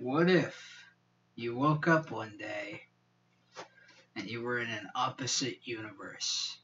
What 0.00 0.30
if 0.30 0.84
you 1.34 1.56
woke 1.56 1.88
up 1.88 2.12
one 2.12 2.36
day 2.38 2.82
and 4.14 4.30
you 4.30 4.42
were 4.42 4.60
in 4.60 4.70
an 4.70 4.88
opposite 4.94 5.58
universe? 5.64 6.56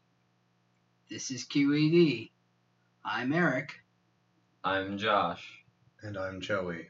This 1.10 1.32
is 1.32 1.44
QED. 1.44 2.30
I'm 3.04 3.32
Eric. 3.32 3.72
I'm 4.62 4.98
Josh. 4.98 5.44
And 6.02 6.16
I'm 6.16 6.40
Joey. 6.40 6.88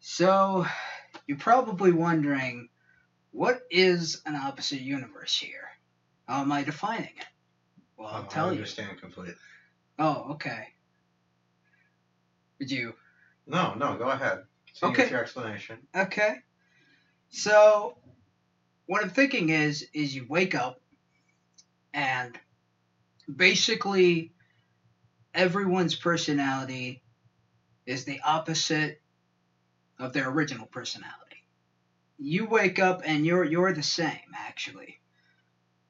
So, 0.00 0.64
you're 1.26 1.36
probably 1.36 1.92
wondering, 1.92 2.70
what 3.32 3.60
is 3.70 4.22
an 4.24 4.34
opposite 4.34 4.80
universe 4.80 5.36
here? 5.36 5.68
How 6.26 6.40
am 6.40 6.52
I 6.52 6.62
defining 6.64 7.14
it? 7.18 7.26
Well, 7.98 8.08
I'll 8.08 8.22
Um, 8.22 8.28
tell 8.28 8.46
you. 8.46 8.50
I 8.50 8.52
you. 8.52 8.58
understand 8.60 8.98
completely. 8.98 9.34
Oh, 9.98 10.32
okay. 10.32 10.68
Would 12.60 12.70
you? 12.70 12.94
No, 13.46 13.74
no, 13.74 13.98
go 13.98 14.08
ahead. 14.10 14.44
Okay. 14.82 15.10
your 15.10 15.20
explanation. 15.20 15.78
Okay. 15.94 16.36
So, 17.30 17.98
what 18.86 19.02
I'm 19.02 19.10
thinking 19.10 19.50
is, 19.50 19.86
is 19.92 20.14
you 20.14 20.26
wake 20.28 20.54
up, 20.54 20.80
and 21.92 22.38
basically, 23.34 24.32
everyone's 25.34 25.94
personality 25.94 27.02
is 27.86 28.04
the 28.04 28.20
opposite 28.20 29.00
of 29.98 30.12
their 30.12 30.28
original 30.28 30.66
personality. 30.66 31.44
You 32.18 32.46
wake 32.46 32.78
up 32.78 33.02
and 33.04 33.24
you're 33.24 33.44
you're 33.44 33.72
the 33.72 33.82
same 33.82 34.34
actually, 34.36 34.98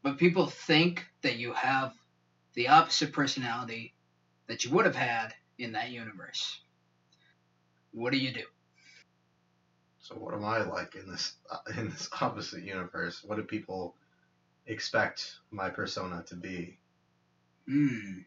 but 0.02 0.18
people 0.18 0.46
think 0.46 1.06
that 1.22 1.36
you 1.36 1.52
have 1.52 1.92
the 2.54 2.68
opposite 2.68 3.12
personality 3.12 3.94
that 4.46 4.64
you 4.64 4.70
would 4.72 4.84
have 4.84 4.96
had 4.96 5.34
in 5.58 5.72
that 5.72 5.90
universe. 5.90 6.60
What 7.92 8.12
do 8.12 8.18
you 8.18 8.32
do? 8.32 8.44
So, 10.08 10.14
what 10.14 10.32
am 10.32 10.44
I 10.44 10.62
like 10.62 10.94
in 10.94 11.10
this 11.10 11.34
in 11.76 11.90
this 11.90 12.08
opposite 12.20 12.62
universe? 12.62 13.22
What 13.22 13.36
do 13.36 13.42
people 13.42 13.94
expect 14.66 15.36
my 15.50 15.68
persona 15.68 16.24
to 16.28 16.34
be? 16.34 16.78
Hmm. 17.68 18.20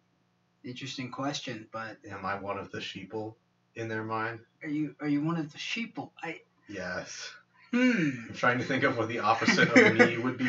Interesting 0.63 1.09
question, 1.09 1.67
but 1.71 1.97
Am 2.07 2.23
I 2.23 2.35
one 2.35 2.59
of 2.59 2.71
the 2.71 2.77
sheeple 2.77 3.33
in 3.75 3.87
their 3.87 4.03
mind? 4.03 4.41
are 4.61 4.69
you 4.69 4.95
are 4.99 5.07
you 5.07 5.23
one 5.23 5.37
of 5.37 5.51
the 5.51 5.57
sheeple? 5.57 6.11
I 6.21 6.41
Yes. 6.69 7.31
hmm. 7.71 8.27
I'm 8.29 8.35
trying 8.35 8.59
to 8.59 8.63
think 8.63 8.83
of 8.83 8.97
what 8.97 9.07
the 9.07 9.19
opposite 9.19 9.69
of 9.69 9.95
me 9.95 10.17
would 10.23 10.37
be, 10.37 10.45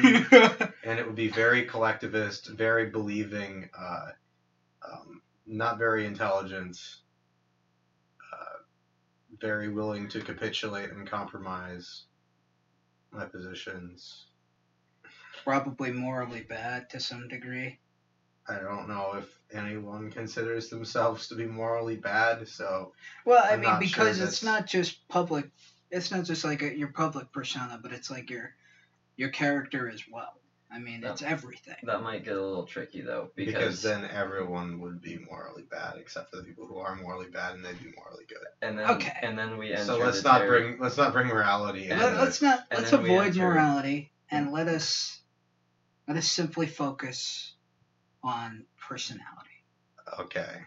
and 0.85 0.98
it 0.98 1.07
would 1.07 1.17
be 1.17 1.29
very 1.29 1.64
collectivist, 1.64 2.48
very 2.48 2.91
believing, 2.91 3.70
uh, 3.79 4.11
um, 4.87 5.23
not 5.47 5.79
very 5.79 6.05
intelligent, 6.05 6.79
very 9.43 9.69
willing 9.69 10.09
to 10.09 10.21
capitulate 10.23 10.91
and 10.91 11.07
compromise 11.07 12.05
my 13.12 13.27
positions. 13.27 14.27
Probably 15.45 15.93
morally 15.93 16.43
bad 16.43 16.89
to 16.91 17.01
some 17.01 17.29
degree. 17.29 17.79
I 18.48 18.59
don't 18.59 18.89
know 18.89 19.15
if 19.15 19.39
anyone 19.53 20.11
considers 20.11 20.69
themselves 20.69 21.29
to 21.29 21.35
be 21.35 21.47
morally 21.47 21.97
bad, 21.97 22.48
so 22.48 22.93
Well, 23.25 23.45
I 23.45 23.51
I'm 23.55 23.61
mean, 23.61 23.70
not 23.70 23.85
sure 23.85 24.05
because 24.05 24.20
it's 24.20 24.43
not 24.43 24.67
just 24.67 25.09
public. 25.09 25.51
It's 25.91 26.11
not 26.11 26.25
just 26.25 26.45
like 26.45 26.63
a, 26.63 26.77
your 26.77 26.89
public 26.89 27.33
persona, 27.33 27.79
but 27.83 27.93
it's 27.93 28.11
like 28.11 28.31
your 28.31 28.55
your 29.17 29.31
character 29.31 29.89
as 29.89 30.03
well. 30.11 30.42
I 30.73 30.78
mean, 30.78 31.05
it's 31.05 31.20
everything. 31.23 31.77
That 31.83 32.03
might 32.03 32.25
get 32.25 32.37
a 32.37 32.42
little 32.42 32.65
tricky 32.65 33.03
though 33.03 33.31
because, 33.37 33.53
because, 33.55 33.83
then 33.83 34.05
everyone 34.11 34.81
would 34.81 35.03
be 35.03 35.19
morally 35.31 35.64
bad, 35.70 35.97
except 35.98 36.31
for 36.31 36.37
the 36.39 36.45
people 36.45 36.67
who 36.67 36.79
are 36.79 36.95
morally 36.97 37.29
bad, 37.29 37.55
and 37.55 37.64
they'd 37.64 37.79
be 37.83 37.92
morally 37.97 38.25
good. 38.27 38.39
and 38.62 38.79
then 38.79 38.91
Okay. 38.92 39.12
and 39.23 39.39
then 39.39 39.59
we 39.59 39.73
enter 39.73 39.84
So 39.84 39.98
let's 39.98 40.23
the 40.23 40.29
not 40.31 40.41
terri- 40.42 40.48
bring 40.48 40.81
let's 40.81 40.97
not 40.97 41.12
bring 41.12 41.27
morality 41.27 41.89
And 41.91 42.01
Let, 42.01 42.12
into 42.12 42.23
us 42.23 42.41
not 42.42 42.64
and 42.70 42.79
let's 42.81 42.91
then 42.91 43.03
we 43.03 43.11
avoid 43.11 43.27
enter- 43.29 43.48
morality 43.48 44.11
and 44.31 44.47
hmm. 44.48 44.55
let 44.55 44.69
us 44.69 45.20
let 46.09 46.17
us 46.17 46.27
simply 46.27 46.67
focus 46.67 47.55
on 48.23 48.64
personality. 48.89 49.51
Okay. 50.20 50.63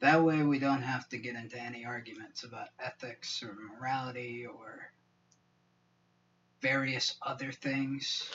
That 0.00 0.22
way, 0.22 0.42
we 0.44 0.60
don't 0.60 0.82
have 0.82 1.08
to 1.08 1.18
get 1.18 1.34
into 1.34 1.58
any 1.60 1.84
arguments 1.84 2.44
about 2.44 2.68
ethics 2.78 3.42
or 3.42 3.52
morality 3.54 4.46
or 4.46 4.92
various 6.60 7.16
other 7.22 7.50
things. 7.52 8.28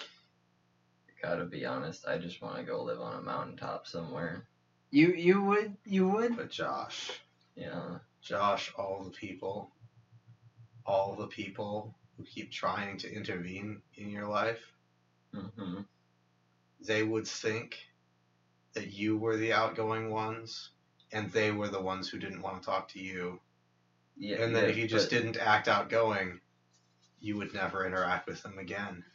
Gotta 1.24 1.46
be 1.46 1.66
honest, 1.66 2.06
I 2.06 2.18
just 2.18 2.42
want 2.42 2.58
to 2.58 2.64
go 2.64 2.84
live 2.84 3.00
on 3.00 3.16
a 3.18 3.22
mountaintop 3.22 3.88
somewhere. 3.88 4.46
You 4.92 5.14
you 5.14 5.42
would 5.42 5.78
you 5.86 6.08
would 6.10 6.36
But 6.36 6.52
Josh, 6.52 7.12
Yeah. 7.56 8.00
Josh, 8.22 8.74
all 8.78 9.04
the 9.06 9.10
people, 9.10 9.72
all 10.86 11.16
the 11.16 11.28
people 11.28 11.96
who 12.18 12.26
keep 12.26 12.52
trying 12.52 12.98
to 13.00 13.12
intervene 13.12 13.82
in 13.96 14.10
your 14.10 14.28
life, 14.28 14.62
hmm 15.34 15.82
they 16.86 17.04
would 17.04 17.26
think 17.26 17.78
that 18.74 18.92
you 18.92 19.18
were 19.18 19.38
the 19.38 19.54
outgoing 19.54 20.10
ones, 20.12 20.72
and 21.14 21.32
they 21.32 21.52
were 21.52 21.70
the 21.70 21.82
ones 21.82 22.10
who 22.10 22.20
didn't 22.20 22.42
want 22.42 22.62
to 22.62 22.66
talk 22.66 22.90
to 22.90 23.00
you. 23.00 23.40
Yeah. 24.18 24.42
And 24.42 24.54
then 24.54 24.66
yeah, 24.66 24.72
if 24.72 24.78
you 24.78 24.88
just 24.90 25.10
but- 25.10 25.16
didn't 25.18 25.38
act 25.38 25.70
outgoing, 25.70 26.42
you 27.22 27.38
would 27.38 27.54
never 27.54 27.86
interact 27.86 28.28
with 28.28 28.44
them 28.44 28.60
again. 28.60 29.06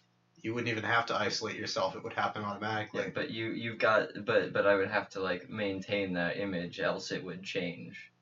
You 0.40 0.54
wouldn't 0.54 0.70
even 0.70 0.84
have 0.84 1.06
to 1.06 1.16
isolate 1.16 1.56
yourself; 1.56 1.96
it 1.96 2.04
would 2.04 2.12
happen 2.12 2.44
automatically. 2.44 3.04
Yeah, 3.04 3.10
but 3.14 3.30
you 3.30 3.50
you've 3.50 3.78
got 3.78 4.08
but 4.24 4.52
but 4.52 4.66
I 4.66 4.76
would 4.76 4.90
have 4.90 5.08
to 5.10 5.20
like 5.20 5.48
maintain 5.50 6.14
that 6.14 6.38
image, 6.38 6.80
else 6.80 7.10
it 7.12 7.24
would 7.24 7.42
change. 7.42 8.12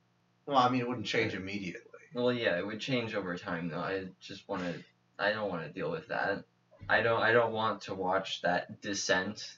Well, 0.47 0.59
I 0.59 0.69
mean, 0.69 0.81
it 0.81 0.89
wouldn't 0.89 1.07
change 1.07 1.35
immediately. 1.35 1.83
Well, 2.15 2.33
yeah, 2.33 2.59
it 2.59 2.67
would 2.67 2.81
change 2.81 3.15
over 3.15 3.37
time 3.37 3.69
though. 3.69 3.79
I 3.81 4.07
just 4.21 4.49
want 4.49 4.63
to. 4.63 4.75
I 5.19 5.33
don't 5.33 5.51
want 5.51 5.65
to 5.65 5.73
deal 5.73 5.91
with 5.91 6.09
that. 6.09 6.45
I 6.89 7.03
don't. 7.03 7.23
I 7.23 7.33
don't 7.33 7.53
want 7.53 7.83
to 7.83 7.95
watch 7.95 8.43
that 8.43 8.81
descent 8.81 9.57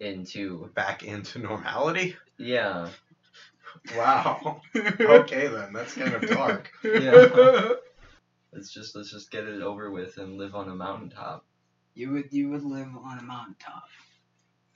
into. 0.00 0.70
Back 0.74 1.04
into 1.04 1.38
normality. 1.38 2.16
Yeah. 2.38 2.88
Wow. 3.96 4.60
okay 4.76 5.46
then, 5.48 5.72
that's 5.72 5.94
kind 5.94 6.14
of 6.14 6.28
dark. 6.28 6.70
Yeah. 6.82 7.72
Let's 8.52 8.72
just 8.72 8.96
let's 8.96 9.10
just 9.12 9.30
get 9.30 9.44
it 9.44 9.60
over 9.62 9.90
with 9.90 10.16
and 10.16 10.38
live 10.38 10.54
on 10.54 10.70
a 10.70 10.74
mountaintop. 10.74 11.44
You 11.98 12.12
would 12.12 12.32
you 12.32 12.48
would 12.50 12.62
live 12.62 12.96
on 12.96 13.18
a 13.18 13.22
mountaintop. 13.22 13.82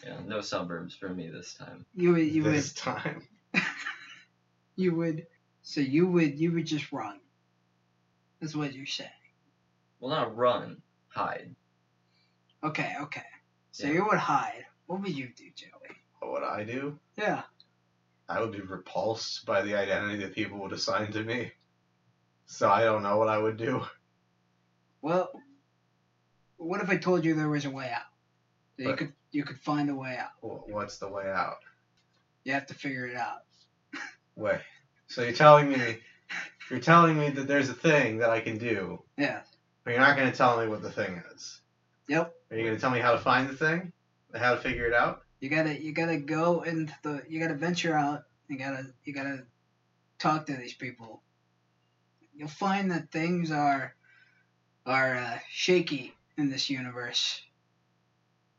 Yeah, 0.04 0.18
no 0.26 0.40
suburbs 0.40 0.96
for 0.96 1.08
me 1.08 1.28
this 1.28 1.54
time. 1.54 1.86
You 1.94 2.14
would 2.14 2.26
you 2.26 2.42
this 2.42 2.72
time. 2.72 3.28
you 4.76 4.96
would 4.96 5.28
so 5.62 5.80
you 5.80 6.08
would 6.08 6.36
you 6.40 6.50
would 6.50 6.66
just 6.66 6.90
run. 6.90 7.20
That's 8.40 8.56
what 8.56 8.72
you're 8.72 8.86
saying. 8.86 9.08
Well, 10.00 10.10
not 10.10 10.36
run, 10.36 10.82
hide. 11.10 11.54
Okay, 12.64 12.92
okay. 13.02 13.22
So 13.70 13.86
Yeah. 13.86 13.92
you 13.92 14.04
would 14.06 14.18
hide. 14.18 14.64
What 14.86 15.02
would 15.02 15.16
you 15.16 15.28
do, 15.28 15.44
Joey? 15.54 15.94
What 16.18 16.32
would 16.32 16.42
I 16.42 16.64
do? 16.64 16.98
Yeah. 17.16 17.42
I 18.28 18.40
would 18.40 18.50
be 18.50 18.62
repulsed 18.62 19.46
by 19.46 19.62
the 19.62 19.76
identity 19.76 20.16
that 20.24 20.34
people 20.34 20.58
would 20.58 20.72
assign 20.72 21.12
to 21.12 21.22
me. 21.22 21.52
So 22.46 22.68
I 22.68 22.82
don't 22.82 23.04
know 23.04 23.18
what 23.18 23.28
I 23.28 23.38
would 23.38 23.58
do. 23.58 23.82
Well, 25.02 25.30
what 26.62 26.80
if 26.80 26.88
I 26.88 26.96
told 26.96 27.24
you 27.24 27.34
there 27.34 27.48
was 27.48 27.64
a 27.64 27.70
way 27.70 27.90
out? 27.94 28.02
That 28.78 28.84
you 28.88 28.96
could 28.96 29.12
you 29.30 29.44
could 29.44 29.58
find 29.60 29.90
a 29.90 29.94
way 29.94 30.16
out. 30.18 30.30
Wh- 30.40 30.68
What's 30.68 30.98
the 30.98 31.08
way 31.08 31.30
out? 31.30 31.58
You 32.44 32.52
have 32.54 32.66
to 32.66 32.74
figure 32.74 33.06
it 33.06 33.16
out. 33.16 33.42
Wait. 34.36 34.60
So 35.06 35.22
you're 35.22 35.32
telling 35.32 35.68
me, 35.70 35.98
you're 36.70 36.80
telling 36.80 37.18
me 37.18 37.30
that 37.30 37.46
there's 37.46 37.68
a 37.68 37.74
thing 37.74 38.18
that 38.18 38.30
I 38.30 38.40
can 38.40 38.58
do, 38.58 39.02
Yeah. 39.18 39.40
but 39.84 39.90
you're 39.92 40.00
not 40.00 40.16
going 40.16 40.30
to 40.30 40.36
tell 40.36 40.58
me 40.58 40.66
what 40.66 40.82
the 40.82 40.90
thing 40.90 41.22
is. 41.34 41.60
Yep. 42.08 42.34
Are 42.50 42.56
you 42.56 42.64
going 42.64 42.74
to 42.74 42.80
tell 42.80 42.90
me 42.90 42.98
how 42.98 43.12
to 43.12 43.18
find 43.18 43.48
the 43.48 43.54
thing? 43.54 43.92
How 44.34 44.54
to 44.54 44.60
figure 44.60 44.86
it 44.86 44.94
out? 44.94 45.22
You 45.40 45.48
gotta 45.50 45.78
you 45.82 45.92
gotta 45.92 46.18
go 46.18 46.62
into 46.62 46.94
the 47.02 47.22
you 47.28 47.40
gotta 47.40 47.54
venture 47.54 47.96
out. 47.96 48.22
You 48.48 48.56
gotta 48.56 48.86
you 49.04 49.12
gotta 49.12 49.42
talk 50.20 50.46
to 50.46 50.54
these 50.56 50.72
people. 50.72 51.20
You'll 52.34 52.46
find 52.48 52.90
that 52.92 53.10
things 53.10 53.50
are 53.50 53.94
are 54.87 55.16
uh, 55.16 55.38
shaky 55.50 56.14
in 56.38 56.50
this 56.50 56.70
universe. 56.70 57.40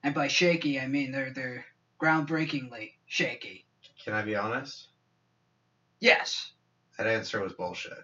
And 0.03 0.13
by 0.13 0.27
shaky, 0.27 0.79
I 0.79 0.87
mean 0.87 1.11
they're 1.11 1.31
they're 1.33 1.65
groundbreakingly 2.01 2.91
shaky. 3.05 3.65
Can 4.03 4.13
I 4.13 4.21
be 4.23 4.35
honest? 4.35 4.87
Yes, 5.99 6.51
That 6.97 7.07
answer 7.07 7.41
was 7.41 7.53
bullshit. 7.53 8.03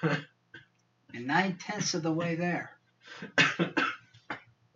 and 0.02 1.26
nine 1.26 1.58
tenths 1.60 1.92
of 1.92 2.02
the 2.02 2.12
way 2.12 2.34
there. 2.34 2.70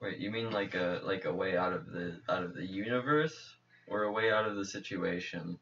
Wait, 0.03 0.19
you 0.19 0.31
mean 0.31 0.50
like 0.50 0.75
a 0.75 1.00
like 1.05 1.25
a 1.25 1.32
way 1.32 1.56
out 1.56 1.73
of 1.73 1.87
the 1.87 2.21
out 2.29 2.43
of 2.43 2.55
the 2.55 2.67
universe 2.67 3.55
or 3.89 4.03
a 4.03 4.12
way 4.12 4.31
out 4.31 4.47
of 4.47 4.56
the 4.56 4.65
situation? 4.65 5.59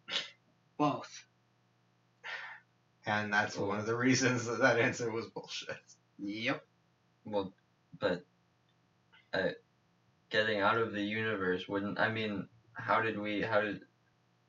Both. 0.76 1.24
and 3.06 3.32
that's 3.32 3.56
one 3.56 3.78
of 3.78 3.86
the 3.86 3.94
reasons 3.96 4.46
that 4.46 4.58
that 4.60 4.80
answer 4.80 5.12
was 5.12 5.26
bullshit. 5.26 5.76
Yep. 6.18 6.64
Well, 7.24 7.52
but 7.98 8.24
uh, 9.32 9.50
getting 10.30 10.60
out 10.60 10.78
of 10.78 10.92
the 10.92 11.02
universe 11.02 11.68
wouldn't. 11.68 11.98
I 11.98 12.10
mean, 12.10 12.48
how 12.74 13.00
did 13.00 13.18
we? 13.18 13.42
How 13.42 13.60
did? 13.60 13.80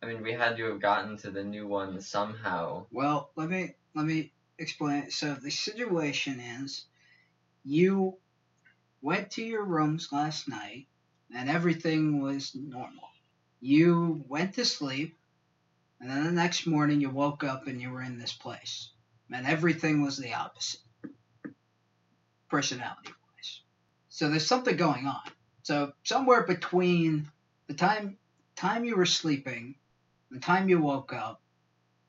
I 0.01 0.07
mean, 0.07 0.21
we 0.21 0.33
had 0.33 0.57
to 0.57 0.65
have 0.65 0.81
gotten 0.81 1.17
to 1.17 1.31
the 1.31 1.43
new 1.43 1.67
one 1.67 2.01
somehow. 2.01 2.85
Well, 2.91 3.31
let 3.35 3.49
me 3.49 3.75
let 3.95 4.05
me 4.05 4.31
explain. 4.57 5.09
So 5.11 5.33
the 5.33 5.51
situation 5.51 6.39
is, 6.39 6.85
you 7.63 8.17
went 9.01 9.31
to 9.31 9.43
your 9.43 9.63
rooms 9.63 10.09
last 10.11 10.47
night, 10.47 10.87
and 11.33 11.49
everything 11.49 12.21
was 12.21 12.55
normal. 12.55 13.09
You 13.61 14.23
went 14.27 14.55
to 14.55 14.65
sleep, 14.65 15.15
and 15.99 16.09
then 16.09 16.23
the 16.25 16.31
next 16.31 16.67
morning 16.67 17.01
you 17.01 17.09
woke 17.09 17.43
up 17.43 17.67
and 17.67 17.81
you 17.81 17.89
were 17.91 18.01
in 18.03 18.19
this 18.19 18.33
place, 18.33 18.89
and 19.31 19.47
everything 19.47 20.01
was 20.01 20.17
the 20.17 20.33
opposite, 20.33 20.81
personality 22.55 23.09
wise. 23.09 23.61
So 24.07 24.29
there's 24.29 24.47
something 24.47 24.77
going 24.77 25.07
on. 25.07 25.19
So 25.63 25.91
somewhere 26.03 26.43
between 26.43 27.29
the 27.67 27.73
time 27.73 28.17
time 28.55 28.85
you 28.85 28.95
were 28.95 29.05
sleeping, 29.05 29.75
the 30.31 30.39
time 30.39 30.69
you 30.69 30.79
woke 30.79 31.11
up, 31.11 31.41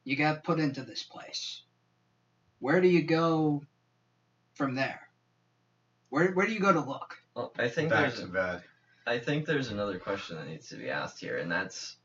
you 0.05 0.15
got 0.15 0.45
put 0.45 0.61
into 0.61 0.83
this 0.83 1.03
place. 1.03 1.63
Where 2.61 2.81
do 2.81 2.87
you 2.87 3.03
go 3.03 3.65
from 4.55 4.77
there? 4.77 5.01
Where 6.11 6.31
where 6.33 6.47
do 6.47 6.53
you 6.53 6.61
go 6.61 6.73
to 6.73 6.81
look? 6.81 7.17
Well, 7.35 7.53
I 7.59 7.69
think 7.69 7.91
Back 7.91 8.03
there's 8.03 8.21
to 8.21 8.27
bed. 8.29 8.63
I 9.05 9.19
think 9.19 9.45
there's 9.45 9.73
another 9.73 9.99
question 9.99 10.37
that 10.37 10.47
needs 10.47 10.69
to 10.69 10.77
be 10.77 10.91
asked 10.91 11.21
here, 11.21 11.39
and 11.39 11.51
that's, 11.51 11.97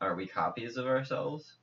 are 0.00 0.14
we 0.14 0.26
copies 0.26 0.76
of 0.76 0.86
ourselves? 0.86 1.54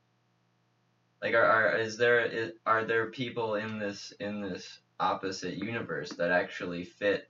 Like, 1.21 1.35
are, 1.35 1.45
are 1.45 1.77
is 1.77 1.95
there 1.97 2.25
is, 2.25 2.51
are 2.65 2.85
there 2.85 3.11
people 3.11 3.53
in 3.55 3.77
this 3.77 4.13
in 4.19 4.41
this 4.41 4.79
opposite 4.99 5.55
universe 5.55 6.09
that 6.13 6.31
actually 6.31 6.83
fit 6.85 7.29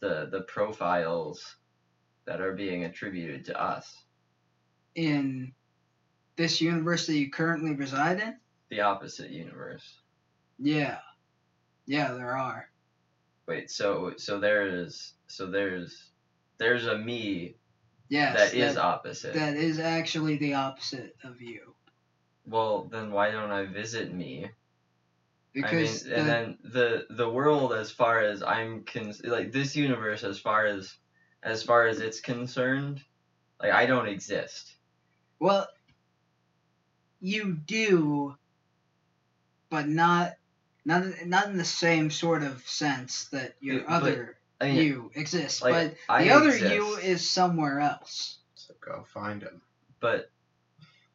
the 0.00 0.28
the 0.30 0.42
profiles 0.42 1.56
that 2.26 2.40
are 2.40 2.52
being 2.52 2.84
attributed 2.84 3.44
to 3.46 3.60
us? 3.60 4.04
In 4.94 5.52
this 6.36 6.60
universe 6.60 7.06
that 7.06 7.14
you 7.16 7.30
currently 7.30 7.74
reside 7.74 8.20
in? 8.20 8.36
The 8.70 8.80
opposite 8.80 9.30
universe. 9.30 10.00
Yeah. 10.58 10.98
Yeah, 11.86 12.12
there 12.12 12.36
are. 12.36 12.68
Wait, 13.46 13.70
so 13.70 14.14
so 14.16 14.38
there's 14.38 15.14
so 15.26 15.50
there's 15.50 16.10
there's 16.58 16.86
a 16.86 16.96
me 16.98 17.56
Yes. 18.08 18.36
that 18.36 18.54
is 18.54 18.76
opposite. 18.76 19.34
that 19.34 19.56
is 19.56 19.78
actually 19.78 20.36
the 20.36 20.54
opposite 20.54 21.16
of 21.24 21.40
you. 21.40 21.74
well, 22.46 22.84
then 22.90 23.10
why 23.10 23.30
don't 23.30 23.50
I 23.50 23.64
visit 23.64 24.12
me? 24.14 24.46
Because 25.54 26.04
I 26.04 26.08
mean, 26.08 26.14
and 26.18 26.26
the- 26.28 26.32
then 26.32 26.58
the 26.64 27.06
the 27.10 27.30
world, 27.30 27.72
as 27.72 27.90
far 27.90 28.20
as 28.20 28.42
I'm 28.42 28.84
con, 28.84 29.14
like 29.24 29.52
this 29.52 29.74
universe, 29.76 30.24
as 30.24 30.38
far 30.38 30.66
as 30.66 30.94
as 31.42 31.62
far 31.62 31.86
as 31.86 32.00
it's 32.00 32.20
concerned, 32.20 33.00
like 33.62 33.70
I 33.72 33.86
don't 33.86 34.08
exist. 34.08 34.74
Well, 35.38 35.68
you 37.20 37.52
do, 37.54 38.36
but 39.70 39.86
not 39.88 40.32
not 40.84 41.04
not 41.26 41.46
in 41.48 41.56
the 41.56 41.64
same 41.64 42.10
sort 42.10 42.42
of 42.42 42.66
sense 42.66 43.26
that 43.26 43.54
your 43.60 43.76
Yeah, 43.76 43.84
but, 43.86 43.92
other 43.94 44.38
I 44.60 44.66
mean, 44.66 44.76
you 44.76 45.10
exists. 45.14 45.62
like, 45.62 45.72
but 45.74 45.94
I 46.08 46.24
the 46.24 46.30
other 46.30 46.48
exist. 46.50 46.74
you 46.74 46.96
is 46.96 47.28
somewhere 47.30 47.80
else. 47.80 48.38
So 48.56 48.74
go 48.80 49.04
find 49.12 49.42
him. 49.42 49.62
but 50.00 50.30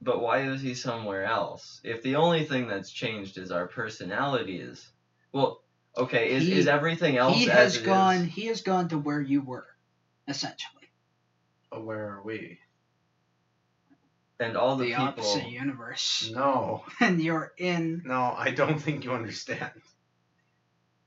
but 0.01 0.21
why 0.21 0.39
is 0.43 0.61
he 0.61 0.73
somewhere 0.73 1.25
else? 1.25 1.81
If 1.83 2.01
the 2.03 2.15
only 2.15 2.45
thing 2.45 2.67
that's 2.67 2.91
changed 2.91 3.37
is 3.37 3.51
our 3.51 3.67
personalities, 3.67 4.87
well, 5.33 5.61
okay, 5.97 6.31
is, 6.31 6.43
He- 6.43 6.53
is 6.53 6.67
everything 6.67 7.17
else 7.17 7.35
he 7.37 7.43
as 7.49 7.73
has 7.75 7.77
it 7.77 7.85
gone. 7.85 8.15
is? 8.25 8.33
He 8.33 8.45
has 8.47 8.61
gone 8.61 8.87
to 8.89 8.97
where 8.97 9.21
you 9.21 9.41
were, 9.41 9.67
essentially, 10.27 10.89
But 11.69 11.83
where 11.85 12.07
are 12.13 12.21
we? 12.23 12.59
and 14.41 14.55
all 14.55 14.77
the, 14.77 14.85
the, 14.85 14.91
people 14.91 15.05
opposite 15.05 15.49
universe, 15.49 16.31
No, 16.33 16.85
and 17.01 17.21
you're 17.21 17.51
in. 17.57 18.01
no, 18.05 18.33
I 18.37 18.51
don't 18.51 18.79
think 18.79 19.03
you 19.03 19.11
understand. 19.11 19.73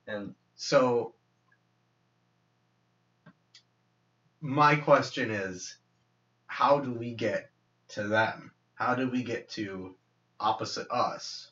and 0.07 0.35
So, 0.55 1.15
my 4.43 4.77
question 4.77 5.31
is, 5.31 5.79
how 6.47 6.81
do 6.81 6.93
we 6.93 7.15
get 7.15 7.51
to 7.89 8.07
them? 8.07 8.52
How 8.75 8.95
do 8.95 9.09
we 9.09 9.23
get 9.23 9.49
to 9.51 9.95
opposite 10.41 10.91
us? 10.91 11.51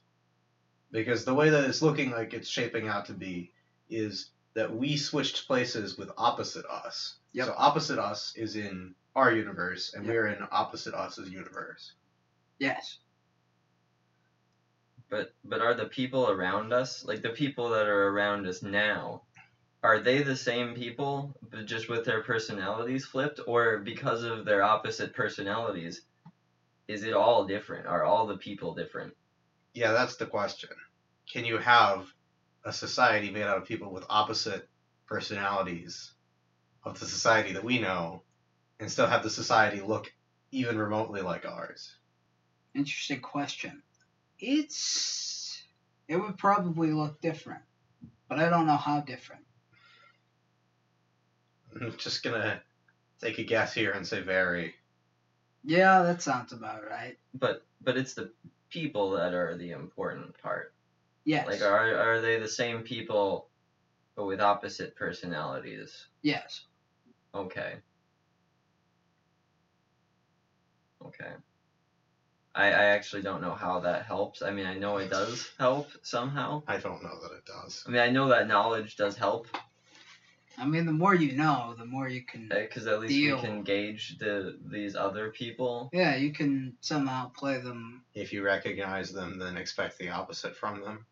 Because 0.91 1.25
the 1.25 1.35
way 1.35 1.51
that 1.51 1.65
it's 1.65 1.83
looking 1.83 2.11
like 2.11 2.35
it's 2.35 2.49
shaping 2.49 2.89
out 2.89 3.07
to 3.07 3.13
be 3.13 3.53
is 3.89 4.31
that 4.55 4.75
we 4.75 4.97
switched 4.97 5.47
places 5.47 5.97
with 5.97 6.11
opposite 6.19 6.67
us. 6.67 7.17
Yep. 7.33 7.47
So 7.47 7.55
opposite 7.57 7.99
us 7.99 8.33
is 8.37 8.57
in 8.57 8.95
our 9.15 9.33
universe, 9.33 9.95
and 9.95 10.05
Yep. 10.05 10.13
we're 10.13 10.27
in 10.29 10.49
opposite 10.51 10.95
us's 10.95 11.31
universe. 11.31 11.93
Yes. 12.59 12.99
But 15.09 15.35
but 15.45 15.61
are 15.61 15.75
the 15.75 15.87
people 15.87 16.31
around 16.31 16.73
us 16.73 17.05
like 17.05 17.23
the 17.23 17.31
people 17.31 17.71
that 17.71 17.87
are 17.87 18.09
around 18.09 18.47
us 18.47 18.63
now? 18.63 19.23
Are 19.83 20.01
they 20.01 20.23
the 20.23 20.37
same 20.37 20.75
people, 20.75 21.35
but 21.51 21.65
just 21.67 21.89
with 21.89 22.05
their 22.05 22.23
personalities 22.23 23.07
flipped, 23.07 23.41
or 23.47 23.79
because 23.79 24.23
of 24.25 24.45
their 24.45 24.63
opposite 24.63 25.15
personalities, 25.15 26.03
is 26.91 27.05
it 27.05 27.15
all 27.15 27.47
different? 27.47 27.87
Are 27.87 28.05
all 28.05 28.27
the 28.27 28.37
people 28.37 28.75
different? 28.75 29.15
Yeah, 29.75 29.93
that's 29.93 30.17
the 30.17 30.27
question. 30.27 30.71
Can 31.33 31.45
you 31.45 31.59
have 31.59 32.07
a 32.65 32.73
society 32.73 33.31
made 33.31 33.45
out 33.45 33.59
of 33.59 33.65
people 33.65 33.93
with 33.93 34.05
opposite 34.11 34.69
personalities 35.07 36.13
of 36.85 36.99
the 36.99 37.07
society 37.07 37.53
that 37.53 37.63
we 37.63 37.79
know 37.79 38.23
and 38.81 38.91
still 38.91 39.07
have 39.07 39.23
the 39.23 39.31
society 39.31 39.81
look 39.81 40.13
even 40.51 40.77
remotely 40.77 41.21
like 41.21 41.47
ours? 41.47 41.95
Interesting 42.75 43.21
question. 43.21 43.83
It's. 44.41 45.63
It 46.09 46.17
would 46.17 46.39
probably 46.39 46.91
look 46.91 47.21
different, 47.21 47.63
but 48.29 48.41
I 48.41 48.49
don't 48.49 48.67
know 48.67 48.77
how 48.77 49.01
different. 49.01 49.45
I'm 51.81 51.97
just 51.97 52.25
gonna 52.25 52.61
take 53.21 53.39
a 53.39 53.45
guess 53.45 53.73
here 53.73 53.93
and 53.93 54.05
say 54.05 54.21
very. 54.23 54.75
Yeah, 55.65 56.03
that 56.03 56.23
sounds 56.23 56.53
about 56.53 56.83
right. 56.89 57.19
But 57.39 57.65
but 57.83 57.97
it's 57.97 58.15
the 58.15 58.33
people 58.71 59.13
that 59.13 59.35
are 59.35 59.57
the 59.57 59.73
important 59.73 60.41
part. 60.43 60.73
Yes. 61.25 61.47
Like 61.47 61.63
are 61.63 61.97
are 61.97 62.21
they 62.21 62.39
the 62.39 62.49
same 62.49 62.83
people, 62.83 63.49
but 64.17 64.25
with 64.25 64.41
opposite 64.41 64.97
personalities? 64.97 66.07
yes. 66.23 66.65
Okay. 67.35 67.75
Okay. 71.05 71.31
I, 72.55 72.67
I 72.67 72.85
actually 72.87 73.23
don't 73.23 73.41
know 73.41 73.55
how 73.55 73.81
that 73.81 74.05
helps. 74.05 74.43
I 74.43 74.51
mean, 74.51 74.67
I 74.67 74.75
know 74.75 74.97
it 74.97 75.11
does 75.11 75.49
help 75.59 75.89
somehow. 76.03 76.65
I 76.67 76.79
don't 76.79 77.03
know 77.03 77.21
that 77.23 77.37
it 77.37 77.45
does. 77.47 77.85
I 77.87 77.91
mean, 77.91 78.01
I 78.01 78.11
know 78.11 78.29
that 78.29 78.49
knowledge 78.49 78.97
does 78.97 79.17
help 79.17 79.47
I 80.61 80.67
mean, 80.67 80.85
the 80.85 80.93
more 80.93 81.15
you 81.15 81.33
know, 81.33 81.75
the 81.79 81.87
more 81.87 82.09
you 82.09 82.23
can. 82.23 82.53
Eh, 82.53 82.61
because 82.67 82.87
at 82.87 83.01
least 83.01 83.15
Deal. 83.15 83.37
we 83.37 83.43
can 83.43 83.63
gauge 83.63 84.19
the 84.19 84.59
these 84.67 84.95
other 84.95 85.31
people. 85.31 85.89
Yeah, 85.93 86.17
you 86.17 86.33
can 86.33 86.77
somehow 86.83 87.31
play 87.31 87.59
them. 87.61 88.03
If 88.15 88.33
you 88.33 88.43
recognize 88.45 89.11
them, 89.11 89.39
then 89.39 89.57
expect 89.57 89.99
the 89.99 90.11
opposite 90.11 90.55
from 90.55 90.83
them. 90.83 91.07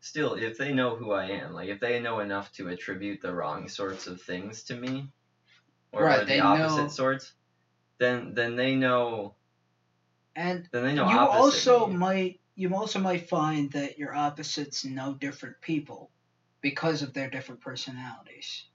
Still, 0.00 0.34
if 0.34 0.56
they 0.56 0.72
know 0.72 0.94
who 0.94 1.12
I 1.12 1.24
am, 1.30 1.52
like 1.52 1.68
if 1.68 1.80
they 1.80 1.98
know 1.98 2.20
enough 2.20 2.52
to 2.52 2.68
attribute 2.68 3.20
the 3.20 3.34
wrong 3.34 3.68
sorts 3.68 4.06
of 4.06 4.20
things 4.22 4.62
to 4.64 4.76
me, 4.76 5.08
or, 5.92 6.04
Right, 6.04 6.22
or 6.22 6.24
the 6.26 6.40
opposite 6.40 6.82
know- 6.82 6.88
sorts, 6.88 7.32
then 7.98 8.34
then 8.34 8.54
they 8.54 8.76
know 8.76 9.34
And 10.36 10.68
then 10.70 10.84
they 10.84 10.94
know 10.94 11.10
you 11.10 11.16
opposite 11.18 11.68
also 11.70 11.86
me. 11.88 11.96
might 11.96 12.40
you 12.54 12.72
also 12.72 13.00
might 13.00 13.28
find 13.28 13.72
that 13.72 13.98
your 13.98 14.14
opposites 14.14 14.84
know 14.84 15.14
different 15.14 15.60
people 15.60 16.10
because 16.64 17.02
of 17.02 17.12
their 17.12 17.28
different 17.28 17.60
personalities. 17.60 18.66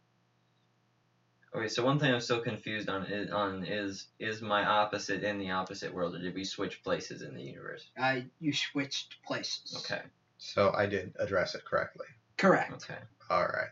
Okay, 1.54 1.68
so 1.68 1.84
one 1.84 1.98
thing 2.00 2.14
I'm 2.14 2.20
still 2.20 2.42
confused 2.42 2.90
on 2.90 3.06
is 3.06 3.32
on 3.32 3.64
is 3.64 4.10
is 4.20 4.42
my 4.42 4.64
opposite 4.66 5.24
in 5.24 5.40
the 5.40 5.50
opposite 5.52 5.94
world, 5.94 6.16
or 6.16 6.20
did 6.20 6.34
we 6.36 6.44
switch 6.44 6.82
places 6.84 7.22
in 7.24 7.34
the 7.34 7.42
universe? 7.42 7.90
Uh, 7.98 8.22
you 8.40 8.54
switched 8.54 9.22
places. 9.24 9.76
Okay, 9.80 10.04
So 10.38 10.72
I 10.76 10.86
did 10.86 11.16
address 11.20 11.56
it 11.56 11.66
correctly. 11.66 12.08
Correct. 12.38 12.72
okay. 12.74 13.00
All 13.30 13.46
right. 13.46 13.70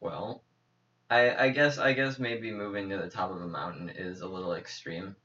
Well, 0.00 0.44
I 1.10 1.46
I 1.46 1.48
guess 1.50 1.78
I 1.78 1.92
guess 1.94 2.18
maybe 2.18 2.50
moving 2.52 2.88
to 2.90 2.98
the 2.98 3.08
top 3.10 3.30
of 3.30 3.40
a 3.42 3.48
mountain 3.48 3.90
is 3.90 4.20
a 4.22 4.28
little 4.28 4.54
extreme. 4.54 5.16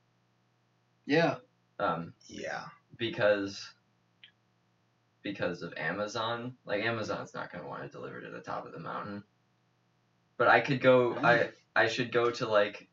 Yeah. 1.06 1.38
Um, 1.80 2.14
Yeah. 2.28 2.66
because 2.98 3.74
because 5.24 5.62
of 5.62 5.74
Amazon. 5.78 6.54
Like 6.66 6.84
Amazon's 6.84 7.34
not 7.34 7.52
gonna 7.52 7.68
want 7.68 7.84
to 7.84 7.90
deliver 7.90 8.22
to 8.22 8.30
the 8.30 8.40
top 8.40 8.66
of 8.66 8.72
the 8.72 8.80
mountain. 8.80 9.24
But 10.38 10.48
I 10.48 10.60
could 10.60 10.82
go. 10.82 11.16
I 11.16 11.50
I 11.76 11.88
should 11.88 12.12
go 12.12 12.30
to 12.32 12.48
like 12.48 12.88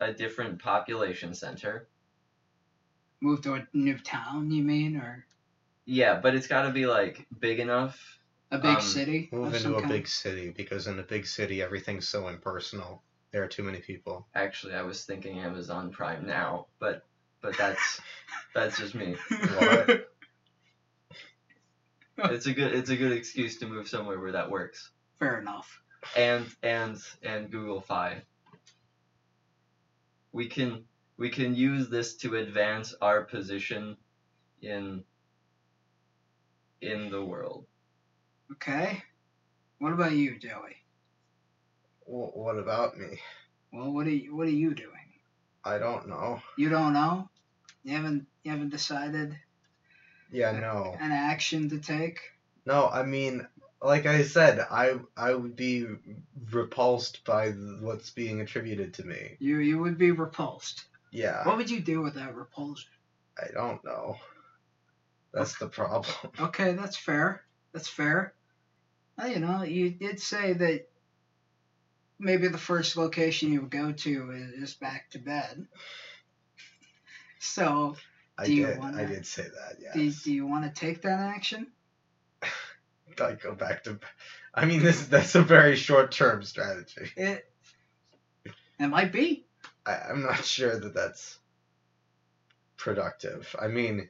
a 0.00 0.12
different 0.12 0.60
population 0.62 1.34
center. 1.34 1.88
Move 3.20 3.42
to 3.42 3.54
a 3.54 3.66
new 3.72 3.98
town, 3.98 4.50
you 4.50 4.62
mean, 4.62 4.96
or 4.96 5.24
Yeah, 5.86 6.20
but 6.20 6.34
it's 6.34 6.46
got 6.46 6.62
to 6.62 6.70
be 6.70 6.86
like 6.86 7.26
big 7.38 7.58
enough. 7.60 8.18
a 8.50 8.58
big 8.58 8.76
Um, 8.76 8.80
city? 8.82 9.28
Move 9.32 9.54
into 9.54 9.74
a 9.76 9.80
kind? 9.80 9.88
big 9.92 10.06
city 10.08 10.50
because 10.50 10.86
in 10.86 10.98
a 10.98 11.02
big 11.02 11.26
city 11.26 11.62
everything's 11.62 12.06
so 12.08 12.28
impersonal. 12.28 13.02
There 13.32 13.42
are 13.42 13.48
too 13.48 13.62
many 13.62 13.80
people. 13.80 14.28
Actually, 14.34 14.74
I 14.74 14.82
was 14.82 15.04
thinking 15.04 15.38
Amazon 15.40 15.90
Prime 15.90 16.26
now, 16.26 16.66
but 16.78 17.04
but 17.40 17.56
that's 17.56 18.00
that's 18.54 18.76
just 18.78 18.94
me. 18.94 19.16
What? 19.30 20.10
It's 22.18 22.46
a 22.46 22.52
good 22.52 22.74
it's 22.74 22.90
a 22.90 22.96
good 22.96 23.12
excuse 23.12 23.58
to 23.58 23.66
move 23.66 23.88
somewhere 23.88 24.18
where 24.20 24.32
that 24.32 24.50
works. 24.50 24.90
Fair 25.18 25.40
enough. 25.40 25.80
And 26.16 26.46
and 26.62 26.98
and 27.22 27.50
Google 27.50 27.80
Fi. 27.80 28.22
We 30.32 30.48
can 30.48 30.84
we 31.16 31.30
can 31.30 31.54
use 31.54 31.88
this 31.88 32.16
to 32.16 32.36
advance 32.36 32.94
our 33.00 33.22
position 33.22 33.96
in 34.62 35.04
in 36.80 37.10
the 37.10 37.24
world. 37.24 37.66
Okay. 38.52 39.02
What 39.78 39.92
about 39.92 40.12
you, 40.12 40.38
Joey? 40.38 40.76
Wh- 42.06 42.36
what 42.36 42.58
about 42.58 42.96
me? 42.96 43.20
Well, 43.72 43.92
what 43.92 44.06
are 44.06 44.10
you, 44.10 44.36
what 44.36 44.46
are 44.46 44.50
you 44.50 44.74
doing? 44.74 44.90
I 45.64 45.78
don't 45.78 46.08
know. 46.08 46.42
You 46.56 46.68
don't 46.68 46.92
know? 46.92 47.28
You 47.82 47.96
haven't 47.96 48.26
you 48.44 48.50
haven't 48.50 48.70
decided 48.70 49.36
Yeah, 50.34 50.52
no. 50.52 50.96
an 51.00 51.12
action 51.12 51.68
to 51.70 51.78
take? 51.78 52.18
No, 52.66 52.88
I 52.88 53.04
mean, 53.04 53.46
like 53.80 54.06
I 54.06 54.22
said, 54.24 54.58
I 54.58 54.98
I 55.16 55.32
would 55.34 55.54
be 55.54 55.86
repulsed 56.50 57.24
by 57.24 57.50
what's 57.50 58.10
being 58.10 58.40
attributed 58.40 58.94
to 58.94 59.04
me. 59.06 59.36
You 59.38 59.58
you 59.58 59.78
would 59.78 59.96
be 59.96 60.10
repulsed. 60.10 60.84
Yeah, 61.12 61.46
What 61.46 61.56
would 61.58 61.70
you 61.70 61.80
do 61.80 62.02
with 62.02 62.14
that 62.14 62.34
repulsion? 62.34 62.90
I 63.40 63.46
don't 63.52 63.84
know. 63.84 64.16
That's 65.32 65.56
the 65.58 65.68
problem. 65.68 66.12
Okay, 66.40 66.72
that's 66.72 66.96
fair. 66.96 67.42
That's 67.72 67.88
fair. 67.88 68.34
Well, 69.16 69.28
you 69.28 69.38
know, 69.38 69.62
you 69.62 69.90
did 69.90 70.18
say 70.18 70.52
that 70.54 70.88
maybe 72.18 72.48
the 72.48 72.58
first 72.58 72.96
location 72.96 73.52
you 73.52 73.60
would 73.60 73.70
go 73.70 73.92
to 73.92 74.30
is, 74.32 74.70
is 74.70 74.74
back 74.74 75.10
to 75.10 75.18
bed. 75.18 75.66
So, 77.40 77.94
I 78.36 78.46
Do 78.46 78.66
did. 78.66 78.78
wanna- 78.78 79.02
I 79.02 79.04
did 79.06 79.26
say 79.26 79.42
that. 79.44 79.94
do, 79.94 80.10
do 80.10 80.32
you 80.32 80.46
want 80.46 80.64
to 80.64 80.80
take 80.80 81.02
that 81.02 81.20
action? 81.20 81.68
I 83.20 83.32
go 83.34 83.54
back 83.54 83.84
to. 83.84 83.98
I 84.54 84.64
mean, 84.64 84.82
this 84.82 85.06
that's 85.06 85.34
a 85.34 85.42
very 85.42 85.76
short 85.76 86.10
term 86.12 86.42
strategy. 86.42 87.10
It 87.16 87.44
it 88.80 88.86
might 88.88 89.12
be. 89.12 89.46
I, 89.86 89.96
I'm 90.10 90.22
not 90.22 90.44
sure 90.44 90.78
that 90.78 90.94
that's 90.94 91.38
productive. 92.76 93.54
I 93.60 93.68
mean, 93.68 94.08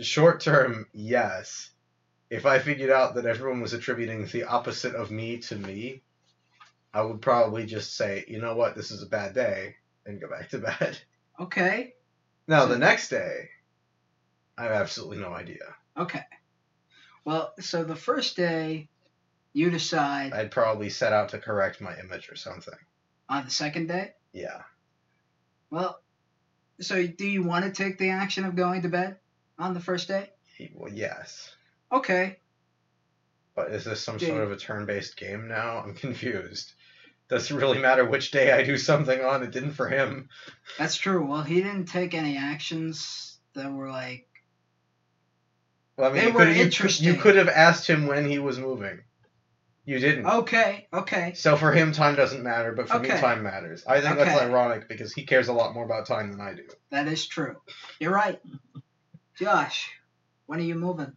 short 0.00 0.40
term, 0.40 0.86
yes. 0.92 1.70
If 2.30 2.46
I 2.46 2.58
figured 2.60 2.90
out 2.90 3.16
that 3.16 3.26
everyone 3.26 3.60
was 3.60 3.72
attributing 3.74 4.24
the 4.26 4.44
opposite 4.44 4.94
of 4.94 5.10
me 5.10 5.38
to 5.38 5.56
me, 5.56 6.02
I 6.94 7.02
would 7.02 7.20
probably 7.20 7.66
just 7.66 7.96
say, 7.96 8.24
you 8.28 8.40
know 8.40 8.54
what, 8.54 8.74
this 8.76 8.90
is 8.90 9.02
a 9.02 9.06
bad 9.06 9.34
day, 9.34 9.76
and 10.06 10.20
go 10.20 10.28
back 10.30 10.48
to 10.50 10.58
bed. 10.58 10.98
Okay. 11.40 11.94
Now, 12.48 12.66
the 12.66 12.78
next 12.78 13.08
day, 13.08 13.48
I 14.58 14.64
have 14.64 14.72
absolutely 14.72 15.18
no 15.18 15.32
idea. 15.32 15.74
Okay. 15.96 16.24
Well, 17.24 17.54
so 17.60 17.84
the 17.84 17.96
first 17.96 18.36
day, 18.36 18.88
you 19.52 19.70
decide 19.70 20.32
I'd 20.32 20.50
probably 20.50 20.88
set 20.90 21.12
out 21.12 21.30
to 21.30 21.38
correct 21.38 21.80
my 21.80 21.96
image 21.98 22.30
or 22.30 22.36
something. 22.36 22.74
on 23.28 23.44
the 23.44 23.50
second 23.50 23.86
day. 23.86 24.12
Yeah. 24.32 24.62
Well, 25.70 26.00
so 26.80 27.06
do 27.06 27.26
you 27.26 27.42
want 27.42 27.64
to 27.64 27.70
take 27.72 27.98
the 27.98 28.10
action 28.10 28.44
of 28.44 28.56
going 28.56 28.82
to 28.82 28.88
bed 28.88 29.18
on 29.58 29.72
the 29.74 29.80
first 29.80 30.08
day? 30.08 30.30
Well, 30.74 30.92
yes. 30.92 31.54
Okay. 31.90 32.38
But 33.54 33.70
is 33.72 33.84
this 33.84 34.02
some 34.02 34.18
Yeah. 34.18 34.28
sort 34.28 34.42
of 34.42 34.52
a 34.52 34.56
turn-based 34.56 35.16
game 35.16 35.48
now? 35.48 35.78
I'm 35.78 35.94
confused. 36.06 36.72
Does 37.32 37.50
it 37.50 37.54
really 37.54 37.78
matter 37.78 38.04
which 38.04 38.30
day 38.30 38.52
I 38.52 38.62
do 38.62 38.76
something 38.76 39.24
on? 39.24 39.42
It 39.42 39.52
didn't 39.52 39.72
for 39.72 39.88
him. 39.88 40.28
That's 40.78 40.96
true. 40.96 41.24
Well, 41.24 41.40
he 41.40 41.62
didn't 41.62 41.86
take 41.86 42.12
any 42.12 42.36
actions 42.36 43.38
that 43.54 43.72
were 43.72 43.90
like. 43.90 44.26
Well, 45.96 46.10
I 46.10 46.12
mean, 46.12 46.24
They 46.24 46.28
you 46.28 46.34
were 46.34 46.44
could, 46.44 46.56
interesting. 46.58 47.06
you 47.06 47.14
could 47.14 47.36
have 47.36 47.48
asked 47.48 47.88
him 47.88 48.06
when 48.06 48.28
he 48.28 48.38
was 48.38 48.58
moving. 48.58 49.00
You 49.86 49.98
didn't. 49.98 50.26
Okay, 50.26 50.88
okay. 50.92 51.32
So 51.32 51.56
for 51.56 51.72
him, 51.72 51.92
time 51.92 52.16
doesn't 52.16 52.42
matter, 52.42 52.72
but 52.72 52.90
for 52.90 52.98
me, 52.98 53.08
time 53.08 53.42
matters. 53.42 53.82
I 53.86 54.02
think 54.02 54.18
that's 54.18 54.38
ironic 54.38 54.86
because 54.86 55.14
he 55.14 55.24
cares 55.24 55.48
a 55.48 55.54
lot 55.54 55.72
more 55.72 55.86
about 55.86 56.06
time 56.06 56.32
than 56.32 56.40
I 56.42 56.52
do. 56.52 56.64
That 56.90 57.08
is 57.08 57.26
true. 57.26 57.56
You're 57.98 58.12
right. 58.12 58.42
Josh, 59.38 59.90
when 60.44 60.58
are 60.58 60.64
you 60.64 60.74
moving? 60.74 61.14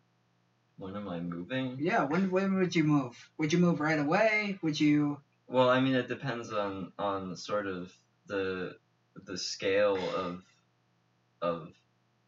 When 0.77 0.95
am 0.95 1.09
I 1.09 1.19
moving? 1.19 1.75
Yeah, 1.77 2.05
when 2.05 2.31
when 2.31 2.55
would 2.55 2.73
you 2.73 2.85
move? 2.85 3.29
Would 3.37 3.51
you 3.51 3.59
move 3.59 3.81
right 3.81 3.99
away? 3.99 4.57
Would 4.61 4.79
you 4.79 5.19
Well, 5.47 5.69
I 5.69 5.79
mean, 5.79 5.95
it 5.95 6.07
depends 6.07 6.51
on 6.51 6.91
on 6.97 7.35
sort 7.35 7.67
of 7.67 7.91
the 8.27 8.77
the 9.25 9.37
scale 9.37 9.97
of 10.15 10.43
of 11.41 11.69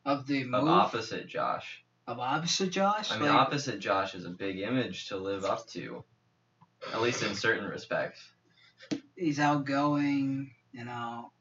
of 0.06 0.28
the 0.28 0.44
move 0.46 0.68
opposite 0.68 1.28
Josh. 1.28 1.84
of 2.08 2.20
opposite 2.20 2.70
Josh? 2.72 3.12
I 3.12 3.18
mean, 3.18 3.30
Like, 3.30 3.38
opposite 3.40 3.80
Josh 3.80 4.16
is 4.16 4.26
a 4.26 4.30
big 4.30 4.60
image 4.60 5.08
to 5.10 5.18
live 5.18 5.44
up 5.44 5.68
to, 5.70 6.04
at 6.94 7.02
least 7.02 7.24
in 7.24 7.36
certain 7.36 7.66
respects. 7.66 8.20
he's 9.16 9.40
outgoing, 9.40 10.54
you 10.72 10.86
know, 10.86 11.32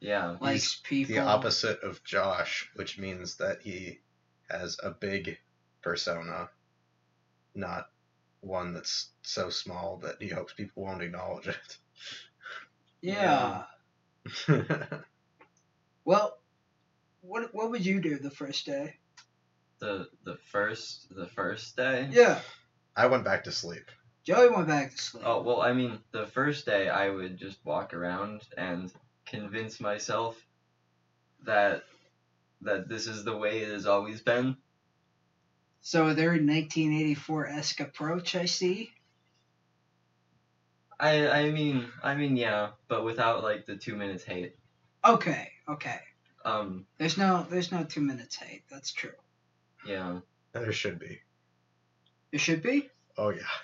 Yeah. 0.00 0.36
likes 0.40 0.76
people. 0.84 1.14
The 1.16 1.20
opposite 1.22 1.82
of 1.82 2.02
Josh, 2.04 2.70
which 2.74 2.98
means 2.98 3.36
that 3.36 3.60
he 3.62 3.98
has 4.48 4.78
a 4.82 4.90
big 4.92 5.38
persona, 5.82 6.48
not 7.54 7.90
one 8.46 8.72
that's 8.72 9.10
so 9.22 9.50
small 9.50 9.98
that 9.98 10.16
he 10.20 10.28
hopes 10.28 10.52
people 10.52 10.84
won't 10.84 11.02
acknowledge 11.02 11.48
it. 11.48 11.78
Yeah. 13.02 13.64
it. 14.48 14.86
Well, 16.06 16.38
what 17.20 17.52
what 17.52 17.72
would 17.72 17.84
you 17.84 18.00
do 18.00 18.16
the 18.16 18.30
first 18.30 18.64
day? 18.64 18.94
The 19.80 20.06
the 20.24 20.36
first 20.52 21.12
the 21.14 21.26
first 21.26 21.76
day. 21.76 22.08
Yeah. 22.12 22.40
I 22.96 23.06
went 23.06 23.24
back 23.24 23.42
to 23.44 23.52
sleep. 23.52 23.90
Joey 24.22 24.48
went 24.48 24.68
back 24.68 24.92
to 24.92 24.98
sleep. 25.02 25.24
Oh 25.26 25.42
well, 25.42 25.60
I 25.60 25.72
mean, 25.72 25.98
the 26.12 26.26
first 26.26 26.64
day 26.64 26.88
I 26.88 27.10
would 27.10 27.36
just 27.36 27.58
walk 27.64 27.92
around 27.92 28.42
and 28.56 28.92
convince 29.26 29.80
myself 29.80 30.36
that 31.44 31.82
that 32.62 32.88
this 32.88 33.08
is 33.08 33.24
the 33.24 33.36
way 33.36 33.62
it 33.62 33.72
has 33.72 33.86
always 33.86 34.20
been. 34.20 34.56
So 35.86 36.14
their 36.14 36.30
1984 36.30 37.46
esque 37.46 37.78
approach, 37.78 38.34
I 38.34 38.46
see. 38.46 38.90
I 40.98 41.28
I 41.28 41.50
mean 41.52 41.86
I 42.02 42.16
mean 42.16 42.36
yeah, 42.36 42.70
but 42.88 43.04
without 43.04 43.44
like 43.44 43.66
the 43.66 43.76
two 43.76 43.94
minutes 43.94 44.24
hate. 44.24 44.56
Okay, 45.04 45.52
okay. 45.68 46.00
Um 46.44 46.86
There's 46.98 47.16
no 47.16 47.46
there's 47.48 47.70
no 47.70 47.84
two 47.84 48.00
minutes 48.00 48.34
hate. 48.34 48.64
That's 48.68 48.90
true. 48.90 49.12
yeah. 49.86 50.18
There 50.50 50.72
should 50.72 50.98
be. 50.98 51.20
It 52.32 52.40
should 52.40 52.64
be 52.64 52.90
Oh 53.16 53.28
yeah. 53.28 53.54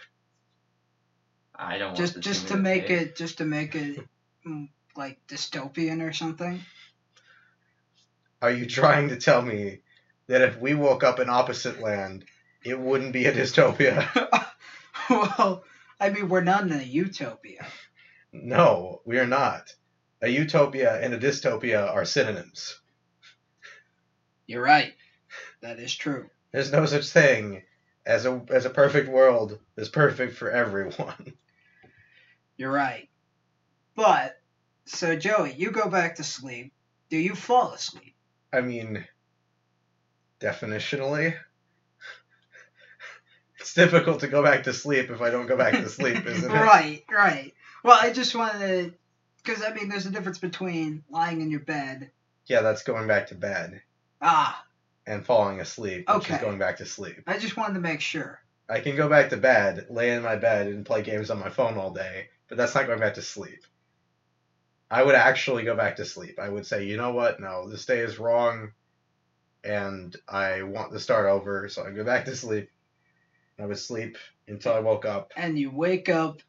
I 1.56 1.76
don't 1.76 1.96
just 1.96 2.14
want 2.14 2.22
the 2.24 2.30
just 2.30 2.42
to 2.42 2.54
two-minute 2.54 2.62
make 2.62 2.88
hate. 2.88 3.02
it 3.08 3.16
just 3.16 3.38
to 3.38 3.44
make 3.44 3.74
it 3.74 3.98
mm, 4.46 4.68
like 4.94 5.18
dystopian 5.26 6.00
or 6.08 6.12
something. 6.12 6.60
Are 8.40 8.52
you 8.52 8.66
trying 8.66 9.08
to 9.08 9.16
tell 9.16 9.42
me 9.42 9.80
that 10.32 10.40
if 10.40 10.58
we 10.58 10.72
woke 10.72 11.04
up 11.04 11.20
in 11.20 11.28
opposite 11.28 11.78
land, 11.78 12.24
it 12.64 12.80
wouldn't 12.80 13.12
be 13.12 13.26
a 13.26 13.32
dystopia? 13.34 14.08
well, 15.10 15.62
I 16.00 16.08
mean 16.08 16.30
we're 16.30 16.40
not 16.40 16.62
in 16.62 16.72
a 16.72 16.82
utopia. 16.82 17.66
No, 18.32 19.02
we 19.04 19.18
are 19.18 19.26
not. 19.26 19.74
A 20.22 20.28
utopia 20.30 20.98
and 20.98 21.12
a 21.12 21.18
dystopia 21.18 21.86
are 21.86 22.06
synonyms. 22.06 22.80
You're 24.46 24.62
right. 24.62 24.94
That 25.60 25.78
is 25.78 25.94
true. 25.94 26.30
There's 26.50 26.72
no 26.72 26.86
such 26.86 27.08
thing 27.08 27.60
as 28.06 28.24
a 28.24 28.42
as 28.48 28.64
a 28.64 28.70
perfect 28.70 29.10
world 29.10 29.58
that's 29.76 29.90
perfect 29.90 30.38
for 30.38 30.50
everyone. 30.50 31.34
You're 32.56 32.72
right. 32.72 33.10
But 33.94 34.40
so 34.86 35.14
Joey, 35.14 35.52
you 35.52 35.72
go 35.72 35.90
back 35.90 36.14
to 36.14 36.24
sleep. 36.24 36.72
Do 37.10 37.18
you 37.18 37.34
fall 37.34 37.74
asleep? 37.74 38.14
I 38.50 38.62
mean, 38.62 39.04
definitionally, 40.42 41.34
it's 43.60 43.74
difficult 43.74 44.20
to 44.20 44.28
go 44.28 44.42
back 44.42 44.64
to 44.64 44.72
sleep 44.72 45.10
if 45.10 45.20
I 45.22 45.30
don't 45.30 45.46
go 45.46 45.56
back 45.56 45.74
to 45.74 45.88
sleep, 45.88 46.16
isn't 46.26 46.50
it? 46.50 46.54
right, 46.54 47.02
right. 47.10 47.52
Well, 47.84 47.98
I 48.00 48.12
just 48.12 48.34
wanted 48.34 48.58
to, 48.58 48.94
because 49.44 49.62
I 49.62 49.72
mean, 49.72 49.88
there's 49.88 50.06
a 50.06 50.10
difference 50.10 50.38
between 50.38 51.04
lying 51.10 51.40
in 51.40 51.50
your 51.50 51.60
bed. 51.60 52.10
Yeah, 52.46 52.62
that's 52.62 52.82
going 52.82 53.06
back 53.06 53.28
to 53.28 53.34
bed 53.34 53.80
Ah, 54.20 54.64
and 55.06 55.24
falling 55.24 55.60
asleep, 55.60 56.08
which 56.08 56.28
is 56.28 56.36
Okay. 56.36 56.38
going 56.38 56.58
back 56.58 56.78
to 56.78 56.86
sleep. 56.86 57.22
I 57.26 57.38
just 57.38 57.56
wanted 57.56 57.74
to 57.74 57.80
make 57.80 58.00
sure. 58.00 58.40
I 58.68 58.80
can 58.80 58.96
go 58.96 59.08
back 59.08 59.30
to 59.30 59.36
bed, 59.36 59.86
lay 59.90 60.12
in 60.12 60.22
my 60.22 60.36
bed, 60.36 60.68
and 60.68 60.86
play 60.86 61.02
games 61.02 61.30
on 61.30 61.38
my 61.38 61.50
phone 61.50 61.76
all 61.76 61.92
day, 61.92 62.28
but 62.48 62.56
that's 62.56 62.74
not 62.74 62.86
going 62.86 63.00
back 63.00 63.14
to 63.14 63.22
sleep. 63.22 63.64
I 64.90 65.02
would 65.02 65.14
actually 65.14 65.64
go 65.64 65.74
back 65.74 65.96
to 65.96 66.04
sleep. 66.04 66.38
I 66.38 66.48
would 66.48 66.66
say, 66.66 66.84
you 66.84 66.96
know 66.96 67.12
what? 67.12 67.40
No, 67.40 67.68
this 67.68 67.86
day 67.86 68.00
is 68.00 68.18
wrong, 68.18 68.72
and 69.64 70.16
I 70.28 70.62
want 70.62 70.92
to 70.92 71.00
start 71.00 71.26
over, 71.26 71.68
so 71.68 71.84
I 71.84 71.90
go 71.90 72.04
back 72.04 72.24
to 72.26 72.36
sleep. 72.36 72.70
I 73.58 73.66
would 73.66 73.78
sleep 73.78 74.16
until 74.48 74.72
I 74.72 74.80
woke 74.80 75.04
up. 75.04 75.32
And 75.36 75.58
you 75.58 75.70
wake 75.70 76.08
up 76.08 76.40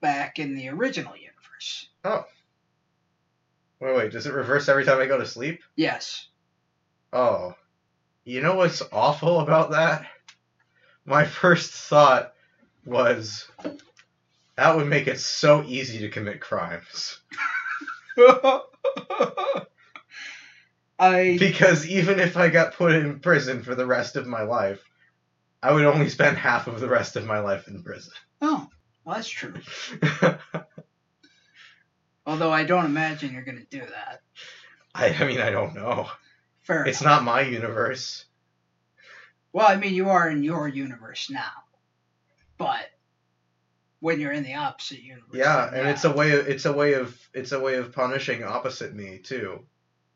back 0.00 0.38
in 0.38 0.54
the 0.54 0.68
original 0.68 1.14
universe. 1.16 1.88
Oh. 2.04 2.24
Wait, 3.80 3.96
wait, 3.96 4.12
does 4.12 4.26
it 4.26 4.32
reverse 4.32 4.68
every 4.68 4.84
time 4.84 5.00
I 5.00 5.06
go 5.06 5.18
to 5.18 5.26
sleep? 5.26 5.60
Yes. 5.76 6.28
Oh. 7.12 7.54
You 8.24 8.40
know 8.40 8.54
what's 8.54 8.82
awful 8.92 9.40
about 9.40 9.72
that? 9.72 10.06
my 11.04 11.24
first 11.24 11.70
thought 11.72 12.32
was 12.84 13.48
that 14.56 14.76
would 14.76 14.86
make 14.86 15.06
it 15.06 15.20
so 15.20 15.62
easy 15.64 15.98
to 16.00 16.08
commit 16.08 16.40
crimes. 16.40 17.20
I 20.98 21.36
Because 21.38 21.86
even 21.86 22.20
if 22.20 22.36
I 22.36 22.48
got 22.48 22.74
put 22.74 22.92
in 22.92 23.20
prison 23.20 23.62
for 23.62 23.74
the 23.74 23.86
rest 23.86 24.16
of 24.16 24.26
my 24.26 24.42
life, 24.42 24.82
I 25.62 25.72
would 25.72 25.84
only 25.84 26.08
spend 26.08 26.36
half 26.36 26.66
of 26.66 26.80
the 26.80 26.88
rest 26.88 27.16
of 27.16 27.24
my 27.24 27.40
life 27.40 27.68
in 27.68 27.82
prison. 27.82 28.12
oh, 28.42 28.68
well, 29.04 29.16
that's 29.16 29.28
true. 29.28 29.54
Although 32.26 32.52
I 32.52 32.64
don't 32.64 32.86
imagine 32.86 33.32
you're 33.32 33.42
gonna 33.42 33.64
do 33.68 33.80
that. 33.80 34.20
I, 34.94 35.08
I 35.08 35.26
mean, 35.26 35.40
I 35.40 35.50
don't 35.50 35.74
know. 35.74 36.08
Fair. 36.62 36.86
It's 36.86 37.00
enough. 37.00 37.22
not 37.22 37.24
my 37.24 37.42
universe. 37.42 38.24
Well, 39.52 39.66
I 39.68 39.76
mean, 39.76 39.94
you 39.94 40.08
are 40.08 40.28
in 40.28 40.42
your 40.42 40.66
universe 40.68 41.28
now, 41.30 41.52
but 42.56 42.90
when 44.00 44.20
you're 44.20 44.32
in 44.32 44.42
the 44.42 44.54
opposite 44.54 45.02
universe, 45.02 45.34
Yeah, 45.34 45.70
and 45.72 45.88
it's 45.88 46.04
a 46.04 46.12
way 46.12 46.32
of 46.32 46.48
it's 46.48 46.64
a 46.64 46.72
way 46.72 46.94
of 46.94 47.18
it's 47.32 47.52
a 47.52 47.60
way 47.60 47.74
of 47.76 47.92
punishing 47.92 48.42
opposite 48.42 48.94
me 48.94 49.18
too. 49.18 49.64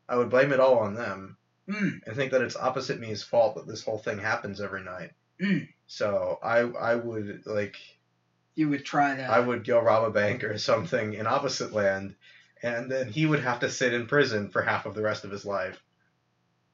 I 0.09 0.15
would 0.15 0.29
blame 0.29 0.51
it 0.51 0.59
all 0.59 0.79
on 0.79 0.95
them 0.95 1.37
Mm, 1.69 2.01
and 2.05 2.15
think 2.15 2.31
that 2.31 2.41
it's 2.41 2.55
opposite 2.55 2.99
me's 2.99 3.21
fault 3.21 3.55
that 3.55 3.67
this 3.67 3.83
whole 3.83 3.99
thing 3.99 4.17
happens 4.17 4.59
every 4.59 4.83
night. 4.83 5.11
Mm. 5.39 5.67
So 5.85 6.39
I 6.41 6.59
I 6.61 6.95
would 6.95 7.43
like 7.45 7.77
you 8.55 8.69
would 8.69 8.83
try 8.83 9.15
that. 9.15 9.29
I 9.29 9.39
would 9.39 9.65
go 9.65 9.79
rob 9.79 10.03
a 10.03 10.09
bank 10.09 10.43
or 10.43 10.57
something 10.57 11.13
in 11.13 11.27
opposite 11.27 11.71
land, 11.71 12.15
and 12.63 12.91
then 12.91 13.07
he 13.07 13.25
would 13.27 13.41
have 13.41 13.59
to 13.59 13.69
sit 13.69 13.93
in 13.93 14.07
prison 14.07 14.49
for 14.49 14.63
half 14.63 14.87
of 14.87 14.95
the 14.95 15.03
rest 15.03 15.25
of 15.25 15.31
his 15.31 15.45
life. 15.45 15.79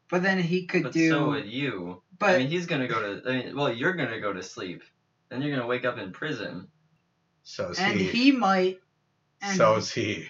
but 0.10 0.24
then 0.24 0.40
he 0.40 0.66
could 0.66 0.84
But 0.84 0.94
do. 0.94 1.10
so 1.10 1.28
would 1.30 1.46
you. 1.46 2.02
but 2.18 2.36
I 2.36 2.38
mean, 2.38 2.48
he's 2.48 2.66
gonna 2.66 2.88
go 2.88 3.02
to. 3.02 3.30
I 3.30 3.34
mean, 3.44 3.56
well, 3.56 3.74
you're 3.74 3.94
gonna 3.94 4.22
go 4.22 4.32
to 4.32 4.44
sleep, 4.44 4.82
and 5.30 5.44
you're 5.44 5.54
gonna 5.56 5.68
wake 5.68 5.84
up 5.84 5.98
in 5.98 6.14
prison. 6.14 6.70
So 7.44 7.70
is 7.72 7.80
and 7.80 8.00
he. 8.00 8.08
he 8.08 8.32
might. 8.32 8.80
And, 9.42 9.58
so 9.58 9.76
is 9.76 9.92
he. 9.92 10.30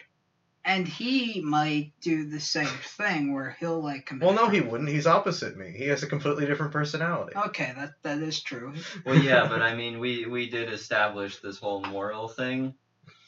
And 0.65 0.87
he 0.87 1.41
might 1.41 1.91
do 2.01 2.27
the 2.27 2.39
same 2.39 2.65
thing 2.65 3.33
where 3.33 3.55
he'll 3.59 3.81
like 3.81 4.07
commit. 4.07 4.25
Well, 4.25 4.35
no, 4.35 4.47
a 4.47 4.51
he 4.51 4.61
wouldn't. 4.61 4.89
He's 4.89 5.05
opposite 5.05 5.55
me. 5.55 5.71
He 5.77 5.85
has 5.85 6.01
a 6.01 6.07
completely 6.07 6.47
different 6.47 6.71
personality. 6.73 7.33
Okay, 7.37 7.71
that 7.77 7.93
that 8.01 8.17
is 8.19 8.41
true. 8.41 8.73
Well, 9.05 9.15
yeah, 9.15 9.47
but 9.47 9.61
I 9.61 9.75
mean, 9.75 9.99
we 9.99 10.25
we 10.25 10.49
did 10.49 10.73
establish 10.73 11.37
this 11.37 11.59
whole 11.59 11.81
moral 11.81 12.27
thing, 12.27 12.73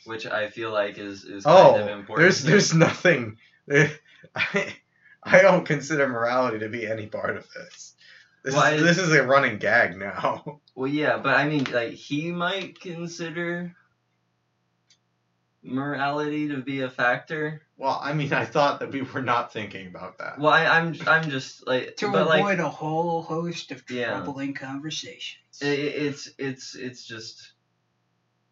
which 0.06 0.26
I 0.26 0.50
feel 0.50 0.72
like 0.72 0.98
is 0.98 1.24
is 1.24 1.44
kind 1.44 1.58
oh, 1.58 1.80
of 1.80 1.88
Oh, 1.88 1.94
important. 1.94 2.24
there's 2.24 2.42
here. 2.42 2.52
there's 2.52 2.74
nothing. 2.74 3.38
I, 4.36 4.76
I 5.24 5.42
don't 5.42 5.66
consider 5.66 6.08
morality 6.08 6.60
to 6.60 6.70
be 6.70 6.88
any 6.88 7.06
part 7.06 7.38
of 7.38 7.46
this. 7.54 7.94
This, 8.44 8.56
Well, 8.56 8.64
I- 8.64 8.78
this 8.78 8.98
is 8.98 9.14
a 9.14 9.24
running 9.24 9.58
gag 9.58 9.98
now. 9.98 10.62
Well, 10.78 10.88
yeah, 10.88 11.18
but 11.18 11.34
I 11.34 11.50
mean, 11.50 11.64
like 11.74 11.94
he 11.94 12.32
might 12.32 12.80
consider 12.80 13.76
morality 15.68 16.48
to 16.50 16.58
be 16.58 16.82
a 16.82 16.90
factor. 16.90 17.62
Well, 17.78 18.00
I 18.02 18.14
mean, 18.14 18.34
I 18.34 18.46
thought 18.46 18.80
that 18.80 18.92
we 18.92 19.02
were 19.04 19.22
not 19.22 19.54
thinking 19.54 19.88
about 19.88 20.18
that. 20.20 20.40
Well, 20.40 20.52
I, 20.54 20.66
I'm 20.66 20.96
I'm 21.06 21.30
just 21.30 21.68
like 21.68 21.96
to 21.98 22.12
but 22.12 22.22
avoid 22.24 22.58
like 22.58 22.60
a 22.60 22.70
whole 22.70 23.22
host 23.22 23.72
of 23.72 23.84
Yeah. 23.90 24.08
troubling 24.10 24.54
conversations. 24.54 25.62
it, 25.62 25.66
it's 25.80 26.30
it's 26.38 26.76
it's 26.76 27.06
just 27.06 27.52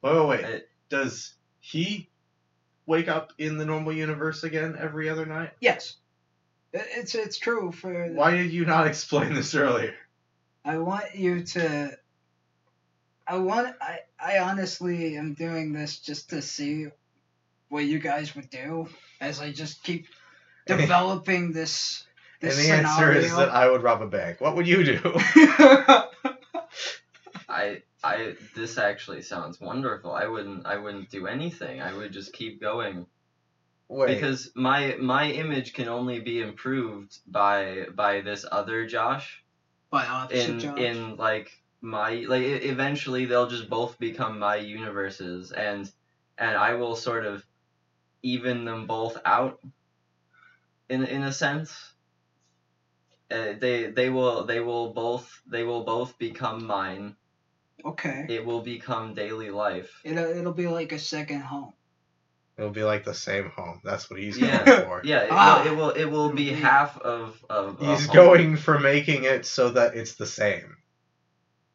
Wait, 0.01 0.13
wait, 0.15 0.27
wait. 0.27 0.45
I- 0.45 0.61
Does 0.89 1.33
he 1.59 2.09
wake 2.85 3.07
up 3.07 3.33
in 3.39 3.57
the 3.57 3.65
normal 3.65 3.93
universe 3.93 4.43
again 4.43 4.77
every 4.79 5.09
other 5.09 5.25
night? 5.25 5.51
yes, 5.59 5.95
it's 6.73 7.15
it's 7.15 7.37
true 7.37 7.71
for. 7.71 8.07
Why 8.09 8.31
did 8.31 8.51
you 8.51 8.65
not 8.65 8.85
explain 8.93 9.33
this 9.33 9.55
earlier? 9.55 9.95
I 10.63 10.77
want 10.77 11.15
you 11.15 11.43
to. 11.43 11.97
I 13.27 13.37
want. 13.37 13.75
I. 13.81 13.99
I 14.19 14.39
honestly 14.39 15.17
am 15.17 15.33
doing 15.33 15.73
this 15.73 15.99
just 15.99 16.29
to 16.31 16.41
see 16.41 16.87
what 17.75 17.85
you 17.85 17.99
guys 17.99 18.33
would 18.35 18.49
do 18.49 18.87
as 19.19 19.39
I 19.41 19.51
just 19.51 19.83
keep 19.83 20.07
developing 20.65 21.51
this. 21.51 22.07
And 22.41 22.51
This 22.51 22.65
the 22.65 22.73
answer 22.73 23.11
is 23.11 23.35
that 23.35 23.49
I 23.49 23.69
would 23.69 23.83
rob 23.83 24.01
a 24.01 24.07
bank. 24.07 24.41
What 24.41 24.55
would 24.55 24.67
you 24.67 24.83
do? 24.83 24.99
I 27.47 27.81
I 28.03 28.35
this 28.55 28.77
actually 28.77 29.21
sounds 29.21 29.59
wonderful. 29.59 30.11
I 30.13 30.25
wouldn't 30.25 30.65
I 30.65 30.77
wouldn't 30.77 31.09
do 31.09 31.27
anything. 31.27 31.81
I 31.81 31.93
would 31.93 32.11
just 32.11 32.33
keep 32.33 32.61
going 32.61 33.07
Wait. 33.87 34.07
because 34.07 34.51
my 34.55 34.95
my 34.99 35.29
image 35.31 35.73
can 35.73 35.87
only 35.87 36.19
be 36.19 36.41
improved 36.41 37.17
by 37.27 37.87
by 37.93 38.21
this 38.21 38.45
other 38.49 38.85
Josh 38.85 39.43
By 39.89 40.05
opposite 40.05 40.49
in 40.49 40.59
Josh. 40.59 40.79
in 40.79 41.15
like 41.17 41.51
my 41.81 42.25
like 42.27 42.43
eventually 42.43 43.25
they'll 43.25 43.49
just 43.49 43.69
both 43.69 43.97
become 43.97 44.39
my 44.39 44.57
universes 44.57 45.51
and 45.51 45.89
and 46.37 46.57
I 46.57 46.73
will 46.73 46.95
sort 46.95 47.25
of 47.25 47.43
even 48.33 48.65
them 48.65 48.87
both 48.87 49.17
out 49.25 49.59
in 50.89 51.03
in 51.03 51.23
a 51.23 51.31
sense 51.31 51.93
uh, 53.31 53.53
they 53.59 53.87
they 53.87 54.09
will 54.09 54.45
they 54.45 54.59
will 54.59 54.93
both 54.93 55.41
they 55.47 55.63
will 55.63 55.83
both 55.83 56.17
become 56.17 56.65
mine 56.65 57.15
okay. 57.83 58.25
it 58.29 58.45
will 58.45 58.61
become 58.61 59.13
daily 59.13 59.49
life 59.51 60.01
It'll 60.03 60.25
it'll 60.37 60.53
be 60.53 60.67
like 60.67 60.91
a 60.91 60.99
second 60.99 61.41
home. 61.41 61.73
It'll 62.57 62.71
be 62.71 62.83
like 62.83 63.03
the 63.03 63.13
same 63.13 63.49
home. 63.49 63.81
That's 63.83 64.09
what 64.09 64.19
he's 64.19 64.37
Yeah. 64.37 64.63
going 64.63 64.85
for. 64.85 65.01
yeah 65.03 65.23
it, 65.23 65.31
Ah. 65.31 65.61
will, 65.61 65.71
it 65.71 65.75
will 65.77 65.89
it 66.03 66.05
will 66.05 66.29
be 66.29 66.51
half 66.51 66.97
of 66.97 67.43
of 67.49 67.79
He's 67.79 68.05
home. 68.07 68.15
going 68.15 68.57
for 68.57 68.79
making 68.79 69.25
it 69.25 69.45
so 69.45 69.71
that 69.71 69.95
it's 69.95 70.15
the 70.15 70.25
same 70.25 70.77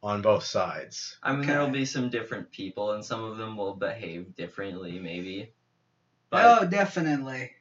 on 0.03 0.23
both 0.23 0.45
sides. 0.45 1.19
I 1.23 1.33
mean 1.33 1.41
Okay. 1.41 1.53
there'll 1.53 1.71
be 1.83 1.85
some 1.85 2.09
different 2.09 2.51
people 2.51 2.93
and 2.93 3.05
some 3.05 3.23
of 3.25 3.37
them 3.37 3.57
will 3.57 3.75
behave 3.75 4.35
differently 4.35 4.99
maybe 4.99 5.53
but 6.31 6.63
oh, 6.63 6.67
definitely. 6.67 7.53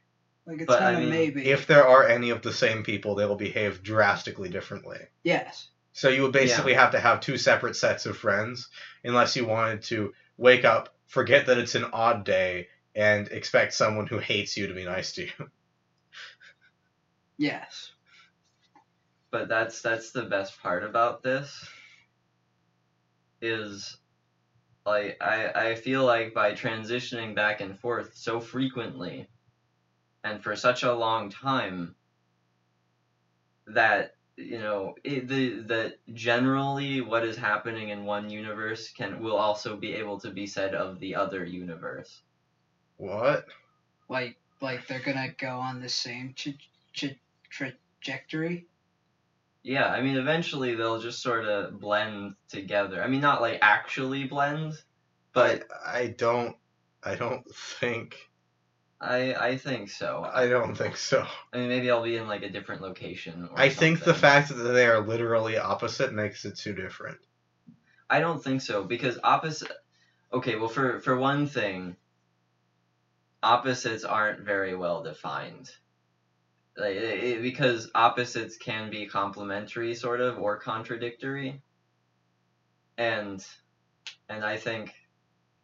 Like 0.45 0.59
it's 0.61 0.67
But, 0.67 0.81
I 0.81 0.91
not 0.93 0.95
a 0.95 0.99
mean, 1.01 1.09
maybe. 1.09 1.45
If 1.45 1.67
there 1.67 1.87
are 1.87 2.07
any 2.07 2.29
of 2.31 2.41
the 2.41 2.53
same 2.53 2.83
people, 2.83 3.15
they 3.15 3.25
will 3.25 3.35
behave 3.35 3.83
drastically 3.83 4.49
differently. 4.49 4.99
yes. 5.23 5.67
So 5.91 6.07
you 6.09 6.21
would 6.23 6.31
basically 6.31 6.73
have 6.75 6.91
to 6.91 6.99
have 6.99 7.19
two 7.19 7.37
separate 7.37 7.75
sets 7.75 8.05
of 8.05 8.15
friends, 8.17 8.69
unless 9.03 9.35
you 9.35 9.45
wanted 9.45 9.81
to 9.83 10.13
wake 10.37 10.63
up, 10.63 10.95
forget 11.07 11.47
that 11.47 11.57
it's 11.57 11.75
an 11.75 11.85
odd 11.91 12.23
day, 12.23 12.67
and 12.95 13.27
expect 13.27 13.73
someone 13.73 14.07
who 14.07 14.17
hates 14.17 14.55
you 14.55 14.67
to 14.67 14.73
be 14.73 14.85
nice 14.85 15.11
to 15.13 15.23
you. 15.23 15.49
Yes. 17.37 17.91
but 19.31 19.47
that's 19.47 19.81
that's 19.81 20.11
the 20.11 20.23
best 20.23 20.61
part 20.61 20.83
about 20.83 21.21
this 21.23 21.67
is 23.41 23.97
like 24.85 25.17
I, 25.21 25.69
I 25.71 25.75
feel 25.75 26.05
like 26.05 26.33
by 26.33 26.53
transitioning 26.53 27.35
back 27.35 27.61
and 27.61 27.79
forth 27.79 28.15
so 28.15 28.39
frequently 28.39 29.29
and 30.23 30.43
for 30.43 30.55
such 30.55 30.83
a 30.83 30.93
long 30.93 31.29
time 31.29 31.95
that 33.67 34.15
you 34.37 34.59
know 34.59 34.95
it, 35.03 35.27
the 35.27 35.61
that 35.67 35.99
generally 36.13 37.01
what 37.01 37.25
is 37.25 37.37
happening 37.37 37.89
in 37.89 38.05
one 38.05 38.29
universe 38.29 38.89
can 38.91 39.21
will 39.21 39.37
also 39.37 39.77
be 39.77 39.93
able 39.95 40.19
to 40.19 40.31
be 40.31 40.47
said 40.47 40.73
of 40.75 40.99
the 40.99 41.15
other 41.15 41.43
universe 41.45 42.23
What? 42.97 43.47
Like 44.09 44.37
like 44.61 44.87
they're 44.87 44.99
gonna 45.01 45.33
go 45.37 45.59
on 45.59 45.81
the 45.81 45.89
same 45.89 46.33
tra- 46.35 46.53
tra- 46.93 47.17
trajectory. 47.49 48.68
Yeah 49.63 49.87
i 49.87 50.01
mean 50.01 50.17
eventually 50.17 50.75
they'll 50.75 51.01
just 51.01 51.21
sort 51.21 51.45
of 51.45 51.79
blend 51.79 52.33
together 52.47 53.03
i 53.03 53.07
mean 53.07 53.21
not 53.21 53.41
like 53.41 53.59
actually 53.61 54.23
blend 54.25 54.73
but 55.33 55.67
I, 55.85 55.99
I 55.99 56.07
don't. 56.07 56.55
I 57.03 57.15
don't 57.15 57.43
think. 57.53 58.17
I 58.99 59.33
I 59.33 59.57
think 59.57 59.89
so. 59.89 60.27
I 60.31 60.47
don't 60.47 60.75
think 60.75 60.97
so. 60.97 61.25
I 61.53 61.57
mean, 61.57 61.69
maybe 61.69 61.89
I'll 61.89 62.03
be 62.03 62.17
in 62.17 62.27
like 62.27 62.43
a 62.43 62.49
different 62.49 62.81
location. 62.81 63.47
Or 63.51 63.59
I 63.59 63.69
think 63.69 64.03
the 64.03 64.13
fact 64.13 64.49
that 64.49 64.55
they 64.55 64.85
are 64.85 64.99
literally 64.99 65.57
opposite 65.57 66.13
makes 66.13 66.45
it 66.45 66.57
too 66.57 66.73
different. 66.73 67.17
I 68.09 68.19
don't 68.19 68.43
think 68.43 68.61
so 68.61 68.83
because 68.83 69.19
opposite. 69.23 69.71
Okay, 70.33 70.55
well, 70.55 70.69
for 70.69 70.99
for 70.99 71.15
one 71.15 71.47
thing, 71.47 71.95
opposites 73.41 74.03
aren't 74.03 74.41
very 74.41 74.75
well 74.75 75.03
defined. 75.03 75.71
Like, 76.77 76.95
it, 76.95 77.23
it- 77.23 77.41
because 77.41 77.89
opposites 77.95 78.57
can 78.57 78.89
be 78.89 79.05
complementary, 79.07 79.93
sort 79.95 80.21
of, 80.21 80.37
or 80.39 80.57
contradictory. 80.57 81.61
And, 82.97 83.45
and 84.29 84.43
I 84.43 84.57
think, 84.57 84.93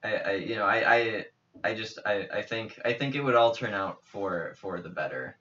I, 0.04 0.16
I 0.16 0.32
you 0.34 0.56
know 0.56 0.66
I 0.66 0.96
I. 0.96 1.26
I 1.64 1.74
just 1.74 2.00
I, 2.06 2.28
I 2.34 2.42
think 2.42 2.82
I 2.84 2.92
think 2.92 3.16
it 3.16 3.22
would 3.22 3.34
all 3.36 3.56
turn 3.56 3.74
out 3.74 4.00
for 4.04 4.54
for 4.58 4.82
the 4.82 4.90
better. 4.90 5.38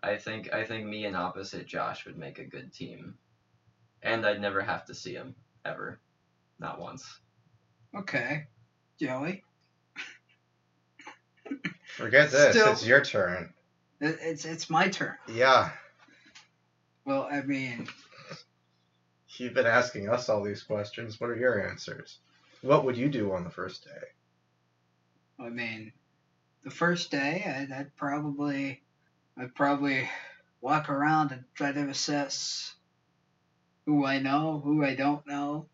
I 0.00 0.16
think 0.16 0.54
I 0.54 0.62
think 0.62 0.86
me 0.86 1.06
and 1.06 1.16
opposite 1.16 1.66
Josh 1.66 2.06
would 2.06 2.16
make 2.16 2.38
a 2.38 2.44
good 2.44 2.72
team. 2.72 3.16
And 4.04 4.24
I'd 4.24 4.40
never 4.40 4.60
have 4.60 4.84
to 4.86 4.94
see 4.94 5.14
him 5.14 5.34
ever. 5.64 5.98
Not 6.60 6.80
once. 6.80 7.18
Okay. 7.96 8.46
Joey. 9.00 9.42
Forget 11.96 12.30
this. 12.30 12.54
Still- 12.56 12.72
It's 12.72 12.86
your 12.86 13.04
turn. 13.04 13.52
It- 14.02 14.18
It's 14.20 14.44
it's 14.44 14.68
my 14.68 14.88
turn. 14.88 15.16
Yeah. 15.28 15.70
Well, 17.06 17.26
I 17.30 17.40
mean, 17.42 17.88
You've 19.38 19.54
been 19.54 19.66
asking 19.66 20.10
us 20.10 20.28
all 20.28 20.42
these 20.42 20.62
questions. 20.62 21.18
What 21.18 21.30
are 21.30 21.36
your 21.36 21.66
answers? 21.68 22.18
What 22.60 22.84
would 22.84 22.96
you 22.98 23.08
do 23.08 23.32
on 23.32 23.44
the 23.44 23.50
first 23.50 23.82
day? 23.84 24.08
I 25.44 25.48
mean, 25.48 25.92
the 26.62 26.70
first 26.70 27.10
day, 27.10 27.42
I'd, 27.46 27.72
I'd 27.72 27.96
probably, 27.96 28.82
I'd 29.38 29.54
probably 29.54 30.08
walk 30.60 30.90
around 30.90 31.32
and 31.32 31.44
try 31.54 31.72
to 31.72 31.88
assess 31.88 32.74
who 33.86 34.04
I 34.04 34.18
know, 34.18 34.60
who 34.62 34.84
I 34.84 34.94
don't 34.94 35.26
know. 35.26 35.66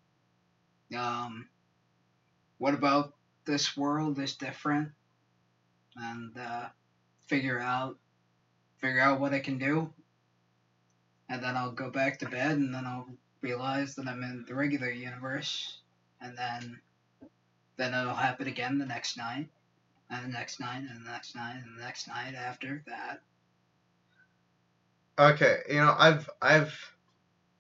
Um, 0.96 1.48
what 2.58 2.74
about 2.74 3.14
this 3.44 3.76
world 3.76 4.18
is 4.20 4.36
different, 4.36 4.90
and 5.96 6.32
uh, 6.38 6.68
figure 7.26 7.58
out, 7.58 7.98
figure 8.80 9.00
out 9.00 9.20
what 9.20 9.34
I 9.34 9.40
can 9.40 9.58
do, 9.58 9.92
and 11.28 11.42
then 11.42 11.56
I'll 11.56 11.72
go 11.72 11.90
back 11.90 12.18
to 12.20 12.28
bed, 12.28 12.58
and 12.58 12.74
then 12.74 12.84
I'll 12.86 13.08
realize 13.40 13.94
that 13.94 14.06
I'm 14.06 14.22
in 14.22 14.44
the 14.46 14.54
regular 14.54 14.90
universe, 14.90 15.78
and 16.20 16.36
then, 16.36 16.80
then 17.76 17.94
it'll 17.94 18.14
happen 18.14 18.48
again 18.48 18.78
the 18.78 18.86
next 18.86 19.16
night 19.16 19.48
and 20.10 20.24
the 20.24 20.28
next 20.28 20.58
night, 20.58 20.82
and 20.88 21.04
the 21.04 21.10
next 21.10 21.36
night, 21.36 21.60
and 21.62 21.78
the 21.78 21.84
next 21.84 22.08
night 22.08 22.34
after 22.34 22.82
that. 22.86 23.20
Okay, 25.18 25.58
you 25.68 25.76
know, 25.76 25.94
I've 25.98 26.30
I've 26.40 26.92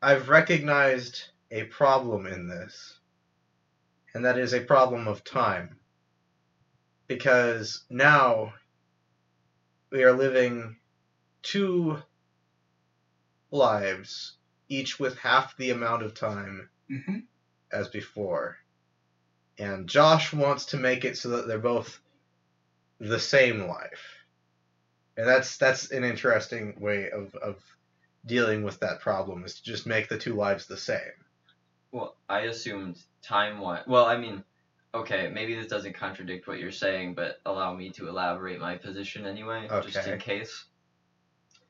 I've 0.00 0.28
recognized 0.28 1.24
a 1.50 1.64
problem 1.64 2.26
in 2.26 2.48
this. 2.48 2.98
And 4.14 4.24
that 4.24 4.38
is 4.38 4.54
a 4.54 4.60
problem 4.60 5.06
of 5.06 5.24
time. 5.24 5.76
Because 7.06 7.84
now 7.90 8.54
we 9.90 10.02
are 10.04 10.12
living 10.12 10.76
two 11.48 11.98
lives, 13.50 14.34
each 14.68 14.98
with 14.98 15.18
half 15.18 15.56
the 15.56 15.70
amount 15.70 16.02
of 16.02 16.14
time 16.14 16.68
Mm-hmm. 16.90 17.18
as 17.70 17.88
before. 17.88 18.56
And 19.58 19.86
Josh 19.86 20.32
wants 20.32 20.64
to 20.66 20.78
make 20.78 21.04
it 21.04 21.18
so 21.18 21.28
that 21.30 21.46
they're 21.46 21.58
both 21.58 22.00
the 22.98 23.20
same 23.20 23.66
life. 23.66 24.24
And 25.18 25.26
that's 25.28 25.58
that's 25.58 25.90
an 25.90 26.02
interesting 26.02 26.80
way 26.80 27.10
of, 27.10 27.34
of 27.34 27.56
dealing 28.24 28.62
with 28.62 28.80
that 28.80 29.00
problem 29.00 29.44
is 29.44 29.56
to 29.56 29.62
just 29.62 29.86
make 29.86 30.08
the 30.08 30.16
two 30.16 30.34
lives 30.34 30.64
the 30.64 30.78
same. 30.78 31.12
Well, 31.92 32.16
I 32.28 32.40
assumed 32.40 33.02
time 33.20 33.58
wise. 33.58 33.82
Well, 33.86 34.06
I 34.06 34.16
mean, 34.16 34.42
okay, 34.94 35.30
maybe 35.30 35.54
this 35.54 35.66
doesn't 35.66 35.94
contradict 35.94 36.46
what 36.46 36.58
you're 36.58 36.72
saying, 36.72 37.14
but 37.14 37.40
allow 37.44 37.74
me 37.74 37.90
to 37.90 38.08
elaborate 38.08 38.60
my 38.60 38.78
position 38.78 39.26
anyway, 39.26 39.68
just 39.84 40.06
in 40.06 40.18
case. 40.18 40.64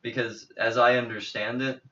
Because 0.03 0.51
as 0.57 0.79
I 0.79 0.97
understand 0.97 1.63
it, 1.63 1.83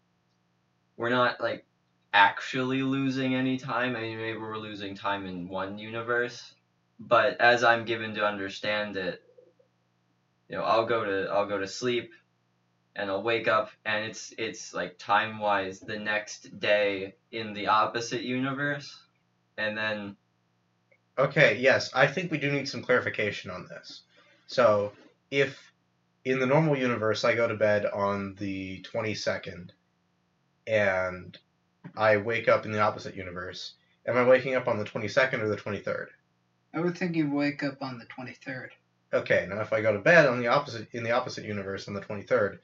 we're 0.96 1.10
not 1.10 1.40
like 1.40 1.64
actually 2.12 2.82
losing 2.82 3.34
any 3.34 3.58
time. 3.58 3.96
I 3.96 4.00
mean, 4.00 4.18
maybe 4.18 4.38
we're 4.38 4.56
losing 4.56 4.94
time 4.94 5.26
in 5.26 5.48
one 5.48 5.78
universe, 5.78 6.54
but 6.98 7.40
as 7.40 7.62
I'm 7.62 7.84
given 7.84 8.14
to 8.14 8.26
understand 8.26 8.96
it, 8.96 9.22
you 10.48 10.56
know, 10.56 10.62
I'll 10.62 10.86
go 10.86 11.04
to 11.04 11.30
I'll 11.30 11.46
go 11.46 11.58
to 11.58 11.66
sleep 11.66 12.12
and 12.94 13.10
I'll 13.10 13.22
wake 13.22 13.48
up 13.48 13.70
and 13.84 14.04
it's 14.04 14.32
it's 14.38 14.72
like 14.72 14.98
time 14.98 15.38
wise 15.38 15.80
the 15.80 15.98
next 15.98 16.58
day 16.60 17.14
in 17.32 17.52
the 17.52 17.66
opposite 17.66 18.22
universe 18.22 18.98
and 19.58 19.76
then 19.76 20.16
Okay, 21.18 21.56
yes, 21.58 21.90
I 21.94 22.06
think 22.06 22.30
we 22.30 22.38
do 22.38 22.52
need 22.52 22.68
some 22.68 22.82
clarification 22.82 23.50
on 23.50 23.66
this. 23.68 24.02
So, 24.46 24.92
if 25.30 25.72
in 26.26 26.40
the 26.40 26.46
normal 26.46 26.76
universe 26.76 27.22
I 27.22 27.36
go 27.36 27.46
to 27.46 27.54
bed 27.54 27.86
on 27.86 28.34
the 28.34 28.84
22nd 28.92 29.70
and 30.66 31.38
I 31.96 32.16
wake 32.16 32.48
up 32.48 32.66
in 32.66 32.72
the 32.72 32.80
opposite 32.80 33.14
universe, 33.14 33.74
am 34.08 34.16
I 34.16 34.24
waking 34.24 34.56
up 34.56 34.66
on 34.66 34.76
the 34.76 34.84
22nd 34.84 35.34
or 35.40 35.48
the 35.48 35.56
23rd? 35.56 36.08
I 36.74 36.80
would 36.80 36.98
think 36.98 37.14
you'd 37.14 37.32
wake 37.32 37.62
up 37.62 37.80
on 37.80 37.98
the 37.98 38.06
23rd. 38.06 38.70
Okay, 39.14 39.46
now 39.48 39.60
if 39.60 39.72
I 39.72 39.80
go 39.80 39.92
to 39.92 40.00
bed 40.00 40.26
on 40.26 40.40
the 40.40 40.48
opposite 40.48 40.88
in 40.90 41.04
the 41.04 41.12
opposite 41.12 41.44
universe 41.44 41.86
on 41.86 41.94
the 41.94 42.00
23rd, 42.00 42.58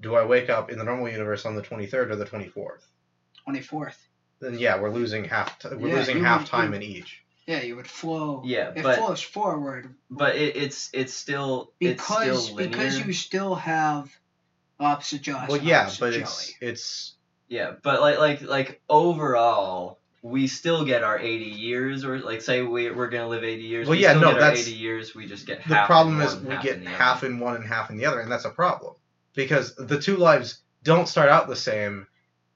do 0.00 0.16
I 0.16 0.24
wake 0.24 0.50
up 0.50 0.72
in 0.72 0.76
the 0.76 0.84
normal 0.84 1.08
universe 1.08 1.46
on 1.46 1.54
the 1.54 1.62
23rd 1.62 2.10
or 2.10 2.16
the 2.16 2.24
24th? 2.24 2.88
24th. 3.48 3.98
Then 4.40 4.58
yeah, 4.58 4.80
we're 4.80 4.90
losing 4.90 5.22
half 5.22 5.60
t- 5.60 5.68
we're 5.68 5.90
Yeah, 5.90 5.94
losing 5.94 6.24
half 6.24 6.44
time 6.44 6.74
in 6.74 6.82
each. 6.82 7.22
Yeah, 7.50 7.62
you 7.62 7.76
would 7.76 7.88
flow. 7.88 8.42
yeah 8.44 8.72
It 8.74 8.82
but 8.82 8.96
flows 8.98 9.20
forward 9.20 9.94
but 10.10 10.36
it, 10.36 10.56
it's 10.56 10.88
it's 10.92 11.12
still 11.12 11.72
it's 11.80 12.00
because 12.00 12.44
still 12.46 12.56
because 12.56 12.98
you 12.98 13.12
still 13.12 13.54
have 13.56 14.10
opposite 14.78 15.22
Josh. 15.22 15.48
Well, 15.48 15.60
yeah, 15.60 15.82
opposite 15.82 16.00
but 16.00 16.14
it's 16.14 16.54
it's 16.60 17.14
yeah 17.48 17.72
but 17.82 18.00
like 18.00 18.18
like 18.18 18.42
like 18.42 18.80
overall 18.88 19.98
we 20.22 20.46
still 20.46 20.84
get 20.84 21.02
our 21.02 21.18
80 21.18 21.44
years 21.46 22.04
or 22.04 22.18
like 22.20 22.42
say 22.42 22.60
we, 22.62 22.90
we're 22.90 23.08
gonna 23.08 23.28
live 23.28 23.42
80 23.42 23.62
years 23.62 23.88
Well, 23.88 23.96
we 23.96 24.02
yeah, 24.02 24.10
still 24.10 24.20
no, 24.20 24.26
get 24.28 24.34
our 24.34 24.40
that's- 24.40 24.68
80 24.68 24.76
years 24.76 25.14
we 25.14 25.26
just 25.26 25.46
get 25.46 25.58
the 25.66 25.74
half 25.74 25.84
in 25.84 25.86
problem 25.86 26.18
one, 26.18 26.26
is 26.26 26.36
we 26.36 26.54
half 26.54 26.62
get 26.62 26.76
in 26.76 26.86
half 26.86 27.18
other. 27.18 27.26
in 27.28 27.40
one 27.40 27.56
and 27.56 27.66
half 27.66 27.90
in 27.90 27.96
the 27.96 28.04
other, 28.06 28.20
and 28.20 28.30
that's 28.30 28.44
a 28.44 28.50
problem 28.50 28.94
because 29.34 29.74
the 29.76 29.98
two 30.00 30.16
lives 30.16 30.58
don't 30.82 31.08
start 31.08 31.28
out 31.30 31.48
the 31.48 31.56
same, 31.56 32.06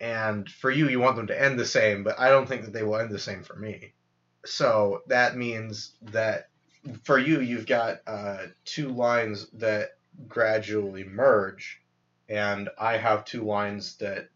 and 0.00 0.48
for 0.48 0.70
you, 0.70 0.88
you 0.88 1.00
want 1.00 1.16
them 1.16 1.26
to 1.28 1.42
end 1.42 1.58
the 1.58 1.64
same, 1.66 2.04
but 2.04 2.18
I 2.18 2.28
don't 2.30 2.46
think 2.48 2.64
that 2.64 2.72
they 2.72 2.82
will 2.82 2.96
end 2.96 3.10
the 3.10 3.18
same 3.18 3.42
for 3.42 3.56
me. 3.56 3.92
So 4.44 5.02
that 5.08 5.36
means 5.36 5.92
that 6.02 6.48
for 7.02 7.18
you, 7.18 7.40
you've 7.40 7.66
got 7.66 7.98
uh, 8.06 8.46
two 8.64 8.88
lines 8.88 9.48
that 9.54 9.90
gradually 10.28 11.04
merge, 11.04 11.80
and 12.28 12.68
I 12.78 12.98
have 12.98 13.24
two 13.24 13.42
lines 13.42 13.96
that 13.96 14.28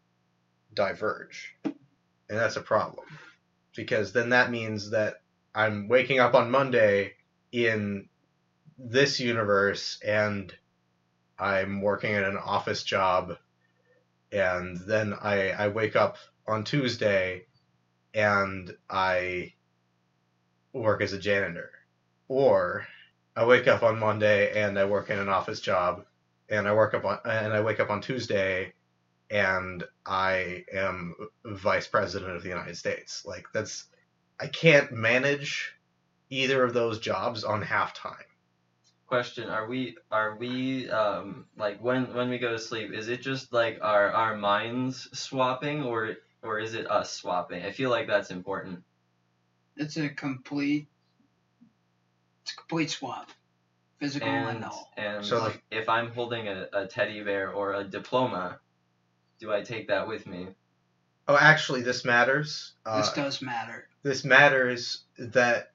diverge, 0.75 1.55
and 1.65 1.75
that's 2.29 2.57
a 2.57 2.63
problem 2.63 3.07
because 3.77 4.13
then 4.13 4.31
that 4.31 4.51
means 4.51 4.91
that 4.91 5.23
I'm 5.55 5.89
waking 5.89 6.19
up 6.19 6.35
on 6.35 6.51
Monday 6.51 7.15
in 7.53 8.09
this 8.77 9.21
universe 9.21 10.01
and 10.05 10.53
I'm 11.39 11.81
working 11.81 12.15
at 12.15 12.25
an 12.25 12.37
office 12.37 12.83
job 12.83 13.37
and 14.33 14.77
then 14.79 15.15
I, 15.15 15.51
I 15.51 15.69
wake 15.69 15.97
up 15.97 16.17
on 16.47 16.65
Tuesday 16.65 17.47
and 18.15 18.77
I 18.91 19.53
work 20.79 21.03
as 21.03 21.13
a 21.13 21.19
janitor. 21.19 21.71
Or 22.29 22.87
I 23.37 23.45
wake 23.47 23.69
up 23.69 23.83
on 23.83 23.99
Monday 23.99 24.63
and 24.63 24.79
I 24.79 24.85
work 24.87 25.11
in 25.11 25.19
an 25.19 25.29
office 25.29 25.61
job 25.61 26.05
and 26.49 26.69
I 26.69 26.75
work 26.75 26.95
up 26.95 27.05
on 27.05 27.19
and 27.25 27.53
I 27.53 27.61
wake 27.61 27.81
up 27.81 27.91
on 27.91 28.01
Tuesday 28.01 28.75
and 29.31 29.85
I 30.07 30.65
am 30.73 31.15
vice 31.45 31.87
president 31.87 32.37
of 32.37 32.43
the 32.43 32.49
United 32.49 32.77
States. 32.77 33.25
Like 33.27 33.47
that's 33.53 33.85
I 34.41 34.47
can't 34.49 34.93
manage 34.93 35.75
either 36.31 36.63
of 36.65 36.75
those 36.75 37.01
jobs 37.01 37.45
on 37.45 37.63
half 37.63 37.95
time. 37.95 38.25
question 39.07 39.49
are 39.49 39.67
we 39.67 39.97
are 40.11 40.37
we 40.37 40.89
um 40.91 41.47
like 41.57 41.83
when 41.83 42.13
when 42.15 42.29
we 42.29 42.39
go 42.39 42.51
to 42.53 42.59
sleep 42.59 42.93
is 42.93 43.09
it 43.09 43.23
just 43.23 43.53
like 43.53 43.79
our 43.83 44.11
our 44.13 44.37
minds 44.37 45.09
swapping 45.19 45.83
or 45.83 46.17
or 46.43 46.59
is 46.59 46.75
it 46.75 46.91
us 46.91 47.11
swapping 47.13 47.65
i 47.65 47.71
feel 47.73 47.91
like 47.91 48.07
that's 48.07 48.31
important 48.31 48.83
It's 49.79 49.97
a 49.97 50.09
complete. 50.09 50.89
It's 52.43 52.53
a 52.53 52.57
complete 52.57 52.91
swap, 52.91 53.31
physical 54.01 54.29
and 54.29 54.49
and 54.49 54.61
mental. 54.61 54.89
and 54.97 55.25
So, 55.25 55.39
like- 55.45 55.63
if 55.71 55.89
i'm 55.89 56.11
holding 56.11 56.49
a, 56.49 56.67
a 56.73 56.87
teddy 56.87 57.23
bear 57.23 57.53
or 57.53 57.75
a 57.75 57.85
diploma 57.85 58.59
do 59.39 59.53
i 59.53 59.63
take 59.63 59.89
that 59.89 60.07
with 60.09 60.27
me 60.27 60.49
Oh, 61.31 61.37
actually, 61.37 61.83
this 61.83 62.07
matters. 62.07 62.73
Uh, 62.87 63.03
This 63.03 63.13
does 63.13 63.43
matter. 63.43 63.87
this 64.03 64.25
matters 64.25 65.05
that 65.19 65.73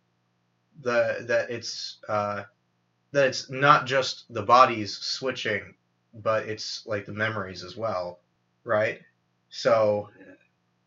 the 0.82 1.24
that 1.28 1.52
it's 1.52 2.00
uh, 2.10 2.44
that 3.12 3.28
it's 3.28 3.52
not 3.52 3.86
just 3.86 4.26
the 4.34 4.42
bodies 4.42 4.98
switching, 4.98 5.76
but 6.12 6.50
it's 6.50 6.88
like 6.88 7.06
the 7.06 7.14
memories 7.14 7.64
as 7.64 7.78
well, 7.78 8.20
right? 8.64 9.00
So 9.50 10.10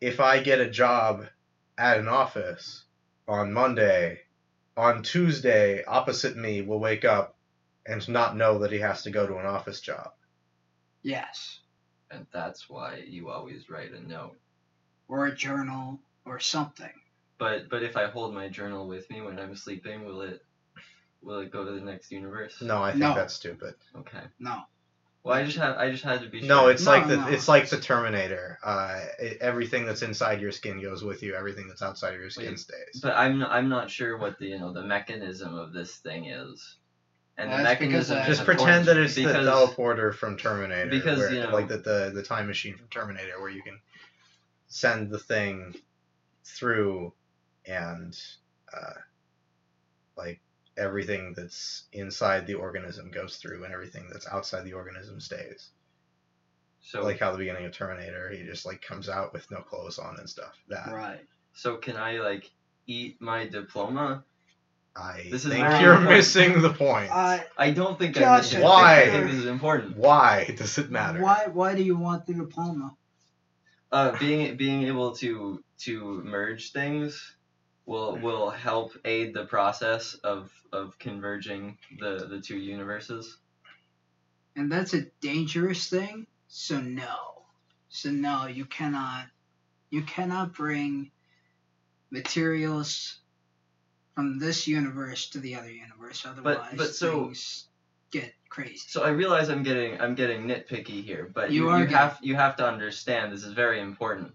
if 0.01 0.19
I 0.19 0.39
get 0.41 0.59
a 0.59 0.69
job 0.69 1.25
at 1.77 1.97
an 1.97 2.09
office 2.09 2.83
on 3.27 3.51
Monday, 3.53 4.19
on 4.75 5.03
Tuesday, 5.03 5.83
opposite 5.83 6.37
me 6.37 6.61
will 6.61 6.79
wake 6.79 7.05
up 7.05 7.35
and 7.85 8.07
not 8.09 8.35
know 8.37 8.59
that 8.59 8.71
he 8.71 8.79
has 8.79 9.03
to 9.03 9.11
go 9.11 9.25
to 9.27 9.37
an 9.37 9.45
office 9.45 9.81
job. 9.81 10.11
Yes, 11.03 11.59
and 12.11 12.25
that's 12.33 12.69
why 12.69 13.03
you 13.07 13.29
always 13.29 13.69
write 13.69 13.91
a 13.93 14.07
note 14.07 14.37
or 15.07 15.25
a 15.27 15.35
journal 15.35 15.99
or 16.25 16.39
something. 16.39 16.91
but 17.37 17.69
but 17.69 17.83
if 17.83 17.95
i 17.95 18.07
hold 18.07 18.33
my 18.33 18.49
journal 18.49 18.87
with 18.87 19.09
me 19.09 19.21
when 19.21 19.39
i'm 19.39 19.55
sleeping 19.55 20.03
will 20.05 20.21
it 20.21 20.41
will 21.21 21.39
it 21.39 21.51
go 21.51 21.63
to 21.63 21.71
the 21.71 21.79
next 21.81 22.11
universe 22.11 22.61
No, 22.61 22.81
I 22.83 22.91
think 22.91 23.01
No. 23.03 23.13
that's 23.13 23.35
stupid. 23.35 23.75
okay 23.95 24.23
No. 24.39 24.63
Well 25.27 25.37
i 25.37 25.43
just 25.43 25.57
have 25.57 25.77
i 25.77 25.91
just 25.91 26.03
had 26.03 26.21
to 26.21 26.29
be 26.29 26.39
sure 26.39 26.47
No, 26.47 26.67
it's 26.67 26.85
No, 26.85 26.91
like 26.91 27.07
the 27.07 27.17
no. 27.17 27.27
it's 27.27 27.47
like 27.47 27.69
the 27.69 27.79
Terminator. 27.79 28.57
Uh, 28.63 28.99
it, 29.19 29.37
everything 29.41 29.85
that's 29.85 30.01
inside 30.01 30.41
your 30.41 30.51
skin 30.51 30.81
goes 30.81 31.03
with 31.03 31.21
you. 31.23 31.35
Everything 31.35 31.67
that's 31.67 31.81
outside 31.81 32.13
of 32.13 32.19
your 32.19 32.29
skin 32.29 32.49
Wait, 32.49 32.59
stays. 32.59 32.99
But 33.01 33.15
I'm 33.15 33.39
not, 33.39 33.51
I'm 33.51 33.69
not 33.69 33.89
sure 33.89 34.17
what 34.17 34.39
the 34.39 34.47
you 34.47 34.59
know 34.59 34.73
the 34.73 34.83
mechanism 34.83 35.55
of 35.55 35.73
this 35.73 35.95
thing 35.97 36.25
is, 36.25 36.77
and 37.37 37.51
the 37.51 37.57
That's 37.57 37.79
because 37.79 38.09
mechanism. 38.09 38.25
Just 38.25 38.45
pretend 38.45 38.85
that 38.87 38.97
it's 38.97 39.15
the 39.15 39.23
teleporter 39.23 40.13
from 40.13 40.37
Terminator, 40.37 40.89
because, 40.89 41.19
where, 41.19 41.33
you 41.33 41.41
know- 41.43 41.49
like 41.51 41.67
the, 41.67 41.77
the 41.77 42.11
the 42.13 42.23
time 42.23 42.47
machine 42.47 42.75
from 42.77 42.87
Terminator, 42.87 43.39
where 43.39 43.49
you 43.49 43.61
can 43.61 43.79
send 44.67 45.09
the 45.11 45.19
thing 45.19 45.75
through 46.43 47.13
and 47.65 48.17
uh, 48.73 48.93
like 50.15 50.39
everything 50.77 51.33
that's 51.35 51.83
inside 51.91 52.47
the 52.47 52.53
organism 52.55 53.11
goes 53.11 53.37
through 53.37 53.63
and 53.65 53.73
everything 53.73 54.07
that's 54.11 54.27
outside 54.27 54.63
the 54.63 54.73
organism 54.73 55.19
stays. 55.19 55.69
So 56.81 57.03
like 57.03 57.19
how 57.19 57.31
the 57.31 57.37
beginning 57.37 57.65
of 57.65 57.73
Terminator, 57.73 58.29
he 58.29 58.43
just 58.43 58.65
like 58.65 58.81
comes 58.81 59.09
out 59.09 59.33
with 59.33 59.49
no 59.51 59.57
clothes 59.61 59.99
on 59.99 60.17
and 60.19 60.29
stuff. 60.29 60.53
That 60.69 60.89
Right. 60.91 61.25
so 61.53 61.77
can 61.77 61.97
I 61.97 62.19
like 62.19 62.49
eat 62.85 63.21
my 63.21 63.47
diploma? 63.47 64.23
I 64.95 65.27
This 65.29 65.45
is 65.45 65.51
think 65.51 65.67
very 65.67 65.81
you're 65.83 65.93
important. 65.93 66.17
missing 66.17 66.61
the 66.61 66.71
point. 66.73 67.11
Uh, 67.11 67.39
I 67.57 67.71
don't 67.71 67.99
think 67.99 68.15
Josh, 68.15 68.53
I, 68.55 68.59
I 68.59 68.61
Why? 68.63 69.01
I 69.01 69.09
think 69.11 69.25
this 69.25 69.35
is 69.39 69.45
important. 69.45 69.97
Why 69.97 70.45
does 70.57 70.77
it 70.77 70.89
matter? 70.89 71.21
why 71.21 71.47
why 71.51 71.75
do 71.75 71.83
you 71.83 71.95
want 71.97 72.25
the 72.25 72.33
diploma? 72.33 72.95
Uh, 73.91 74.17
being 74.17 74.57
being 74.57 74.83
able 74.83 75.15
to 75.17 75.63
to 75.79 76.21
merge 76.23 76.71
things 76.71 77.35
will 77.87 78.15
hmm. 78.15 78.21
will 78.21 78.49
help 78.51 78.91
aid 79.03 79.33
the 79.33 79.45
process 79.45 80.13
of 80.23 80.51
of 80.71 80.99
converging 80.99 81.79
the 81.99 82.27
the 82.29 82.39
two 82.39 82.57
universes. 82.57 83.37
And 84.55 84.71
that's 84.71 84.93
a 84.93 85.05
dangerous 85.21 85.89
thing. 85.89 86.27
So 86.47 86.79
no. 86.79 87.43
So 87.89 88.11
no, 88.11 88.45
you 88.45 88.65
cannot 88.65 89.25
you 89.89 90.03
cannot 90.03 90.53
bring 90.53 91.09
materials 92.11 93.19
from 94.13 94.39
this 94.39 94.67
universe 94.67 95.29
to 95.29 95.39
the 95.39 95.55
other 95.55 95.71
universe. 95.71 96.25
Otherwise 96.25 96.73
but 96.75 96.93
so- 96.93 97.25
things 97.25 97.65
get 98.11 98.33
crazy. 98.49 98.83
So 98.87 99.03
I 99.03 99.09
realize 99.09 99.49
I'm 99.49 99.63
getting 99.63 99.99
I'm 99.99 100.15
getting 100.15 100.43
nitpicky 100.43 101.03
here, 101.03 101.29
but 101.33 101.51
You 101.51 101.69
you, 101.69 101.77
you 101.77 101.87
have 101.87 102.19
you 102.21 102.35
have 102.35 102.57
to 102.57 102.67
understand 102.67 103.31
this 103.31 103.43
is 103.43 103.53
very 103.53 103.79
important. 103.79 104.33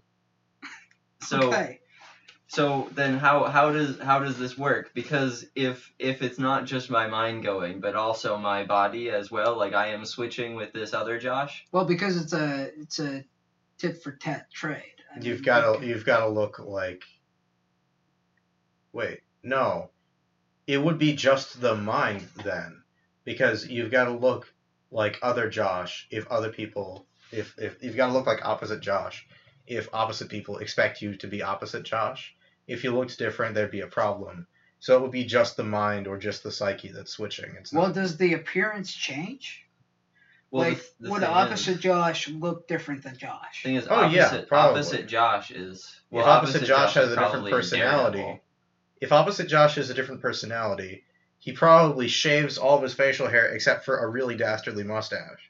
So 1.21 1.37
okay. 1.43 1.79
So 2.53 2.87
then 2.91 3.17
how 3.17 3.45
how 3.45 3.71
does 3.71 3.99
how 3.99 4.19
does 4.19 4.37
this 4.37 4.55
work? 4.55 4.91
Because 4.93 5.43
if 5.55 5.91
if 5.97 6.21
it's 6.21 6.37
not 6.37 6.65
just 6.65 6.87
my 6.91 7.07
mind 7.07 7.43
going, 7.43 7.79
but 7.79 7.95
also 7.95 8.37
my 8.37 8.63
body 8.63 9.09
as 9.09 9.31
well, 9.31 9.57
like 9.57 9.73
I 9.73 9.87
am 9.87 10.05
switching 10.05 10.53
with 10.53 10.71
this 10.71 10.93
other 10.93 11.19
Josh. 11.19 11.65
Well, 11.71 11.85
because 11.85 12.15
it's 12.15 12.33
a 12.33 12.69
it's 12.77 12.99
a 12.99 13.25
tit 13.79 14.03
for 14.03 14.11
tat 14.11 14.51
trade. 14.53 14.83
I 15.15 15.19
You've 15.19 15.43
got 15.43 15.73
you 15.73 15.79
to 15.79 15.87
you've 15.87 16.05
got 16.05 16.19
to 16.19 16.27
look 16.27 16.59
like. 16.59 17.03
Wait, 18.91 19.21
no, 19.41 19.89
it 20.67 20.77
would 20.77 20.99
be 20.99 21.15
just 21.15 21.59
the 21.59 21.75
mind 21.75 22.27
then, 22.43 22.83
because 23.23 23.67
you've 23.67 23.89
got 23.89 24.05
to 24.05 24.11
look 24.11 24.53
like 24.91 25.17
other 25.23 25.49
Josh. 25.49 26.07
If 26.11 26.27
other 26.27 26.51
people, 26.51 27.07
if 27.31 27.57
if 27.57 27.81
you've 27.81 27.95
got 27.95 28.07
to 28.07 28.13
look 28.13 28.27
like 28.27 28.45
opposite 28.45 28.81
Josh, 28.81 29.25
if 29.65 29.89
opposite 29.91 30.29
people 30.29 30.59
expect 30.59 31.01
you 31.01 31.15
to 31.15 31.25
be 31.25 31.41
opposite 31.41 31.81
Josh, 31.81 32.35
if 32.67 32.83
you 32.83 32.95
looked 32.95 33.17
different, 33.17 33.55
there'd 33.55 33.71
be 33.71 33.81
a 33.81 33.87
problem. 33.87 34.47
So 34.79 34.97
it 34.97 35.01
would 35.01 35.11
be 35.11 35.23
just 35.23 35.55
the 35.57 35.63
mind 35.63 36.07
or 36.07 36.17
just 36.17 36.43
the 36.43 36.51
psyche 36.51 36.91
that's 36.91 37.11
switching. 37.11 37.55
It's 37.57 37.71
Well, 37.71 37.87
not. 37.87 37.95
does 37.95 38.17
the 38.17 38.33
appearance 38.33 38.93
change? 38.93 39.61
Well, 40.51 40.69
like, 40.69 40.77
the, 40.99 41.05
the 41.05 41.09
would 41.11 41.23
opposite 41.23 41.75
is, 41.77 41.81
Josh 41.81 42.29
look 42.29 42.67
different 42.67 43.01
than 43.03 43.17
Josh? 43.17 43.63
thing 43.63 43.75
is, 43.75 43.87
Oh, 43.89 44.07
yeah, 44.07 44.25
opposite, 44.25 44.47
probably. 44.47 44.81
opposite 44.81 45.07
Josh 45.07 45.51
is 45.51 45.99
well, 46.11 46.23
if 46.25 46.27
opposite, 46.29 46.65
Josh, 46.65 46.89
is 46.91 46.95
has 46.95 47.11
a 47.13 47.15
different 47.15 47.49
personality, 47.49 48.17
Daredevil. 48.19 48.39
if 49.01 49.11
opposite 49.11 49.47
Josh 49.47 49.75
has 49.75 49.89
a 49.89 49.93
different 49.93 50.21
personality, 50.21 51.03
he 51.39 51.53
probably 51.53 52.07
shaves 52.07 52.57
all 52.57 52.77
of 52.77 52.83
his 52.83 52.93
facial 52.93 53.27
hair 53.27 53.47
except 53.47 53.83
for 53.85 53.97
a 53.97 54.07
really 54.07 54.35
dastardly 54.35 54.83
mustache. 54.83 55.49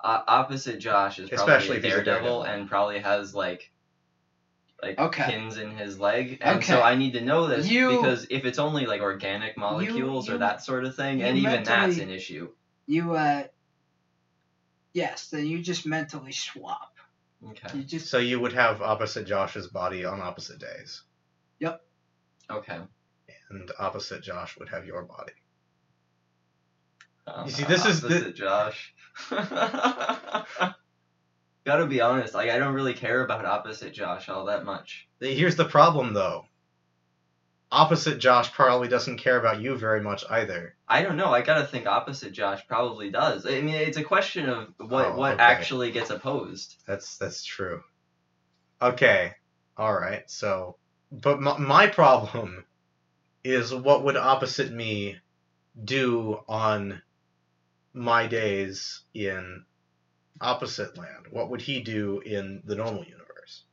uh, 0.00 0.22
opposite 0.26 0.78
Josh 0.80 1.18
is 1.18 1.28
probably 1.30 1.54
Especially 1.54 1.76
a 1.76 1.78
if 1.78 1.84
a 1.84 1.88
daredevil, 1.88 2.04
daredevil. 2.04 2.42
and 2.44 2.68
probably 2.68 2.98
has 2.98 3.34
like 3.34 3.70
like 4.82 4.98
Okay. 4.98 5.24
pins 5.24 5.56
in 5.58 5.76
his 5.76 5.98
leg, 6.00 6.38
and 6.40 6.58
Okay. 6.58 6.66
so 6.72 6.80
I 6.82 6.94
need 6.94 7.12
to 7.12 7.20
know 7.20 7.46
this 7.46 7.68
You- 7.68 7.90
because 8.00 8.26
if 8.30 8.44
it's 8.44 8.58
only 8.58 8.86
like 8.86 9.00
organic 9.02 9.56
molecules 9.56 10.28
you- 10.28 10.34
or 10.34 10.38
that 10.38 10.62
sort 10.62 10.84
of 10.84 10.96
thing, 10.96 11.22
and 11.22 11.36
even 11.38 11.62
that's 11.64 11.98
an 11.98 12.10
issue. 12.10 12.50
You 12.86 13.14
uh, 13.14 13.44
yes, 14.92 15.28
then 15.28 15.46
you 15.46 15.60
just 15.62 15.86
mentally 15.86 16.32
swap. 16.32 16.96
Okay. 17.50 17.78
You 17.78 17.84
just 17.84 18.08
So 18.08 18.18
you 18.18 18.38
would 18.40 18.52
have 18.52 18.82
opposite 18.82 19.26
Josh's 19.26 19.66
body 19.68 20.04
on 20.04 20.20
opposite 20.20 20.58
days, 20.58 21.02
Yep. 21.58 21.82
Okay. 22.50 22.80
and 23.50 23.70
opposite 23.78 24.22
Josh 24.22 24.58
would 24.58 24.68
have 24.70 24.86
your 24.86 25.02
body. 25.04 25.32
Um, 27.26 27.46
You 27.46 27.52
see, 27.52 27.64
this 27.64 27.84
is 27.86 28.00
the- 28.00 28.08
opposite 28.08 28.36
Josh. 28.36 28.94
Gotta 31.64 31.86
be 31.86 32.00
honest, 32.00 32.34
like 32.34 32.50
I 32.50 32.58
don't 32.58 32.74
really 32.74 32.94
care 32.94 33.22
about 33.24 33.44
opposite 33.44 33.92
Josh 33.92 34.28
all 34.28 34.46
that 34.46 34.64
much. 34.64 35.06
Here's 35.20 35.56
the 35.56 35.64
problem, 35.66 36.14
though. 36.14 36.46
Opposite 37.72 38.18
Josh 38.18 38.50
probably 38.52 38.88
doesn't 38.88 39.18
care 39.18 39.38
about 39.38 39.60
you 39.60 39.76
very 39.76 40.00
much 40.00 40.24
either. 40.28 40.74
I 40.88 41.02
don't 41.02 41.16
know. 41.16 41.32
I 41.32 41.42
gotta 41.42 41.64
think 41.66 41.86
opposite 41.86 42.32
Josh 42.32 42.66
probably 42.66 43.10
does. 43.10 43.46
I 43.46 43.60
mean, 43.60 43.74
it's 43.76 43.96
a 43.96 44.02
question 44.02 44.48
of 44.48 44.68
what 44.78 45.06
Oh, 45.06 45.16
what 45.16 45.34
okay. 45.34 45.42
actually 45.42 45.92
gets 45.92 46.10
opposed. 46.10 46.76
That's 46.86 47.16
that's 47.18 47.44
true. 47.44 47.82
Okay, 48.82 49.32
all 49.76 49.92
right. 49.94 50.28
So, 50.28 50.76
but 51.12 51.40
my, 51.40 51.58
my 51.58 51.86
problem 51.86 52.64
is 53.44 53.72
what 53.72 54.02
would 54.04 54.16
opposite 54.16 54.72
me 54.72 55.18
do 55.84 56.40
on 56.48 57.00
my 57.92 58.26
days 58.26 59.02
in 59.14 59.64
opposite 60.40 60.96
land? 60.96 61.26
What 61.30 61.50
would 61.50 61.60
he 61.60 61.80
do 61.80 62.20
in 62.20 62.62
the 62.64 62.74
normal 62.76 63.04
universe? 63.04 63.64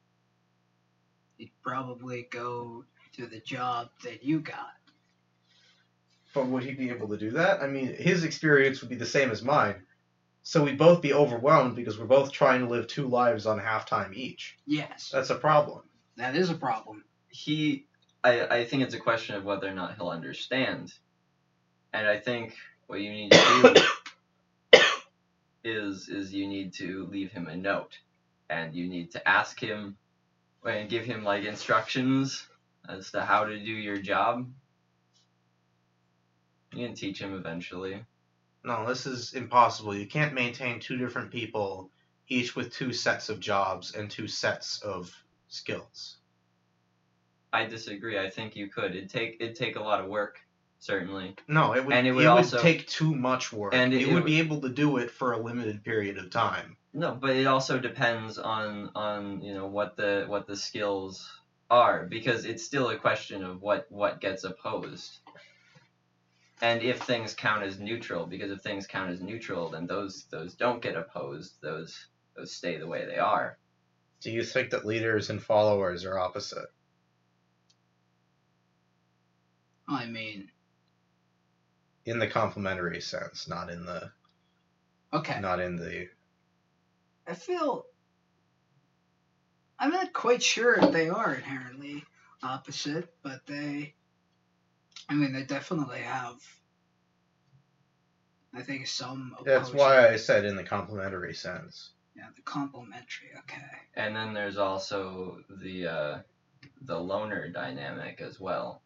He'd 1.38 1.51
probably 1.63 2.27
go 2.32 2.86
to 3.13 3.25
the 3.27 3.39
job 3.39 3.89
that 4.03 4.23
you 4.23 4.39
got. 4.39 4.73
But 6.34 6.47
would 6.47 6.63
he 6.63 6.73
be 6.73 6.89
able 6.89 7.08
to 7.10 7.17
do 7.17 7.32
that? 7.32 7.62
I 7.62 7.67
mean, 7.67 7.95
his 7.95 8.23
experience 8.23 8.82
would 8.82 8.89
be 8.89 8.95
the 8.95 9.06
same 9.06 9.32
as 9.32 9.41
mine. 9.43 9.75
So 10.43 10.63
we'd 10.63 10.77
both 10.77 11.01
be 11.01 11.13
overwhelmed 11.13 11.75
because 11.75 11.99
we're 11.99 12.06
both 12.06 12.32
trying 12.32 12.62
to 12.62 12.67
live 12.67 12.88
two 12.88 13.08
lives 13.08 13.45
on 13.45 13.60
half 13.60 13.86
time 13.86 14.12
each. 14.15 14.58
Yes, 14.65 15.10
That's 15.13 15.30
a 15.30 15.36
problem. 15.36 15.82
that 16.15 16.36
is 16.36 16.49
a 16.49 16.56
problem. 16.56 17.03
He, 17.30 17.86
I 18.23 18.47
I 18.47 18.65
think 18.65 18.84
it's 18.84 18.93
a 18.93 18.99
question 18.99 19.36
of 19.36 19.43
whether 19.43 19.67
or 19.67 19.73
not 19.73 19.95
he'll 19.95 20.10
understand. 20.10 20.93
And 21.93 22.08
I 22.08 22.19
think 22.19 22.56
what 22.88 23.01
you 23.01 23.12
need 23.12 23.32
to 23.32 23.73
do 23.75 23.82
is 25.67 26.10
is 26.10 26.34
you 26.34 26.47
need 26.47 26.73
to 26.73 27.08
leave 27.08 27.32
him 27.32 27.47
a 27.47 27.56
note, 27.56 27.99
and 28.49 28.73
you 28.73 28.88
need 28.88 29.12
to 29.12 29.27
ask 29.27 29.60
him 29.60 29.97
and 30.65 30.89
give 30.89 31.06
him 31.06 31.23
like 31.23 31.43
instructions 31.43 32.47
as 32.88 33.12
to 33.12 33.21
how 33.21 33.43
to 33.43 33.58
do 33.58 33.71
your 33.71 33.97
job. 33.97 34.49
You 36.73 36.86
can 36.86 36.95
teach 36.95 37.19
him 37.19 37.34
eventually. 37.34 38.03
No, 38.63 38.86
this 38.88 39.06
is 39.06 39.34
impossible. 39.34 39.95
You 39.95 40.08
can't 40.08 40.34
maintain 40.34 40.80
two 40.80 40.97
different 40.97 41.32
people, 41.32 41.89
each 42.27 42.56
with 42.56 42.73
two 42.73 42.91
sets 42.91 43.30
of 43.30 43.39
jobs 43.39 43.95
and 43.95 44.10
two 44.10 44.27
sets 44.27 44.82
of 44.82 45.13
skills. 45.47 46.17
I 47.53 47.65
disagree. 47.65 48.19
I 48.19 48.30
think 48.30 48.56
you 48.56 48.67
could. 48.69 48.95
It'd 48.95 49.10
take 49.10 49.38
it'd 49.39 49.56
take 49.56 49.77
a 49.77 49.82
lot 49.82 50.01
of 50.01 50.08
work, 50.08 50.39
certainly. 50.79 51.35
No, 51.47 51.73
it 51.75 51.85
would. 51.85 51.93
And 51.93 52.05
it 52.07 52.11
it 52.11 52.13
would 52.13 52.19
would, 52.25 52.27
also- 52.27 52.61
take 52.61 52.87
too 52.87 53.13
much 53.15 53.51
work. 53.53 53.73
And 53.73 53.93
it, 53.93 53.97
it- 53.97 54.01
it 54.03 54.05
would 54.07 54.15
would- 54.15 54.25
be 54.25 54.39
able 54.39 54.61
to 54.61 54.69
do 54.69 54.97
it 54.97 55.11
for 55.11 55.33
a 55.33 55.37
limited 55.41 55.83
period 55.83 56.17
of 56.17 56.29
time. 56.29 56.77
No, 56.93 57.13
but 57.13 57.31
it 57.35 57.45
also 57.47 57.79
depends 57.79 58.37
on 58.39 58.91
on 58.95 59.41
you 59.41 59.53
know 59.53 59.67
what 59.67 59.95
the 59.97 60.25
what 60.27 60.47
the 60.47 60.55
skills 60.55 61.29
are 61.69 62.05
because 62.05 62.45
it's 62.45 62.63
still 62.63 62.89
a 62.89 62.97
question 62.97 63.43
of 63.43 63.61
what 63.61 63.85
what 63.89 64.19
gets 64.21 64.43
opposed. 64.43 65.19
And 66.59 66.81
if 66.81 66.99
things 67.03 67.35
count 67.35 67.61
as 67.63 67.77
neutral, 67.77 68.25
because 68.25 68.49
if 68.49 68.61
things 68.61 68.87
count 68.87 69.11
as 69.11 69.21
neutral, 69.21 69.69
then 69.69 69.85
those 69.85 70.25
those 70.31 70.55
don't 70.55 70.81
get 70.81 70.95
opposed. 70.95 71.61
Those 71.61 72.07
those 72.35 72.51
stay 72.51 72.77
the 72.77 72.87
way 72.87 73.05
they 73.05 73.17
are. 73.19 73.57
Do 74.21 74.31
you 74.31 74.43
think 74.43 74.71
that 74.71 74.85
leaders 74.85 75.29
and 75.29 75.43
followers 75.43 76.03
are 76.03 76.17
opposite? 76.17 76.69
I 79.87 80.05
mean, 80.07 80.49
In 82.07 82.19
the 82.19 82.27
complementary 82.27 83.01
sense, 83.01 83.49
not 83.49 83.69
in 83.69 83.85
the 83.85 84.09
okay. 85.11 85.41
not 85.41 85.59
in 85.59 85.75
the 85.75 86.07
I 87.27 87.33
feel 87.33 87.85
I'm 89.77 89.91
not 89.91 90.13
quite 90.13 90.41
sure 90.41 90.75
if 90.75 90.93
they 90.93 91.09
are 91.09 91.33
inherently 91.33 92.05
opposite, 92.41 93.13
but 93.23 93.45
they 93.45 93.93
I 95.09 95.15
mean 95.15 95.33
they 95.33 95.43
definitely 95.43 95.99
have 95.99 96.37
I 98.53 98.61
think 98.61 98.87
some 98.87 99.35
That's 99.43 99.73
why 99.73 100.07
I 100.07 100.15
said 100.15 100.45
in 100.45 100.55
the 100.55 100.63
complementary 100.63 101.33
sense. 101.33 101.91
yeah, 102.15 102.29
the 102.37 102.41
complementary, 102.41 103.31
okay. 103.39 103.61
And 103.95 104.15
then 104.15 104.33
there's 104.33 104.57
also 104.57 105.41
the 105.49 105.87
uh, 105.87 106.19
the 106.83 106.97
loner 106.97 107.49
dynamic 107.49 108.21
as 108.21 108.39
well. 108.39 108.81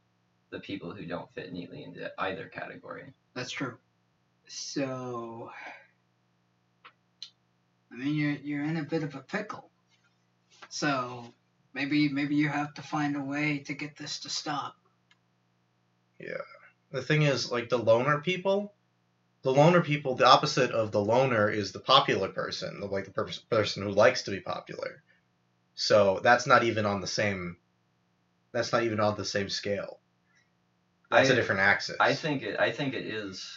The 0.52 0.60
people 0.60 0.94
who 0.94 1.06
don't 1.06 1.32
fit 1.34 1.52
neatly 1.52 1.84
into 1.84 2.12
either 2.20 2.48
category. 2.48 3.14
That's 3.34 3.52
true. 3.52 3.78
So 4.48 5.50
I 7.92 7.96
mean 7.96 8.16
you're 8.16 8.32
you're 8.32 8.66
in 8.66 8.78
a 8.78 8.84
bit 8.84 9.04
of 9.04 9.16
a 9.16 9.20
pickle. 9.20 9.70
So 10.70 11.34
maybe 11.74 12.10
maybe 12.10 12.36
you 12.36 12.50
have 12.50 12.74
to 12.76 12.82
find 12.82 13.16
a 13.16 13.24
way 13.24 13.60
to 13.60 13.74
get 13.74 13.98
this 13.98 14.20
to 14.22 14.30
stop. 14.30 14.76
Yeah. 16.20 16.42
The 16.92 17.02
thing 17.02 17.22
is, 17.22 17.52
like 17.52 17.70
the 17.70 17.78
loner 17.78 18.20
people, 18.20 18.74
the 19.44 19.52
loner 19.52 19.82
people, 19.82 20.16
the 20.16 20.28
opposite 20.28 20.72
of 20.72 20.92
the 20.92 21.02
loner 21.02 21.50
is 21.50 21.72
the 21.72 21.80
popular 21.80 22.28
person, 22.28 22.80
the, 22.80 22.86
like 22.86 23.06
the 23.06 23.12
per- 23.12 23.30
person 23.50 23.84
who 23.84 23.90
likes 23.90 24.24
to 24.24 24.32
be 24.32 24.40
popular. 24.40 25.02
So 25.76 26.20
that's 26.22 26.46
not 26.46 26.64
even 26.64 26.86
on 26.86 27.02
the 27.02 27.08
same. 27.08 27.58
That's 28.52 28.74
not 28.74 28.84
even 28.84 29.00
on 29.00 29.16
the 29.16 29.26
same 29.26 29.50
scale. 29.50 30.01
That's 31.12 31.30
a 31.30 31.34
I- 31.34 31.36
different 31.36 31.62
axis. 31.62 31.98
I 32.00 32.14
think 32.14 32.44
it. 32.44 32.60
I 32.60 32.72
think 32.72 32.94
it 32.94 33.06
is 33.06 33.52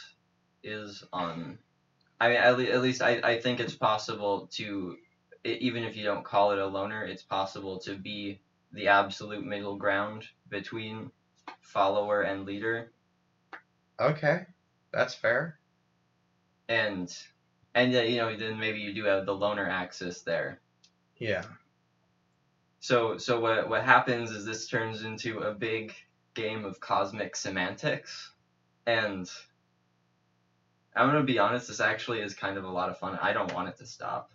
is 0.63 1.05
on. 1.13 1.59
I 2.21 2.29
mean, 2.29 2.37
at, 2.39 2.57
le- 2.57 2.65
at 2.65 2.81
least 2.83 3.03
I, 3.03 3.21
I 3.23 3.41
think 3.41 3.61
it's 3.61 3.75
possible 3.75 4.49
to, 4.55 4.97
even 5.45 5.83
if 5.83 5.97
you 5.97 6.05
don't 6.05 6.25
call 6.25 6.53
it 6.53 6.59
a 6.59 6.67
loner, 6.67 7.05
it's 7.05 7.23
possible 7.25 7.79
to 7.81 7.97
be 7.97 8.41
the 8.73 8.89
absolute 8.89 9.45
middle 9.45 9.77
ground 9.77 10.25
between 10.49 11.11
follower 11.61 12.23
and 12.23 12.47
leader, 12.47 12.93
Okay, 14.01 14.47
that's 14.93 15.15
fair. 15.15 15.59
and 16.69 17.15
and 17.75 17.95
uh, 17.95 18.01
you 18.01 18.17
know 18.19 18.35
then 18.37 18.59
maybe 18.59 18.79
you 18.79 18.95
do 18.95 19.05
have 19.05 19.27
the 19.27 19.35
loner 19.35 19.69
axis 19.69 20.23
there. 20.23 20.61
Yeah. 21.19 21.43
So 22.81 23.19
so 23.19 23.41
what 23.41 23.69
what 23.69 23.83
happens 23.85 24.31
is 24.31 24.45
this 24.45 24.69
turns 24.69 25.03
into 25.03 25.41
a 25.41 25.53
big 25.53 25.93
game 26.35 26.65
of 26.65 26.81
cosmic 26.81 27.37
semantics, 27.37 28.33
and 28.87 29.31
I'm 30.95 31.09
gonna 31.09 31.23
be 31.23 31.39
honest, 31.39 31.69
this 31.69 31.81
actually 31.81 32.21
is 32.21 32.35
kind 32.35 32.57
of 32.57 32.65
a 32.65 32.71
lot 32.71 32.91
of 32.91 32.99
fun. 32.99 33.19
I 33.21 33.33
don't 33.33 33.53
want 33.55 33.69
it 33.69 33.79
to 33.79 33.87
stop. 33.87 34.31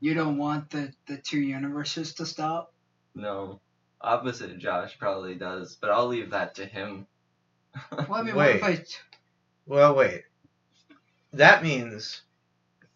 You 0.00 0.14
don't 0.14 0.38
want 0.38 0.70
the 0.70 0.92
the 1.06 1.18
two 1.18 1.40
universes 1.40 2.14
to 2.14 2.26
stop. 2.26 2.72
No, 3.14 3.60
opposite 4.00 4.58
Josh 4.58 4.98
probably 4.98 5.34
does, 5.34 5.76
but 5.80 5.90
I'll 5.90 6.08
leave 6.08 6.30
that 6.30 6.54
to 6.56 6.66
him. 6.66 7.06
Well, 7.90 8.20
I 8.20 8.22
mean, 8.22 8.34
Wait. 8.34 8.60
what 8.60 8.70
if 8.70 8.80
I? 8.80 8.84
Well, 9.66 9.94
wait. 9.94 10.24
That 11.32 11.62
means 11.62 12.20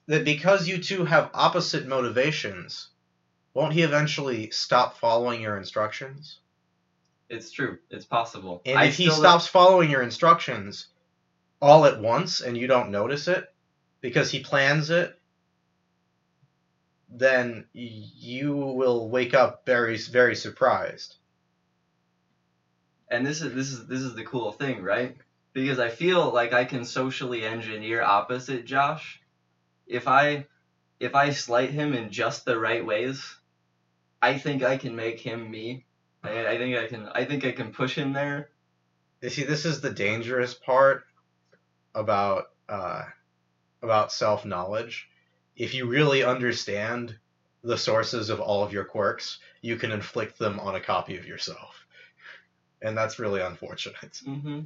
that 0.07 0.25
because 0.25 0.69
you 0.69 0.79
two 0.79 1.05
have 1.05 1.31
opposite 1.33 1.87
motivations, 1.87 2.89
won't 3.55 3.73
he 3.73 3.83
eventually 3.83 4.51
stop 4.51 4.99
following 4.99 5.41
your 5.41 5.57
instructions? 5.57 6.41
It's 7.29 7.51
true. 7.51 7.79
It's 7.91 8.05
possible. 8.05 8.63
And 8.67 8.79
I 8.79 8.87
if 8.87 8.97
he 8.97 9.11
stops 9.11 9.47
following 9.47 9.91
your 9.91 10.03
instructions 10.03 10.89
all 11.63 11.87
at 11.87 12.01
once 12.01 12.41
and 12.41 12.57
you 12.57 12.67
don't 12.69 12.91
notice 12.91 13.29
it 13.29 13.45
because 14.03 14.31
he 14.31 14.41
plans 14.41 14.91
it, 14.91 15.19
then 17.09 17.67
you 17.73 18.57
will 18.57 19.09
wake 19.11 19.35
up 19.35 19.65
very 19.67 19.97
very 19.99 20.37
surprised. 20.37 21.17
and 23.09 23.27
this 23.27 23.43
is 23.43 23.55
this 23.55 23.73
is 23.73 23.87
this 23.87 24.01
is 24.03 24.15
the 24.15 24.25
cool 24.25 24.53
thing, 24.53 24.83
right? 24.83 25.17
Because 25.55 25.79
I 25.81 25.89
feel 25.91 26.33
like 26.33 26.53
I 26.53 26.65
can 26.67 26.85
socially 26.85 27.45
engineer 27.45 28.03
opposite 28.03 28.67
Josh. 28.67 29.23
If 29.87 30.09
I 30.09 30.47
if 31.01 31.15
I 31.15 31.31
slight 31.31 31.71
him 31.71 31.95
in 31.95 32.11
just 32.11 32.45
the 32.45 32.59
right 32.59 32.85
ways, 32.85 33.37
I 34.23 34.39
think 34.39 34.63
I 34.63 34.79
can 34.79 34.97
make 34.97 35.21
him 35.21 35.51
me. 35.51 35.86
I, 36.27 36.53
I 36.53 36.59
think 36.59 36.77
I 36.77 36.87
can 36.87 37.09
I 37.09 37.25
think 37.25 37.45
I 37.45 37.53
can 37.53 37.73
push 37.73 37.95
him 37.95 38.13
there. 38.13 38.51
You 39.23 39.31
see, 39.31 39.45
this 39.45 39.65
is 39.65 39.81
the 39.81 39.91
dangerous 39.91 40.55
part 40.55 41.05
about 41.95 42.51
uh, 42.69 43.05
about 43.83 44.13
self 44.13 44.45
knowledge. 44.45 45.09
If 45.57 45.75
you 45.75 45.87
really 45.87 46.23
understand 46.23 47.17
the 47.63 47.79
sources 47.79 48.29
of 48.29 48.41
all 48.41 48.63
of 48.63 48.73
your 48.73 48.85
quirks, 48.85 49.39
you 49.63 49.77
can 49.77 49.91
inflict 49.91 50.39
them 50.39 50.61
on 50.61 50.75
a 50.75 50.81
copy 50.81 51.17
of 51.17 51.27
yourself, 51.27 51.87
and 52.83 52.97
that's 52.97 53.19
really 53.19 53.41
unfortunate. 53.41 54.21
hmm 54.25 54.61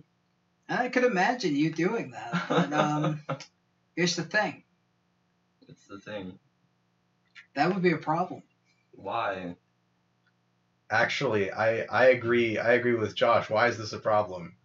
I 0.69 0.89
could 0.89 1.03
imagine 1.05 1.57
you 1.57 1.73
doing 1.73 2.13
that. 2.13 2.45
But 2.49 2.73
um, 2.73 3.21
here's 3.97 4.15
the 4.15 4.23
thing. 4.23 4.63
It's 5.69 5.85
the 5.87 5.99
thing. 5.99 6.39
That 7.55 7.73
would 7.73 7.83
be 7.83 7.93
a 7.93 7.97
problem. 7.97 8.43
Why? 8.93 9.57
Actually, 10.91 11.53
I 11.53 11.83
I 11.83 12.07
agree. 12.09 12.59
I 12.59 12.73
agree 12.73 12.95
with 12.95 13.15
Josh. 13.15 13.49
Why 13.49 13.69
is 13.69 13.79
this 13.79 13.93
a 13.93 13.99
problem? 13.99 14.57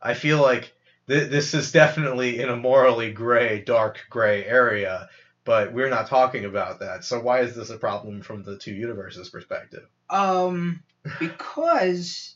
I 0.00 0.14
feel 0.14 0.40
like 0.40 0.72
th- 1.08 1.30
this 1.30 1.52
is 1.52 1.72
definitely 1.72 2.40
in 2.40 2.48
a 2.48 2.56
morally 2.56 3.12
gray, 3.12 3.60
dark 3.60 3.98
gray 4.08 4.44
area, 4.44 5.08
but 5.44 5.72
we're 5.72 5.90
not 5.90 6.06
talking 6.06 6.46
about 6.46 6.80
that. 6.80 7.04
So 7.04 7.20
why 7.20 7.40
is 7.40 7.54
this 7.54 7.70
a 7.70 7.76
problem 7.76 8.22
from 8.22 8.44
the 8.44 8.56
two 8.56 8.72
universes 8.72 9.28
perspective? 9.28 9.86
Um, 10.08 10.82
because 11.18 12.34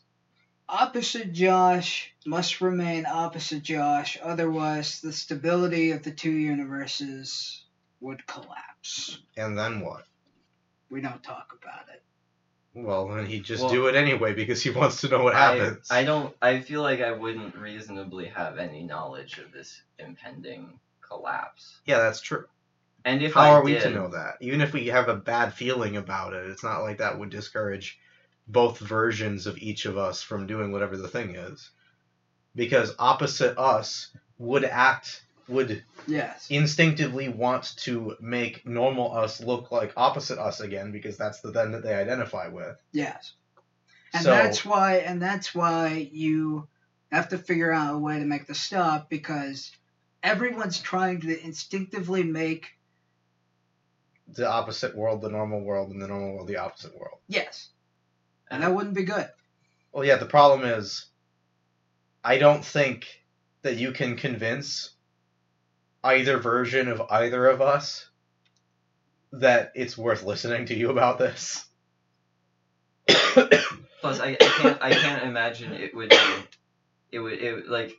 opposite 0.69 1.33
Josh 1.33 2.13
must 2.27 2.61
remain 2.61 3.07
opposite 3.07 3.63
Josh, 3.63 4.19
otherwise 4.23 5.01
the 5.01 5.13
stability 5.13 5.93
of 5.93 6.03
the 6.03 6.13
two 6.13 6.33
universes 6.33 7.65
would 8.01 8.27
collapse. 8.27 9.19
And 9.37 9.57
then 9.57 9.81
what? 9.81 10.05
We 10.91 11.01
don't 11.01 11.23
talk 11.23 11.57
about 11.63 11.89
it. 11.95 12.03
Well, 12.75 13.09
then 13.09 13.27
he'd 13.27 13.45
just 13.45 13.63
Well- 13.65 13.73
do 13.73 13.87
it 13.89 13.95
anyway 13.95 14.33
because 14.35 14.63
he 14.63 14.71
wants 14.71 15.01
to 15.03 15.09
know 15.09 15.23
what 15.23 15.35
happens. 15.35 15.91
I 15.91 16.05
don't. 16.05 16.35
I 16.41 16.61
feel 16.61 16.83
like 16.83 17.01
I 17.01 17.13
wouldn't 17.13 17.55
reasonably 17.57 18.27
have 18.29 18.59
any 18.59 18.83
knowledge 18.83 19.39
of 19.39 19.53
this 19.53 19.83
impending 19.99 20.79
collapse. 21.01 21.81
yeah, 21.85 21.99
that's 21.99 22.21
true. 22.21 22.47
And 23.05 23.21
if 23.23 23.35
How 23.35 23.41
I 23.43 23.49
are 23.51 23.65
we 23.65 23.75
to 23.79 23.91
know 23.91 24.09
that? 24.09 24.37
Even 24.41 24.61
if 24.61 24.73
we 24.73 24.87
have 24.87 25.09
a 25.09 25.17
bad 25.17 25.53
feeling 25.53 25.97
about 25.97 26.33
it, 26.35 26.49
it's 26.49 26.63
not 26.63 26.83
like 26.83 26.99
that 26.99 27.19
would 27.19 27.31
discourage 27.31 27.99
both 28.47 28.79
versions 28.79 29.47
of 29.47 29.59
each 29.59 29.85
of 29.87 29.99
us 29.99 30.23
from 30.23 30.47
doing 30.47 30.71
whatever 30.73 30.97
the 30.97 31.09
thing 31.09 31.35
is. 31.35 31.71
Because 32.55 32.95
opposite 32.99 33.59
us 33.59 34.09
would 34.39 34.65
act, 34.65 35.25
would 35.49 35.85
Yes. 36.07 36.47
instinctively 36.51 37.29
want 37.29 37.77
to 37.79 38.17
make 38.21 38.67
normal 38.67 39.17
us 39.17 39.41
look 39.41 39.71
like 39.71 39.93
opposite 39.97 40.39
us 40.39 40.61
again 40.61 40.93
because 40.93 41.17
that's 41.17 41.41
the 41.41 41.51
then 41.51 41.73
that 41.73 41.83
they 41.83 41.95
identify 41.95 42.49
with. 42.49 42.77
Yes. 42.93 43.35
And 44.15 44.25
so, 44.25 44.31
that's 44.31 44.65
why 44.65 44.97
and 44.97 45.21
that's 45.23 45.55
why 45.55 46.09
you 46.13 46.69
have 47.11 47.29
to 47.31 47.39
figure 47.39 47.73
out 47.73 47.95
a 47.95 47.99
way 47.99 48.19
to 48.19 48.25
make 48.25 48.47
the 48.47 48.55
stop 48.55 49.09
because 49.09 49.73
everyone's 50.23 50.81
trying 50.81 51.21
to 51.21 51.45
instinctively 51.45 52.23
make 52.23 52.67
the 54.29 54.49
opposite 54.49 54.97
world, 54.97 55.21
the 55.21 55.29
normal 55.29 55.61
world, 55.61 55.91
and 55.91 56.01
the 56.01 56.09
normal 56.09 56.35
world, 56.35 56.49
the 56.49 56.57
opposite 56.57 56.99
world. 56.99 57.19
yes. 57.29 57.69
And 58.51 58.63
that 58.63 58.75
wouldn't 58.75 58.95
be 58.95 59.05
good. 59.05 59.29
Well, 59.93 60.05
yeah, 60.05 60.17
the 60.17 60.27
problem 60.27 60.69
is, 60.69 61.07
I 62.23 62.37
don't 62.39 62.65
think 62.65 63.07
that 63.63 63.77
you 63.77 63.93
can 63.93 64.17
convince 64.17 64.92
either 66.05 66.39
version 66.39 66.89
of 66.89 67.03
either 67.11 67.47
of 67.47 67.61
us 67.61 68.09
that 69.33 69.73
it's 69.75 69.97
worth 69.97 70.25
listening 70.25 70.67
to 70.67 70.75
you 70.75 70.91
about 70.91 71.19
this. 71.19 71.65
Plus, 73.07 74.21
I, 74.21 74.31
I 74.31 74.37
can't. 74.37 74.83
I 74.83 74.91
can't 74.91 75.23
imagine 75.25 75.73
it 75.73 75.95
would 75.95 76.11
be. 76.11 76.17
It 77.13 77.21
would. 77.21 77.33
It 77.35 77.69
like. 77.69 77.99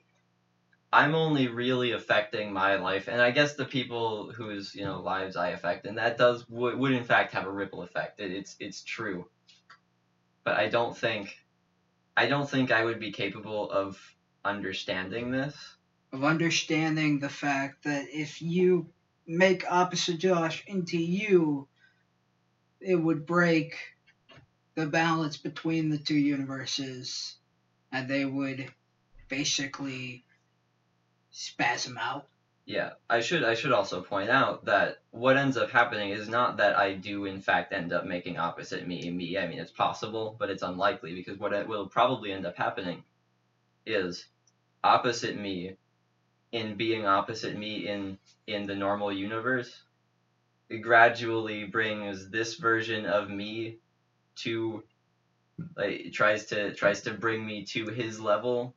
I'm 0.92 1.16
only 1.16 1.48
really 1.48 1.94
affecting 1.94 2.54
my 2.54 2.76
life, 2.76 3.08
and 3.08 3.20
I 3.20 3.32
guess 3.32 3.56
the 3.56 3.66
people 3.66 4.32
whose 4.32 4.76
you 4.76 4.86
know 4.86 5.02
lives 5.02 5.36
I 5.36 5.50
affect, 5.50 5.88
and 5.88 5.98
that 5.98 6.18
does 6.18 6.48
would, 6.50 6.78
would 6.78 6.92
in 6.92 7.04
fact 7.04 7.34
have 7.34 7.48
a 7.48 7.52
ripple 7.52 7.82
effect. 7.82 8.20
It, 8.20 8.32
it's 8.32 8.56
it's 8.60 8.84
true. 8.84 9.26
But 10.44 10.58
I 10.58 10.68
don't 10.68 10.96
think. 10.96 11.38
I 12.16 12.28
don't 12.28 12.48
think 12.48 12.72
I 12.72 12.84
would 12.84 13.00
be 13.00 13.12
capable 13.12 13.72
of 13.72 14.00
understanding 14.46 15.32
this. 15.32 15.56
Of 16.14 16.24
understanding 16.24 17.20
the 17.20 17.28
fact 17.28 17.86
that 17.86 18.06
if 18.10 18.40
you 18.40 18.88
make 19.26 19.70
opposite 19.70 20.20
Josh 20.20 20.64
into 20.68 20.98
you, 20.98 21.68
it 22.80 22.96
would 22.96 23.26
break 23.26 23.76
the 24.76 24.86
balance 24.86 25.38
between 25.38 25.90
the 25.90 25.98
two 25.98 26.16
universes 26.16 27.36
and 27.92 28.08
they 28.08 28.26
would 28.26 28.72
basically 29.28 30.24
spasm 31.32 31.98
out. 31.98 32.28
Yeah, 32.66 32.92
I 33.10 33.20
should 33.20 33.44
I 33.44 33.56
should 33.56 33.74
also 33.74 34.02
point 34.02 34.30
out 34.30 34.66
that 34.66 35.00
what 35.10 35.36
ends 35.36 35.58
up 35.58 35.72
happening 35.72 36.12
is 36.12 36.30
not 36.30 36.58
that 36.58 36.78
I 36.78 36.94
do 36.94 37.26
in 37.26 37.42
fact 37.42 37.74
end 37.74 37.92
up 37.92 38.06
making 38.06 38.38
opposite 38.38 38.88
me 38.88 39.10
me. 39.10 39.38
I 39.38 39.48
mean, 39.48 39.60
it's 39.60 39.72
possible, 39.72 40.36
but 40.40 40.50
it's 40.50 40.62
unlikely 40.62 41.14
because 41.16 41.40
what 41.40 41.54
it 41.54 41.68
will 41.68 41.88
probably 41.88 42.32
end 42.32 42.46
up 42.46 42.56
happening 42.56 43.04
is 43.86 44.28
opposite 44.84 45.38
me 45.38 45.76
in 46.54 46.76
being 46.76 47.06
opposite 47.06 47.58
me 47.58 47.88
in 47.88 48.18
in 48.48 48.66
the 48.66 48.76
normal 48.76 49.12
universe 49.12 49.84
it 50.70 50.78
gradually 50.78 51.66
brings 51.66 52.30
this 52.30 52.56
version 52.56 53.06
of 53.06 53.30
me 53.30 53.78
to 54.36 54.84
like 55.76 56.12
tries 56.14 56.46
to 56.46 56.74
tries 56.74 57.02
to 57.02 57.14
bring 57.14 57.46
me 57.46 57.66
to 57.66 57.88
his 57.88 58.20
level 58.20 58.74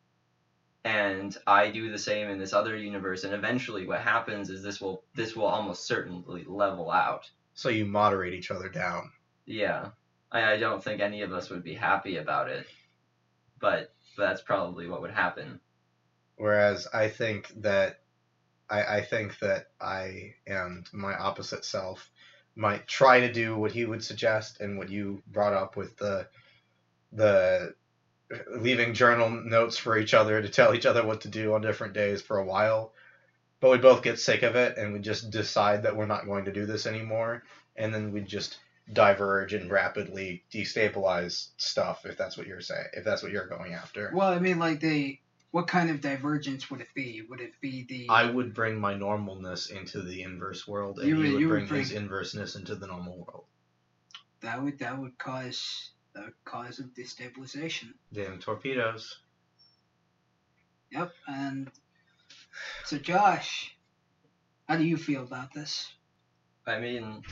and 0.84 1.36
I 1.46 1.70
do 1.70 1.90
the 1.90 1.98
same 1.98 2.28
in 2.28 2.38
this 2.38 2.52
other 2.52 2.76
universe 2.76 3.24
and 3.24 3.34
eventually 3.34 3.86
what 3.86 4.00
happens 4.00 4.50
is 4.50 4.62
this 4.62 4.80
will 4.80 5.02
this 5.14 5.36
will 5.36 5.46
almost 5.46 5.86
certainly 5.86 6.44
level 6.46 6.90
out. 6.90 7.30
so 7.54 7.68
you 7.68 7.84
moderate 7.84 8.34
each 8.34 8.50
other 8.50 8.68
down. 8.68 9.10
Yeah, 9.46 9.90
I, 10.30 10.52
I 10.52 10.56
don't 10.58 10.82
think 10.82 11.00
any 11.00 11.22
of 11.22 11.32
us 11.32 11.50
would 11.50 11.62
be 11.62 11.74
happy 11.74 12.16
about 12.16 12.48
it, 12.48 12.66
but 13.60 13.94
that's 14.16 14.42
probably 14.42 14.88
what 14.88 15.02
would 15.02 15.12
happen. 15.12 15.60
Whereas 16.36 16.86
I 16.92 17.08
think 17.08 17.52
that 17.62 18.00
I, 18.68 18.82
I 18.98 19.00
think 19.02 19.38
that 19.40 19.66
I 19.80 20.34
and 20.46 20.88
my 20.92 21.14
opposite 21.14 21.64
self 21.64 22.10
might 22.54 22.86
try 22.86 23.20
to 23.20 23.32
do 23.32 23.56
what 23.56 23.72
he 23.72 23.84
would 23.84 24.02
suggest 24.02 24.60
and 24.60 24.78
what 24.78 24.88
you 24.88 25.22
brought 25.26 25.52
up 25.52 25.76
with 25.76 25.96
the 25.96 26.26
the 27.12 27.74
leaving 28.56 28.92
journal 28.92 29.30
notes 29.30 29.78
for 29.78 29.96
each 29.96 30.14
other 30.14 30.42
to 30.42 30.48
tell 30.48 30.74
each 30.74 30.86
other 30.86 31.06
what 31.06 31.20
to 31.20 31.28
do 31.28 31.54
on 31.54 31.60
different 31.60 31.94
days 31.94 32.20
for 32.20 32.38
a 32.38 32.44
while. 32.44 32.92
But 33.60 33.70
we 33.70 33.78
both 33.78 34.02
get 34.02 34.18
sick 34.18 34.42
of 34.42 34.56
it 34.56 34.76
and 34.76 34.92
we 34.92 34.98
just 34.98 35.30
decide 35.30 35.84
that 35.84 35.96
we're 35.96 36.06
not 36.06 36.26
going 36.26 36.44
to 36.46 36.52
do 36.52 36.66
this 36.66 36.86
anymore 36.86 37.44
and 37.76 37.94
then 37.94 38.12
we 38.12 38.20
just 38.20 38.58
diverge 38.92 39.52
and 39.52 39.70
rapidly 39.70 40.44
destabilize 40.52 41.48
stuff 41.56 42.06
if 42.06 42.16
that's 42.16 42.36
what 42.36 42.46
you're 42.46 42.60
saying 42.60 42.86
if 42.92 43.04
that's 43.04 43.22
what 43.22 43.32
you're 43.32 43.48
going 43.48 43.74
after. 43.74 44.10
Well, 44.14 44.32
I 44.32 44.38
mean, 44.38 44.58
like 44.58 44.80
the 44.80 45.18
what 45.56 45.68
kind 45.68 45.88
of 45.88 46.02
divergence 46.02 46.70
would 46.70 46.82
it 46.82 46.92
be? 46.94 47.22
Would 47.30 47.40
it 47.40 47.52
be 47.62 47.86
the 47.88 48.06
I 48.10 48.30
would 48.30 48.52
bring 48.52 48.78
my 48.78 48.92
normalness 48.92 49.70
into 49.70 50.02
the 50.02 50.20
inverse 50.20 50.68
world, 50.68 50.98
and 50.98 51.08
You 51.08 51.14
you 51.14 51.22
would- 51.22 51.32
would, 51.32 51.40
you 51.40 51.48
would 51.48 51.68
bring, 51.68 51.80
his 51.80 51.92
inverseness 51.92 52.56
into 52.56 52.74
the 52.74 52.86
normal 52.86 53.16
world. 53.24 53.46
that 54.40 54.62
would 54.62 54.78
that 54.80 54.98
would 54.98 55.16
cause 55.16 55.92
that 56.12 56.24
would 56.24 56.44
cause 56.44 56.78
of 56.78 56.92
destabilization. 56.92 57.94
Damn 58.12 58.38
torpedoes. 58.38 59.18
Yep. 60.90 61.14
And 61.26 61.70
so, 62.84 62.98
Josh, 62.98 63.74
how 64.68 64.76
do 64.76 64.84
you 64.84 64.98
feel 64.98 65.22
about 65.22 65.54
this? 65.54 65.90
I 66.66 66.78
mean, 66.78 67.22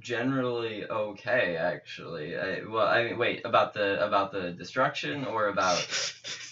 generally 0.00 0.84
okay, 0.84 1.56
actually. 1.56 2.36
I, 2.36 2.64
well, 2.68 2.88
I 2.88 3.04
mean, 3.04 3.18
wait 3.18 3.46
about 3.46 3.72
the 3.72 4.04
about 4.04 4.32
the 4.32 4.50
destruction 4.50 5.24
or 5.24 5.46
about 5.46 5.78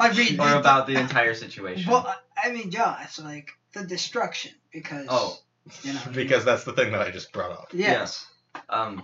I 0.00 0.12
mean, 0.16 0.40
or 0.40 0.48
the- 0.50 0.58
about 0.58 0.86
the 0.86 0.94
entire 1.00 1.34
situation. 1.34 1.90
Well, 1.90 2.06
I- 2.06 2.48
I 2.48 2.52
mean, 2.52 2.70
Josh, 2.70 3.18
like 3.18 3.50
the 3.74 3.82
destruction, 3.84 4.52
because 4.72 5.06
Oh. 5.10 5.36
you 5.82 5.92
know, 5.92 6.00
because 6.12 6.44
that's 6.44 6.64
the 6.64 6.72
thing 6.72 6.92
that 6.92 7.00
I 7.02 7.10
just 7.10 7.32
brought 7.32 7.50
up. 7.52 7.68
yes, 7.72 8.26
Um, 8.68 9.02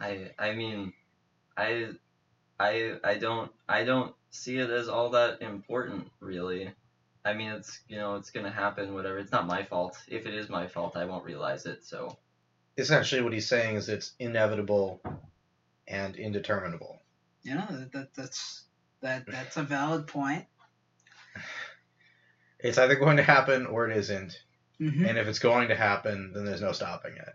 I 0.00 0.30
I 0.38 0.52
mean, 0.52 0.92
I 1.56 1.90
I 2.58 2.94
I 3.04 3.16
don't 3.18 3.50
I 3.68 3.84
don't 3.84 4.14
see 4.30 4.58
it 4.58 4.70
as 4.70 4.88
all 4.88 5.10
that 5.10 5.42
important 5.42 6.10
really. 6.20 6.72
I 7.24 7.34
mean, 7.34 7.50
it's 7.52 7.80
you 7.88 7.96
know 7.98 8.16
it's 8.16 8.30
gonna 8.30 8.50
happen 8.50 8.94
whatever. 8.94 9.18
It's 9.18 9.30
not 9.32 9.46
my 9.46 9.62
fault. 9.62 9.96
If 10.08 10.26
it 10.26 10.34
is 10.34 10.48
my 10.48 10.66
fault, 10.66 10.96
I 10.96 11.04
won't 11.04 11.24
realize 11.24 11.66
it. 11.66 11.84
So 11.84 12.18
Essentially, 12.76 13.20
what 13.22 13.32
he's 13.34 13.48
saying 13.48 13.76
is 13.76 13.88
it's 13.88 14.12
inevitable 14.18 15.00
and 15.86 16.16
indeterminable. 16.16 17.00
you 17.42 17.54
know 17.54 17.66
that, 17.70 17.92
that 17.92 18.14
that's 18.16 18.64
that 19.02 19.26
that's 19.26 19.56
a 19.56 19.62
valid 19.62 20.06
point. 20.06 20.46
It's 22.58 22.78
either 22.78 22.94
going 22.94 23.16
to 23.16 23.22
happen 23.22 23.66
or 23.66 23.88
it 23.88 23.96
isn't, 23.96 24.40
hmm 24.78 25.04
and 25.04 25.18
if 25.18 25.26
it's 25.28 25.38
going 25.38 25.68
to 25.68 25.76
happen, 25.76 26.32
then 26.34 26.44
there's 26.44 26.62
no 26.62 26.72
stopping 26.72 27.16
it. 27.16 27.34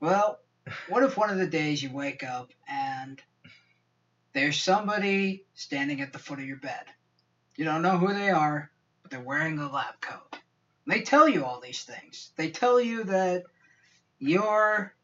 Well, 0.00 0.38
what 0.88 1.02
if 1.02 1.16
one 1.16 1.30
of 1.30 1.38
the 1.38 1.46
days 1.46 1.82
you 1.82 1.90
wake 1.90 2.22
up 2.22 2.50
and 2.68 3.20
there's 4.32 4.60
somebody 4.60 5.44
standing 5.54 6.00
at 6.00 6.12
the 6.12 6.18
foot 6.18 6.38
of 6.38 6.44
your 6.44 6.58
bed? 6.58 6.84
You 7.56 7.64
don't 7.64 7.82
know 7.82 7.98
who 7.98 8.12
they 8.12 8.30
are, 8.30 8.70
but 9.02 9.10
they're 9.10 9.20
wearing 9.20 9.58
a 9.58 9.70
lab 9.70 10.00
coat. 10.00 10.38
And 10.86 10.94
they 10.94 11.02
tell 11.02 11.28
you 11.28 11.44
all 11.44 11.60
these 11.60 11.82
things. 11.82 12.30
They 12.36 12.50
tell 12.50 12.80
you 12.80 13.04
that 13.04 13.44
you're 14.18 14.94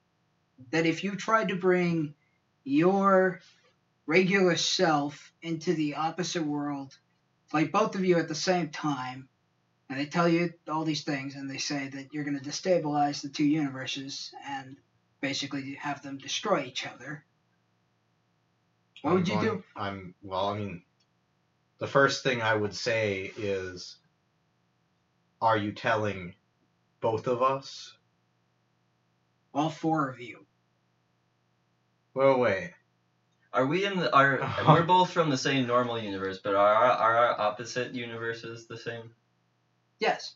that 0.71 0.87
if 0.87 1.03
you 1.03 1.17
tried 1.17 1.49
to 1.49 1.57
bring 1.57 2.15
your 2.62 3.41
regular 4.07 4.57
self 4.57 5.33
into 5.43 5.75
the 5.75 5.95
opposite 5.95 6.45
world, 6.45 6.97
like 7.53 7.73
both 7.73 7.95
of 7.95 8.05
you 8.05 8.19
at 8.19 8.29
the 8.29 8.35
same 8.35 8.69
time, 8.71 9.29
and 9.89 9.99
they 9.99 10.07
tell 10.07 10.29
you 10.29 10.53
all 10.69 10.85
these 10.85 11.05
things, 11.05 11.35
and 11.35 11.49
they 11.49 11.59
say 11.59 11.89
that 11.89 12.13
you're 12.13 12.25
going 12.25 12.39
to 12.39 12.45
destabilize 12.49 13.23
the 13.23 13.29
two 13.29 13.45
universes 13.45 14.35
and 14.47 14.77
basically 15.21 15.75
have 15.75 16.03
them 16.03 16.19
destroy 16.19 16.65
each 16.65 16.87
other. 16.87 17.25
What 19.03 19.11
I'm 19.11 19.17
would 19.17 19.29
you 19.29 19.35
going- 19.35 19.47
do? 19.47 19.65
I'm 19.77 20.15
well. 20.23 20.49
I 20.49 20.59
mean, 20.59 20.83
the 21.79 21.87
first 21.87 22.23
thing 22.23 22.41
I 22.43 22.55
would 22.55 22.75
say 22.75 23.33
is, 23.37 23.97
are 25.41 25.57
you 25.59 25.73
telling 25.73 26.35
both 27.01 27.27
of 27.27 27.43
us? 27.43 27.95
All 29.53 29.71
four 29.71 30.09
of 30.09 30.21
you. 30.21 30.47
Well, 32.15 32.39
wait. 32.39 32.73
Are 33.55 33.67
we 33.67 33.85
in 33.87 33.97
the 33.99 34.15
are 34.15 34.41
we're 34.69 34.83
both 34.83 35.11
from 35.11 35.31
the 35.31 35.39
same 35.39 35.67
normal 35.67 35.99
universe, 35.99 36.41
but 36.43 36.55
are 36.55 36.75
our, 36.75 36.91
are 36.91 37.17
our 37.17 37.41
opposite 37.41 37.95
universes 37.95 38.67
the 38.67 38.77
same? 38.77 39.11
Yes. 40.01 40.35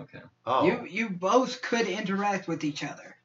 Okay. 0.00 0.20
Oh, 0.46 0.64
You 0.66 0.86
you 0.88 1.10
both 1.10 1.62
could 1.62 1.86
interact 1.86 2.48
with 2.48 2.64
each 2.64 2.82
other. 2.82 3.16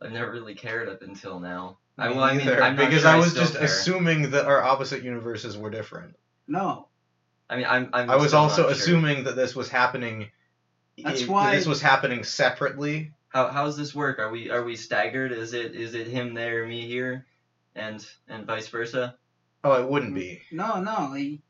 I've 0.00 0.12
never 0.12 0.30
really 0.30 0.54
cared 0.54 0.88
up 0.88 1.02
until 1.02 1.40
now. 1.40 1.78
I, 1.98 2.08
me 2.08 2.14
well, 2.14 2.24
I 2.24 2.36
mean, 2.36 2.46
neither, 2.46 2.62
I'm 2.62 2.76
because 2.76 3.02
sure 3.02 3.10
I 3.10 3.16
was 3.16 3.30
still 3.30 3.42
just 3.42 3.54
care. 3.56 3.64
assuming 3.64 4.30
that 4.30 4.44
our 4.46 4.62
opposite 4.62 5.02
universes 5.02 5.56
were 5.56 5.70
different. 5.70 6.14
No. 6.46 6.88
I 7.48 7.56
mean, 7.56 7.66
I'm. 7.68 7.88
I'm 7.92 8.10
I 8.10 8.16
was 8.16 8.34
also 8.34 8.62
not 8.62 8.68
sure. 8.68 8.72
assuming 8.72 9.24
that 9.24 9.36
this 9.36 9.54
was 9.56 9.68
happening. 9.68 10.30
That's 11.02 11.22
that 11.22 11.28
why- 11.30 11.54
this 11.56 11.66
was 11.66 11.80
happening 11.80 12.24
separately. 12.24 13.12
How 13.36 13.48
how's 13.48 13.76
this 13.76 13.94
work? 13.94 14.18
Are 14.18 14.30
we 14.30 14.48
are 14.48 14.64
we 14.64 14.76
staggered? 14.76 15.30
Is 15.30 15.52
it 15.52 15.74
is 15.74 15.92
it 15.92 16.06
him 16.06 16.32
there, 16.32 16.66
me 16.66 16.86
here, 16.86 17.26
and 17.74 18.02
and 18.28 18.46
vice 18.46 18.68
versa? 18.68 19.14
Oh, 19.62 19.72
it 19.74 19.90
wouldn't 19.90 20.14
be 20.14 20.40
No, 20.50 20.80
no. 20.80 21.12
he- 21.12 21.42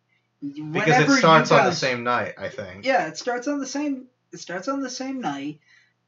because 0.42 0.98
it 0.98 1.08
you 1.08 1.16
starts 1.16 1.52
on 1.52 1.64
the 1.64 1.72
same 1.72 2.02
night. 2.02 2.34
I 2.38 2.48
think. 2.48 2.84
Yeah, 2.84 3.06
it 3.06 3.16
starts 3.16 3.46
on 3.46 3.60
the 3.60 3.68
same. 3.68 4.06
It 4.32 4.40
starts 4.40 4.66
on 4.66 4.80
the 4.80 4.90
same 4.90 5.20
night, 5.20 5.60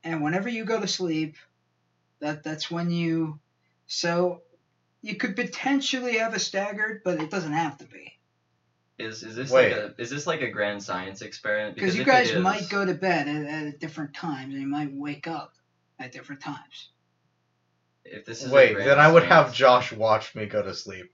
and 0.03 0.21
whenever 0.21 0.49
you 0.49 0.65
go 0.65 0.81
to 0.81 0.89
sleep, 0.89 1.37
that 2.19 2.43
that's 2.43 2.69
when 2.69 2.91
you. 2.91 3.39
So, 3.87 4.43
you 5.01 5.15
could 5.15 5.37
potentially 5.37 6.19
have 6.19 6.35
a 6.35 6.41
staggered, 6.41 7.03
but 7.05 7.23
it 7.23 7.31
doesn't 7.31 7.53
have 7.53 7.79
to 7.79 7.85
be 7.85 8.19
Is 8.99 9.23
is 9.23 9.37
this 9.37 9.53
Wait. 9.53 9.71
like 9.71 9.81
a 9.81 10.03
is 10.03 10.11
this 10.11 10.27
like 10.27 10.43
a 10.43 10.51
grand 10.51 10.83
science 10.83 11.23
experiment? 11.23 11.77
because 11.77 11.97
you 11.97 12.05
guys 12.05 12.31
is- 12.31 12.43
might 12.43 12.69
go 12.69 12.85
to 12.85 12.95
bed 12.95 13.29
at, 13.29 13.47
at 13.47 13.79
different 13.79 14.13
times, 14.13 14.55
and 14.55 14.61
you 14.63 14.69
might 14.69 14.93
wake 14.93 15.29
up 15.29 15.53
at 15.99 16.13
different 16.13 16.41
times. 16.41 16.91
If 18.05 18.25
this 18.25 18.43
is 18.43 18.51
Wait, 18.51 18.75
grand 18.75 18.89
then 18.89 18.99
I 18.99 19.11
would 19.11 19.25
have 19.25 19.53
Josh 19.53 19.93
watch 19.93 20.35
me 20.35 20.47
go 20.47 20.63
to 20.63 20.75
sleep. 20.75 21.13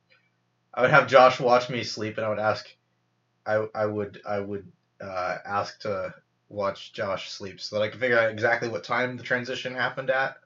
I 0.72 0.82
would 0.82 0.90
have 0.90 1.08
Josh 1.08 1.40
watch 1.40 1.70
me 1.70 1.82
sleep, 1.84 2.16
and 2.18 2.26
I 2.26 2.28
would 2.28 2.38
ask, 2.38 2.66
I 3.46 3.66
I 3.74 3.86
would 3.86 4.20
I 4.26 4.40
would 4.40 4.70
uh, 5.00 5.38
ask 5.44 5.80
to 5.80 6.14
watch 6.48 6.92
Josh 6.92 7.30
sleep 7.30 7.60
so 7.60 7.76
that 7.76 7.82
I 7.82 7.88
could 7.88 8.00
figure 8.00 8.18
out 8.18 8.30
exactly 8.30 8.68
what 8.68 8.84
time 8.84 9.16
the 9.16 9.22
transition 9.22 9.74
happened 9.74 10.10
at. 10.10 10.36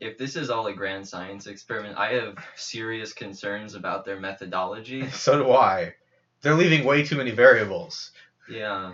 If 0.00 0.18
this 0.18 0.36
is 0.36 0.50
all 0.50 0.66
a 0.66 0.74
grand 0.74 1.08
science 1.08 1.46
experiment, 1.46 1.96
I 1.98 2.14
have 2.14 2.36
serious 2.56 3.12
concerns 3.12 3.74
about 3.74 4.04
their 4.04 4.20
methodology. 4.20 5.08
So 5.12 5.42
do 5.42 5.52
I. 5.52 5.94
They're 6.42 6.54
leaving 6.54 6.84
way 6.84 7.04
too 7.04 7.16
many 7.16 7.30
variables. 7.30 8.10
Yeah. 8.48 8.92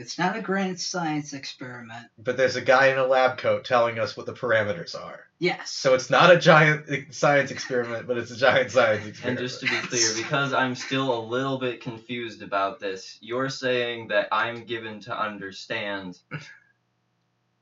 It's 0.00 0.18
not 0.18 0.34
a 0.34 0.40
grand 0.40 0.80
science 0.80 1.34
experiment. 1.34 2.06
But 2.18 2.38
there's 2.38 2.56
a 2.56 2.62
guy 2.62 2.86
in 2.86 2.96
a 2.98 3.06
lab 3.06 3.36
coat 3.36 3.66
telling 3.66 3.98
us 3.98 4.16
what 4.16 4.24
the 4.24 4.32
parameters 4.32 4.94
are. 4.98 5.20
Yes. 5.38 5.70
So 5.70 5.92
it's 5.94 6.08
not 6.08 6.32
a 6.32 6.38
giant 6.38 7.14
science 7.14 7.50
experiment, 7.50 8.06
but 8.06 8.16
it's 8.16 8.30
a 8.30 8.36
giant 8.36 8.70
science 8.70 9.06
experiment. 9.06 9.40
And 9.40 9.48
just 9.48 9.60
to 9.60 9.66
be 9.66 9.76
clear, 9.88 10.08
because 10.16 10.54
I'm 10.54 10.74
still 10.74 11.12
a 11.18 11.20
little 11.22 11.58
bit 11.58 11.82
confused 11.82 12.42
about 12.42 12.80
this, 12.80 13.18
you're 13.20 13.50
saying 13.50 14.08
that 14.08 14.28
I'm 14.32 14.64
given 14.64 15.00
to 15.00 15.18
understand 15.18 16.18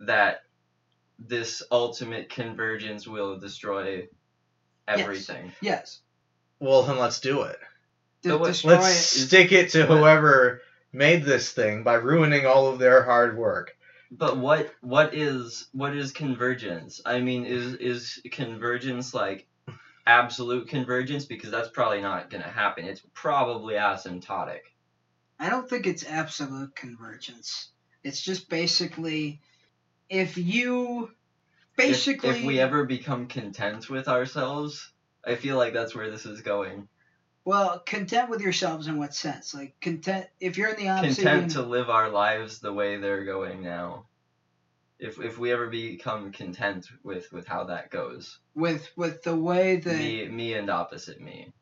that 0.01 0.43
this 1.19 1.63
ultimate 1.73 2.31
convergence 2.31 3.07
will 3.07 3.39
destroy 3.39 4.07
everything. 4.87 5.47
yes. 5.47 5.55
yes. 5.61 6.01
well, 6.61 6.85
then 6.85 6.99
let's 6.99 7.19
do 7.21 7.43
it. 7.43 7.59
De- 8.23 8.29
So 8.31 8.39
what- 8.39 8.47
destroy 8.47 8.73
Let's 8.75 9.17
it. 9.17 9.27
stick 9.27 9.53
it 9.53 9.71
to 9.71 9.87
what- 9.87 9.99
whoever 9.99 10.63
made 10.93 11.25
this 11.25 11.53
thing 11.53 11.83
by 11.83 11.95
ruining 11.95 12.47
all 12.47 12.69
of 12.69 12.79
their 12.79 13.03
hard 13.03 13.37
work. 13.37 13.77
But 14.11 14.39
what 14.39 14.73
what 14.81 15.15
is 15.15 15.69
what 15.73 15.95
is 15.95 16.13
convergence? 16.13 17.01
I 17.05 17.21
mean, 17.21 17.45
is 17.45 17.75
is 17.75 18.23
convergence 18.31 19.13
like 19.13 19.47
absolute 20.07 20.69
convergence? 20.69 21.27
Because 21.27 21.51
that's 21.51 21.69
probably 21.69 22.01
not 22.01 22.31
gonna 22.31 22.45
happen. 22.45 22.87
It's 22.87 23.03
probably 23.13 23.75
asymptotic. 23.75 24.61
I 25.39 25.51
don't 25.51 25.69
think 25.69 25.87
it's 25.87 26.07
absolute 26.07 26.75
convergence. 26.75 27.69
It's 28.03 28.23
just 28.23 28.49
basically 28.49 29.41
if 30.09 30.39
you 30.39 31.05
If- 31.05 31.11
basically 31.77 32.41
if, 32.41 32.45
we 32.45 32.59
ever 32.59 32.85
become 32.85 33.27
content 33.27 33.91
with 33.91 34.09
ourselves, 34.09 34.91
I 35.25 35.35
feel 35.35 35.59
like 35.59 35.75
that's 35.75 35.95
where 35.95 36.11
this 36.11 36.25
is 36.25 36.41
going. 36.41 36.89
Well 37.49 37.79
content 37.81 38.29
with 38.29 38.43
yourselves 38.43 38.89
in 38.89 38.99
what 38.99 39.15
sense? 39.15 39.55
Like 39.55 39.75
content 39.81 40.27
if 40.39 40.59
you're 40.59 40.69
in 40.69 40.77
the 40.77 40.91
opposite 40.91 41.23
Content 41.23 41.53
to 41.53 41.63
live 41.63 41.89
our 41.89 42.11
lives 42.11 42.59
the 42.59 42.73
way 42.73 42.99
they're 42.99 43.25
going 43.25 43.63
now. 43.63 44.05
if 44.99 45.19
if 45.19 45.39
we 45.39 45.51
ever 45.51 45.69
become 45.69 46.31
content 46.31 46.87
with 47.03 47.33
with 47.33 47.47
how 47.47 47.65
that 47.65 47.91
goes, 47.91 48.39
with 48.55 48.91
with 48.97 49.23
the 49.23 49.35
way 49.35 49.77
that 49.77 49.99
me 49.99 50.29
me 50.29 50.55
and 50.55 50.69
opposite 50.69 51.21
me. 51.21 51.53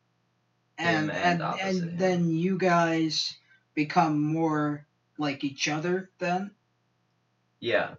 and 0.77 1.09
and 1.09 1.11
and, 1.11 1.41
opposite 1.41 1.83
and 1.83 1.99
then 1.99 2.29
you 2.29 2.57
guys 2.57 3.37
become 3.73 4.19
more 4.21 4.85
like 5.17 5.43
each 5.43 5.67
other 5.69 6.09
then 6.19 6.51
Yeah. 7.61 7.95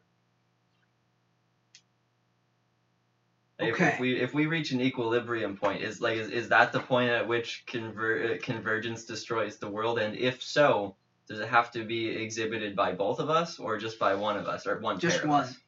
If, 3.59 3.75
Okay. 3.75 3.89
if 3.89 4.01
we 4.01 4.21
if 4.21 4.35
we 4.35 4.47
reach 4.47 4.71
an 4.71 4.81
equilibrium 4.81 5.57
point, 5.57 5.83
is 5.83 6.01
like 6.01 6.17
is, 6.17 6.31
is 6.31 6.49
that 6.51 6.73
the 6.73 6.81
point 6.81 7.11
at 7.11 7.27
which 7.27 7.65
conver- 7.67 8.37
uh, 8.37 8.39
convergence 8.43 9.05
destroys 9.05 9.59
the 9.59 9.69
world? 9.69 9.99
And 9.99 10.17
if 10.17 10.43
so, 10.43 10.97
does 11.29 11.41
it 11.41 11.49
have 11.49 11.71
to 11.73 11.85
be 11.85 12.09
exhibited 12.09 12.77
by 12.77 12.93
both 12.93 13.19
of 13.19 13.31
us, 13.31 13.59
or 13.59 13.77
just 13.79 13.99
by 13.99 14.15
one 14.15 14.37
of 14.37 14.47
us, 14.47 14.67
or 14.67 14.79
one 14.79 15.01
Just 15.01 15.17
pair 15.17 15.25
of 15.25 15.31
one. 15.31 15.45
us? 15.45 15.59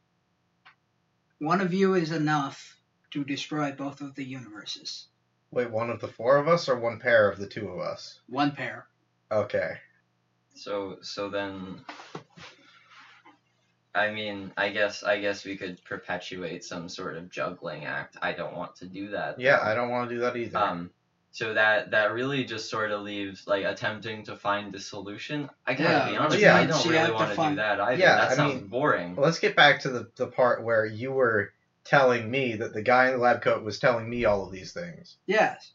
one 1.38 1.61
of 1.61 1.72
you 1.72 1.95
is 1.95 2.12
enough 2.12 2.76
to 3.12 3.24
destroy 3.24 3.72
both 3.72 4.01
of 4.03 4.14
the 4.14 4.22
universes 4.24 5.09
Wait, 5.51 5.70
one 5.70 5.91
of 5.91 5.99
the 6.01 6.07
four 6.07 6.36
of 6.36 6.47
us 6.47 6.68
or 6.68 6.78
one 6.78 7.01
pair 7.01 7.28
of 7.28 7.38
the 7.38 7.47
two 7.47 7.68
of 7.68 7.80
us? 7.80 8.20
one 8.28 8.53
pair 8.53 8.86
Okay. 9.32 9.72
So 10.55 10.99
so 11.03 11.28
then, 11.30 11.84
I 13.95 14.11
mean, 14.11 14.53
I 14.57 14.68
guess 14.70 15.03
I 15.03 15.20
guess 15.20 15.45
we 15.45 15.57
could 15.57 15.82
perpetuate 15.84 16.64
some 16.64 16.88
sort 16.88 17.16
of 17.16 17.28
juggling 17.30 17.84
act. 17.86 18.16
I 18.22 18.32
don't 18.32 18.55
want 18.57 18.76
to 18.76 18.86
do 18.86 19.11
that. 19.11 19.41
Yeah. 19.41 19.59
I 19.62 19.74
don't 19.74 19.91
want 19.91 20.09
to 20.09 20.14
do 20.14 20.20
that 20.22 20.36
either. 20.36 20.59
Um, 20.59 20.91
so 21.32 21.55
that 21.55 21.91
that 21.93 22.12
really 22.12 22.45
just 22.45 22.68
sort 22.70 22.91
of 22.91 23.03
leaves 23.03 23.47
like 23.47 23.64
attempting 23.64 24.24
to 24.24 24.36
find 24.36 24.72
the 24.72 24.80
solution. 24.80 25.49
I 25.66 25.74
gotta 25.74 25.91
Yeah, 25.91 26.11
be 26.11 26.16
honest, 26.16 26.38
yeah, 26.41 26.57
I 26.57 26.66
don't 26.66 26.84
you 26.84 26.91
really 26.91 26.99
have 27.03 27.09
to 27.09 27.14
want 27.14 27.30
to 27.36 27.49
do 27.51 27.55
that 27.57 27.80
either. 27.80 28.01
Yeah, 28.01 28.16
that 28.16 28.30
I 28.30 28.34
sounds 28.34 28.55
mean- 28.55 28.66
boring. 28.68 29.14
Let's 29.16 29.38
get 29.38 29.55
back 29.57 29.80
to 29.82 29.91
the, 29.91 30.11
the 30.16 30.26
part 30.26 30.64
where 30.64 30.84
you 30.86 31.12
were 31.12 31.53
telling 31.84 32.30
me 32.30 32.57
that 32.57 32.72
the 32.74 32.82
guy 32.82 33.07
in 33.07 33.12
the 33.12 33.18
lab 33.18 33.43
coat 33.43 33.62
was 33.64 33.78
telling 33.78 34.09
me 34.11 34.24
all 34.24 34.45
of 34.45 34.53
these 34.53 34.72
things. 34.72 35.16
yes 35.26 35.72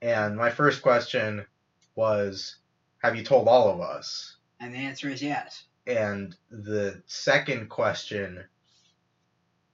And 0.00 0.36
my 0.36 0.50
first 0.50 0.82
question 0.82 1.46
was, 1.94 2.56
have 3.02 3.16
you 3.16 3.22
told 3.24 3.48
all 3.48 3.70
of 3.72 3.80
us? 3.80 4.36
and 4.60 4.72
the 4.72 4.78
answer 4.78 5.08
is 5.10 5.20
yes 5.22 5.64
And 5.86 6.34
the 6.50 7.02
second 7.06 7.68
question 7.68 8.44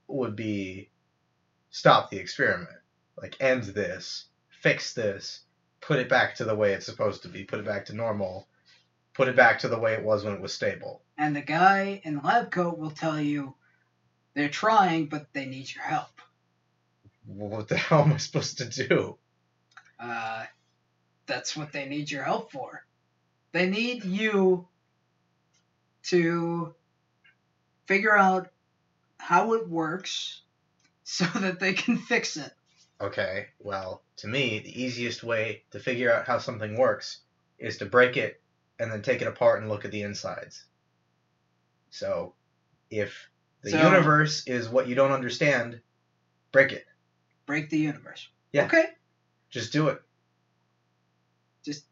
would 0.07 0.35
be, 0.37 0.89
stop 1.71 2.11
the 2.11 2.19
experiment. 2.19 2.71
Like, 3.21 3.37
end 3.41 3.65
this, 3.65 4.27
fix 4.63 4.95
this, 4.95 5.41
put 5.81 5.99
it 5.99 6.09
back 6.09 6.37
to 6.37 6.45
the 6.45 6.55
way 6.55 6.73
it's 6.73 6.87
supposed 6.87 7.23
to 7.23 7.29
be, 7.29 7.45
put 7.45 7.59
it 7.59 7.67
back 7.67 7.87
to 7.87 7.95
normal, 7.95 8.47
put 9.15 9.29
it 9.29 9.37
back 9.37 9.59
to 9.61 9.69
the 9.69 9.79
way 9.79 9.93
it 9.95 10.03
was 10.03 10.25
when 10.25 10.35
it 10.35 10.41
was 10.41 10.55
stable. 10.55 11.03
and 11.19 11.35
the 11.37 11.41
guy 11.43 12.01
in 12.05 12.15
the 12.17 12.21
lab 12.23 12.51
coat 12.51 12.79
will 12.79 12.91
tell 12.93 13.21
you 13.21 13.55
they're 14.35 14.49
trying 14.49 15.07
but 15.07 15.27
they 15.33 15.47
need 15.47 15.73
your 15.75 15.83
help 15.85 16.21
What 17.27 17.67
the 17.69 17.77
hell 17.77 18.03
am 18.03 18.13
I 18.13 18.17
supposed 18.19 18.59
to 18.59 18.65
do? 18.89 19.19
uh, 19.99 20.45
that's 21.27 21.57
what 21.57 21.73
they 21.73 21.87
need 21.87 22.11
your 22.11 22.23
help 22.23 22.53
for 22.53 22.85
they 23.53 23.69
need 23.69 24.05
you 24.05 24.69
to 26.11 26.75
figure 27.87 28.17
out 28.17 28.49
how 29.19 29.55
it 29.55 29.69
works 29.69 30.43
so 31.05 31.25
that 31.35 31.61
they 31.61 31.73
can 31.73 31.97
fix 31.99 32.37
it 32.37 32.53
Okay, 33.01 33.47
well, 33.61 34.03
to 34.17 34.27
me, 34.27 34.59
the 34.59 34.83
easiest 34.83 35.23
way 35.23 35.63
to 35.71 35.79
figure 35.79 36.13
out 36.13 36.27
how 36.27 36.39
something 36.39 36.77
works 36.77 37.21
is 37.57 37.77
to 37.79 37.87
break 37.87 38.17
it 38.17 38.43
and 38.81 38.91
then 38.91 39.03
take 39.03 39.23
it 39.23 39.29
apart 39.29 39.61
and 39.61 39.69
look 39.71 39.85
at 39.85 39.93
the 39.93 40.03
insides. 40.03 40.65
So, 41.91 42.35
if 42.91 43.31
the 43.63 43.71
So- 43.71 43.79
universe 43.83 44.45
is 44.49 44.69
what 44.69 44.89
you 44.89 44.97
don't 44.97 45.13
understand, 45.13 45.81
break 46.51 46.73
it. 46.73 46.87
break 47.47 47.71
the 47.71 47.79
universe 47.79 48.29
Yeah. 48.53 48.65
okay 48.67 48.87
Just 49.49 49.73
do 49.73 49.89
it. 49.89 50.03
Just 51.65 51.85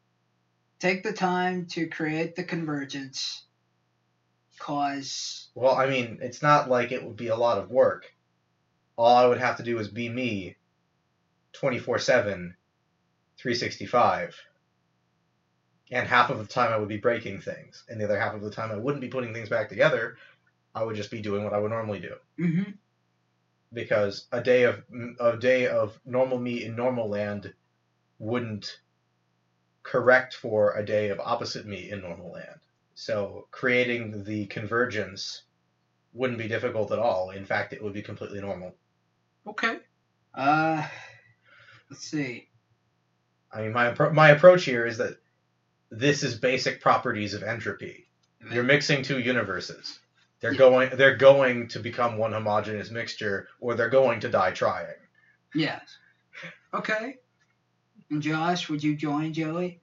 take 0.80 1.04
the 1.04 1.12
time 1.12 1.66
to 1.68 1.86
create 1.86 2.34
the 2.34 2.42
convergence 2.42 3.44
cause 4.58 5.48
Well, 5.54 5.74
I 5.76 5.86
mean, 5.86 6.18
it's 6.22 6.42
not 6.42 6.68
like 6.68 6.92
it 6.92 7.04
would 7.04 7.16
be 7.16 7.28
a 7.28 7.36
lot 7.36 7.58
of 7.58 7.70
work. 7.70 8.12
All 8.96 9.16
I 9.16 9.26
would 9.26 9.38
have 9.38 9.56
to 9.58 9.62
do 9.62 9.78
is 9.78 9.88
be 9.88 10.08
me 10.08 10.56
24 11.52 11.98
7, 11.98 12.56
365. 13.38 14.40
And 15.90 16.08
half 16.08 16.30
of 16.30 16.38
the 16.38 16.46
time 16.46 16.72
I 16.72 16.78
would 16.78 16.88
be 16.88 16.98
breaking 16.98 17.40
things. 17.40 17.84
And 17.88 18.00
the 18.00 18.04
other 18.04 18.18
half 18.18 18.34
of 18.34 18.42
the 18.42 18.50
time 18.50 18.70
I 18.72 18.76
wouldn't 18.76 19.00
be 19.00 19.08
putting 19.08 19.32
things 19.32 19.48
back 19.48 19.68
together. 19.68 20.16
I 20.74 20.82
would 20.84 20.96
just 20.96 21.10
be 21.10 21.22
doing 21.22 21.44
what 21.44 21.52
I 21.54 21.58
would 21.58 21.70
normally 21.70 22.00
do. 22.00 22.16
mhm, 22.38 22.78
Because 23.72 24.26
a 24.32 24.42
day 24.42 24.64
of 24.64 24.84
a 25.20 25.36
day 25.36 25.68
of 25.68 26.00
normal 26.04 26.38
me 26.38 26.64
in 26.64 26.74
normal 26.76 27.08
land 27.08 27.54
wouldn't 28.18 28.80
correct 29.82 30.34
for 30.34 30.74
a 30.76 30.84
day 30.84 31.08
of 31.08 31.20
opposite 31.20 31.66
me 31.66 31.90
in 31.90 32.02
normal 32.02 32.32
land. 32.32 32.65
So 32.96 33.46
creating 33.52 34.24
the 34.24 34.46
convergence 34.46 35.42
wouldn't 36.14 36.38
be 36.38 36.48
difficult 36.48 36.90
at 36.92 36.98
all. 36.98 37.30
In 37.30 37.44
fact, 37.44 37.72
it 37.74 37.82
would 37.82 37.92
be 37.92 38.02
completely 38.02 38.40
normal. 38.40 38.74
okay 39.46 39.78
uh 40.34 40.82
let's 41.90 42.02
see 42.10 42.48
I 43.52 43.62
mean, 43.62 43.72
my 43.72 43.94
my 44.10 44.30
approach 44.30 44.64
here 44.64 44.86
is 44.86 44.98
that 44.98 45.14
this 45.90 46.22
is 46.22 46.34
basic 46.34 46.80
properties 46.80 47.34
of 47.34 47.42
entropy. 47.42 48.06
You're 48.50 48.64
mixing 48.64 49.02
two 49.02 49.18
universes. 49.18 49.98
They're 50.40 50.52
Yeah. 50.52 50.58
going 50.58 50.90
they're 50.96 51.16
going 51.16 51.68
to 51.68 51.80
become 51.80 52.16
one 52.18 52.32
homogeneous 52.32 52.90
mixture, 52.90 53.48
or 53.60 53.74
they're 53.74 53.88
going 53.88 54.20
to 54.20 54.28
die 54.28 54.50
trying. 54.52 54.94
yes 55.54 55.98
okay 56.74 57.14
and 58.10 58.22
josh 58.22 58.68
would 58.68 58.82
you 58.82 58.94
join 58.94 59.32
joey 59.32 59.80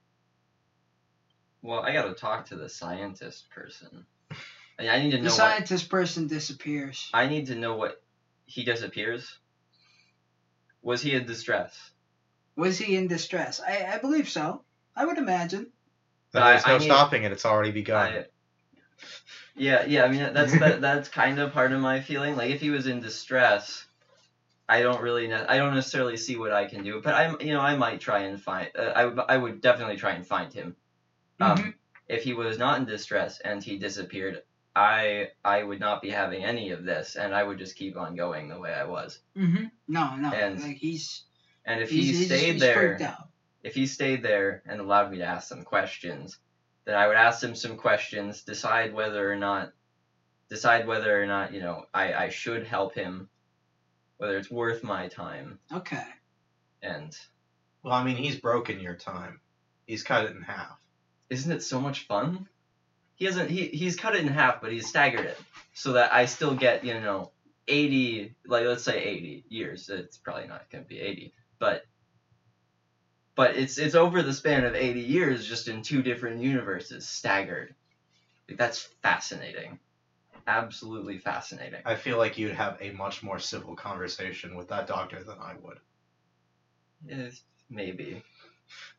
Well, 1.64 1.80
I 1.80 1.94
gotta 1.94 2.12
talk 2.12 2.44
to 2.46 2.56
the 2.56 2.68
scientist 2.68 3.48
person. 3.48 4.04
I, 4.78 4.86
I 4.90 5.02
need 5.02 5.12
to 5.12 5.16
the 5.16 5.22
know 5.22 5.28
what 5.30 5.36
scientist 5.36 5.88
person 5.88 6.26
disappears 6.26 7.08
I 7.14 7.26
need 7.26 7.46
to 7.46 7.54
know 7.54 7.74
what 7.76 8.02
he 8.44 8.64
disappears. 8.64 9.38
Was 10.82 11.00
he 11.00 11.14
in 11.14 11.24
distress? 11.26 11.90
was 12.56 12.78
he 12.78 12.94
in 12.94 13.08
distress 13.08 13.60
i 13.66 13.84
i 13.94 13.98
believe 13.98 14.28
so 14.28 14.62
i 14.94 15.04
would 15.04 15.18
imagine 15.18 15.66
Then 16.30 16.42
I- 16.44 16.52
there's 16.52 16.66
no 16.66 16.74
I 16.74 16.78
need- 16.78 16.84
stopping 16.84 17.24
it. 17.24 17.32
It's 17.32 17.44
already 17.46 17.72
begun. 17.72 18.12
I, 18.12 18.24
yeah, 19.56 19.84
yeah. 19.86 20.04
I 20.04 20.08
mean, 20.08 20.32
that's 20.34 20.56
that, 20.58 20.80
that's 20.88 21.08
kind 21.08 21.38
of 21.38 21.52
part 21.52 21.72
of 21.72 21.80
my 21.80 22.00
feeling. 22.00 22.36
Like, 22.36 22.50
if 22.50 22.60
he 22.60 22.70
was 22.70 22.86
in 22.86 23.00
distress, 23.00 23.84
I 24.68 24.82
don't 24.82 25.00
really, 25.00 25.26
ne- 25.28 25.46
I 25.46 25.56
don't 25.58 25.74
necessarily 25.74 26.16
see 26.16 26.36
what 26.36 26.52
I 26.52 26.66
can 26.66 26.82
do. 26.84 27.00
But 27.02 27.14
I'm, 27.14 27.40
you 27.40 27.52
know, 27.54 27.60
I 27.60 27.76
might 27.76 28.00
try 28.00 28.20
and 28.20 28.40
find. 28.40 28.68
Uh, 28.78 28.82
I 29.28 29.34
I 29.34 29.36
would 29.36 29.60
definitely 29.60 29.96
try 29.96 30.12
and 30.12 30.26
find 30.26 30.52
him. 30.52 30.76
Um, 31.52 31.58
Mhm. 31.58 31.74
If 32.06 32.22
he 32.22 32.34
was 32.34 32.58
not 32.58 32.78
in 32.78 32.84
distress 32.84 33.40
and 33.40 33.62
he 33.64 33.78
disappeared, 33.78 34.42
I, 34.76 35.28
I 35.44 35.62
would 35.62 35.80
not 35.80 36.02
be 36.02 36.10
having 36.10 36.44
any 36.44 36.70
of 36.70 36.84
this, 36.84 37.16
and 37.16 37.34
I 37.34 37.42
would 37.42 37.58
just 37.58 37.76
keep 37.76 37.96
on 37.96 38.14
going 38.16 38.48
the 38.48 38.58
way 38.58 38.74
I 38.74 38.84
was. 38.84 39.20
Mm-hmm. 39.36 39.66
No, 39.88 40.16
no. 40.16 40.30
And 40.32 40.60
like 40.62 40.76
he's 40.76 41.22
And 41.64 41.80
if 41.80 41.88
he's, 41.90 42.18
he 42.18 42.24
stayed 42.26 42.52
he's 42.54 42.60
there, 42.60 42.74
freaked 42.96 43.00
out. 43.02 43.28
if 43.62 43.74
he 43.74 43.86
stayed 43.86 44.22
there 44.22 44.62
and 44.66 44.80
allowed 44.80 45.10
me 45.12 45.18
to 45.18 45.24
ask 45.24 45.48
some 45.48 45.62
questions, 45.62 46.38
then 46.84 46.94
I 46.96 47.06
would 47.06 47.16
ask 47.16 47.42
him 47.42 47.54
some 47.54 47.76
questions, 47.78 48.42
decide 48.42 48.92
whether 48.92 49.30
or 49.32 49.36
not, 49.36 49.72
decide 50.50 50.86
whether 50.86 51.22
or 51.22 51.26
not 51.26 51.54
you 51.54 51.60
know 51.60 51.86
I, 51.94 52.12
I 52.12 52.28
should 52.28 52.66
help 52.66 52.94
him, 52.94 53.30
whether 54.18 54.36
it's 54.36 54.50
worth 54.50 54.82
my 54.84 55.08
time, 55.08 55.58
Okay. 55.72 56.04
and 56.82 57.16
Well, 57.82 57.94
I 57.94 58.04
mean, 58.04 58.16
he's 58.16 58.38
broken 58.38 58.78
your 58.80 58.96
time. 58.96 59.40
He's 59.86 60.02
cut 60.02 60.26
it 60.26 60.32
in 60.36 60.42
half. 60.42 60.78
Isn't 61.30 61.52
it 61.52 61.62
so 61.62 61.80
much 61.80 62.06
fun? 62.06 62.46
He 63.16 63.24
hasn't 63.26 63.50
he 63.50 63.68
he's 63.68 63.96
cut 63.96 64.14
it 64.14 64.22
in 64.22 64.28
half, 64.28 64.60
but 64.60 64.72
he's 64.72 64.88
staggered 64.88 65.26
it 65.26 65.38
so 65.74 65.92
that 65.92 66.12
I 66.12 66.26
still 66.26 66.54
get 66.54 66.84
you 66.84 66.98
know 67.00 67.30
eighty 67.68 68.34
like 68.46 68.64
let's 68.64 68.84
say 68.84 69.02
eighty 69.02 69.44
years. 69.48 69.88
It's 69.88 70.16
probably 70.18 70.46
not 70.46 70.68
gonna 70.70 70.84
be 70.84 71.00
eighty, 71.00 71.32
but 71.58 71.82
but 73.36 73.56
it's 73.56 73.78
it's 73.78 73.94
over 73.94 74.22
the 74.22 74.32
span 74.32 74.64
of 74.64 74.74
eighty 74.74 75.00
years, 75.00 75.46
just 75.46 75.68
in 75.68 75.82
two 75.82 76.02
different 76.02 76.40
universes, 76.40 77.06
staggered. 77.06 77.74
Like, 78.48 78.58
that's 78.58 78.88
fascinating, 79.02 79.78
absolutely 80.46 81.18
fascinating. 81.18 81.82
I 81.84 81.94
feel 81.94 82.16
like 82.18 82.36
you'd 82.38 82.52
have 82.52 82.76
a 82.80 82.90
much 82.90 83.22
more 83.22 83.38
civil 83.38 83.74
conversation 83.74 84.54
with 84.54 84.68
that 84.68 84.86
doctor 84.86 85.22
than 85.22 85.38
I 85.40 85.54
would, 85.54 85.80
Eh, 87.08 87.30
maybe. 87.70 88.22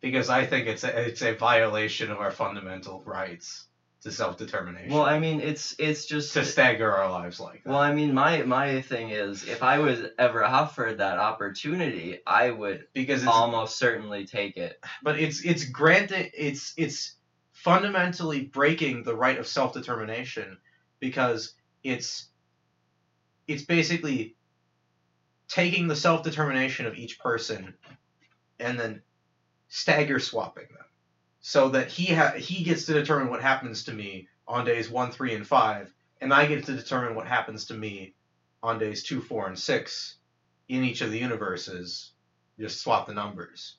Because 0.01 0.30
I 0.30 0.45
think 0.45 0.68
it's 0.68 0.84
a, 0.84 1.07
it's 1.07 1.22
a 1.22 1.34
violation 1.34 2.11
of 2.11 2.20
our 2.20 2.32
fundamental 2.32 3.01
rights 3.05 3.68
to 4.01 4.11
self 4.11 4.38
determination. 4.38 4.91
Well, 4.93 5.03
I 5.03 5.20
mean, 5.20 5.41
it's 5.41 5.76
it's 5.80 6.05
just 6.05 6.34
to 6.34 6.45
stagger 6.45 6.91
our 6.91 7.09
lives 7.09 7.39
like 7.39 7.63
that. 7.63 7.70
Well, 7.70 7.80
I 7.80 7.93
mean, 7.93 8.13
my 8.13 8.43
my 8.43 8.82
thing 8.82 9.09
is, 9.09 9.47
if 9.47 9.63
I 9.63 9.80
was 9.80 9.99
ever 10.20 10.43
offered 10.43 10.99
that 10.99 11.18
opportunity, 11.18 12.20
I 12.26 12.51
would 12.51 12.86
because 12.93 13.24
it's 13.24 13.32
almost 13.32 13.78
certainly 13.78 14.26
take 14.26 14.57
it. 14.57 14.80
but 15.01 15.20
it's 15.20 15.43
it's 15.43 15.66
granted 15.66 16.32
it's 16.34 16.74
it's 16.78 17.16
fundamentally 17.51 18.45
breaking 18.45 19.03
the 19.03 19.16
right 19.16 19.39
of 19.39 19.47
self 19.47 19.74
determination 19.74 20.57
because 20.99 21.55
it's 21.84 22.30
it's 23.47 23.63
basically 23.63 24.36
taking 25.47 25.88
the 25.88 25.95
self 25.95 26.24
determination 26.24 26.86
of 26.86 26.95
each 26.95 27.20
person 27.20 27.74
and 28.59 28.80
then 28.80 29.01
stagger 29.76 30.19
swapping 30.19 30.67
them 30.73 30.86
so 31.41 31.67
that 31.67 31.89
he 31.89 32.13
ha- 32.13 32.32
he 32.38 32.63
gets 32.63 32.86
to 32.86 32.93
determine 32.93 33.30
what 33.30 33.41
happens 33.41 33.84
to 33.84 33.93
me 33.93 34.26
on 34.47 34.63
days 34.63 34.89
1 34.89 35.11
3 35.11 35.34
and 35.34 35.45
5 35.45 35.93
and 36.21 36.34
i 36.34 36.45
get 36.45 36.65
to 36.65 36.73
determine 36.73 37.13
what 37.13 37.28
happens 37.28 37.65
to 37.65 37.73
me 37.73 38.13
on 38.63 38.80
days 38.80 39.03
2 39.03 39.19
4 39.19 39.47
and 39.47 39.59
6 39.59 40.15
in 40.69 40.86
each 40.86 41.01
of 41.01 41.11
the 41.11 41.17
universes 41.17 42.11
just 42.57 42.80
swap 42.80 43.05
the 43.05 43.13
numbers 43.13 43.76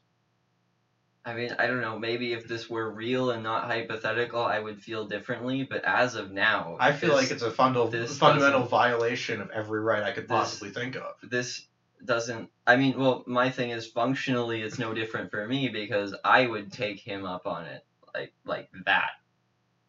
I 1.25 1.35
mean, 1.35 1.57
I 1.59 1.67
don't 1.67 1.81
know. 1.81 1.99
Maybe 1.99 2.35
if 2.35 2.47
this 2.47 2.71
were 2.71 2.89
real 2.89 3.31
and 3.33 3.43
not 3.43 3.65
hypothetical, 3.65 4.41
I 4.45 4.61
would 4.61 4.81
feel 4.81 5.07
differently. 5.09 5.65
But 5.65 5.85
as 5.85 6.15
of 6.15 6.31
now, 6.31 6.77
i 6.79 6.93
feel 6.93 7.17
this, 7.17 7.23
like 7.23 7.31
it's 7.33 7.43
a 7.43 7.51
fundal, 7.51 7.91
fundamental 8.07 8.63
violation 8.63 9.41
of 9.41 9.51
every 9.51 9.81
right 9.81 10.05
i 10.05 10.13
could 10.13 10.29
This- 10.29 10.29
possibly 10.29 10.71
think 10.71 10.95
of 10.95 11.15
this 11.25 11.67
doesn't. 12.05 12.51
I 12.67 12.77
mean, 12.77 12.99
well, 12.99 13.25
my 13.27 13.51
thing 13.51 13.71
is 13.71 13.87
functionally, 13.87 14.63
it's 14.63 14.79
no 14.79 14.93
different 14.95 15.31
for 15.31 15.47
me 15.47 15.69
because 15.69 16.15
I 16.25 16.47
would 16.47 16.73
take 16.73 17.01
him 17.01 17.25
up 17.25 17.47
on 17.47 17.65
it 17.67 17.85
like 18.15 18.33
like 18.45 18.69
that, 18.87 19.11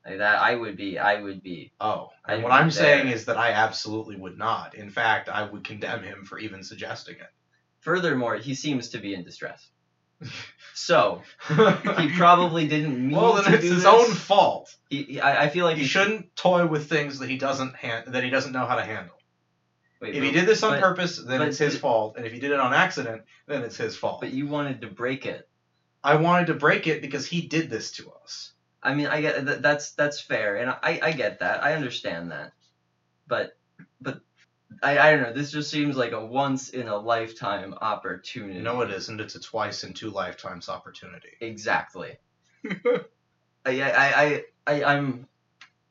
like 0.06 0.20
that. 0.20 0.42
I 0.42 0.56
would 0.56 0.78
be. 0.78 0.98
I 1.00 1.22
would 1.22 1.42
be. 1.44 1.72
Oh, 1.80 2.10
and 2.28 2.44
what 2.44 2.52
I'm 2.52 2.68
be 2.68 2.72
saying 2.74 3.08
is 3.10 3.26
that 3.26 3.38
I 3.38 3.52
absolutely 3.52 4.16
would 4.16 4.38
not. 4.38 4.76
In 4.76 4.90
fact, 4.90 5.30
I 5.30 5.44
would 5.44 5.64
condemn 5.64 6.04
him 6.04 6.24
for 6.26 6.40
even 6.40 6.64
suggesting 6.64 7.16
it. 7.16 7.30
Furthermore, 7.80 8.36
he 8.36 8.54
seems 8.56 8.90
to 8.90 8.98
be 9.00 9.14
in 9.14 9.24
distress. 9.24 9.68
So 10.74 11.24
he 11.48 12.12
probably 12.16 12.68
didn't 12.68 13.00
mean 13.08 13.16
well, 13.18 13.34
then 13.34 13.46
to 13.46 13.54
it's 13.56 13.64
his 13.64 13.76
this. 13.78 13.86
own 13.86 14.12
fault. 14.12 14.76
He, 14.92 15.04
he- 15.04 15.20
I, 15.20 15.46
I 15.46 15.50
feel 15.50 15.66
like 15.66 15.78
He 15.78 15.86
shouldn't 15.86 16.36
toy 16.36 16.68
with 16.68 16.88
things 16.88 17.18
that 17.18 17.30
he 17.30 17.38
doesn't 17.40 17.76
han- 17.76 18.04
that 18.12 18.24
he 18.24 18.30
doesn't 18.30 18.52
know 18.52 18.68
how 18.68 18.76
to 18.76 18.84
handle. 18.84 19.17
Wait, 20.00 20.16
If 20.16 20.24
he 20.24 20.32
did 20.32 20.46
this 20.46 20.64
on 20.64 20.74
but- 20.74 20.82
purpose, 20.82 21.18
then 21.18 21.42
it's 21.42 21.58
his 21.58 21.74
th- 21.74 21.82
fault, 21.82 22.18
and 22.18 22.26
if 22.26 22.32
he 22.32 22.40
did 22.40 22.52
it 22.52 22.60
on 22.60 22.74
accident, 22.74 23.24
then 23.48 23.64
it's 23.64 23.78
his 23.78 23.96
fault. 23.98 24.22
But 24.22 24.32
you 24.32 24.48
wanted 24.48 24.82
to 24.82 24.88
break 24.88 25.26
it. 25.26 25.48
I 26.04 26.16
wanted 26.16 26.48
to 26.48 26.54
break 26.54 26.88
it 26.88 27.02
because 27.02 27.26
he 27.26 27.42
did 27.42 27.70
this 27.70 27.92
to 27.94 28.12
us. 28.24 28.54
I 28.84 28.94
mean, 28.94 29.08
I 29.08 29.22
get 29.22 29.44
that. 29.46 29.62
That's 29.62 29.92
that's 29.92 30.22
fair, 30.22 30.58
and 30.58 30.70
I 30.70 31.00
I 31.02 31.12
get 31.12 31.40
that. 31.40 31.64
I 31.64 31.74
understand 31.74 32.32
that, 32.32 32.54
but 33.28 33.58
but 34.00 34.22
I 34.84 35.00
I 35.00 35.12
don't 35.12 35.24
know. 35.24 35.34
This 35.34 35.52
just 35.52 35.72
seems 35.72 35.98
like 35.98 36.12
a 36.12 36.24
once 36.24 36.70
in 36.70 36.88
a 36.88 36.96
lifetime 36.96 37.74
opportunity. 37.82 38.60
No, 38.60 38.82
it 38.82 38.92
isn't. 38.92 39.20
It's 39.20 39.36
a 39.36 39.40
twice 39.40 39.84
in 39.84 39.94
two 39.94 40.12
lifetimes 40.12 40.70
opportunity. 40.70 41.30
Exactly. 41.42 42.18
I, 43.66 43.82
I, 43.82 44.24
I, 44.24 44.44
I, 44.66 44.84
I'm, 44.84 45.28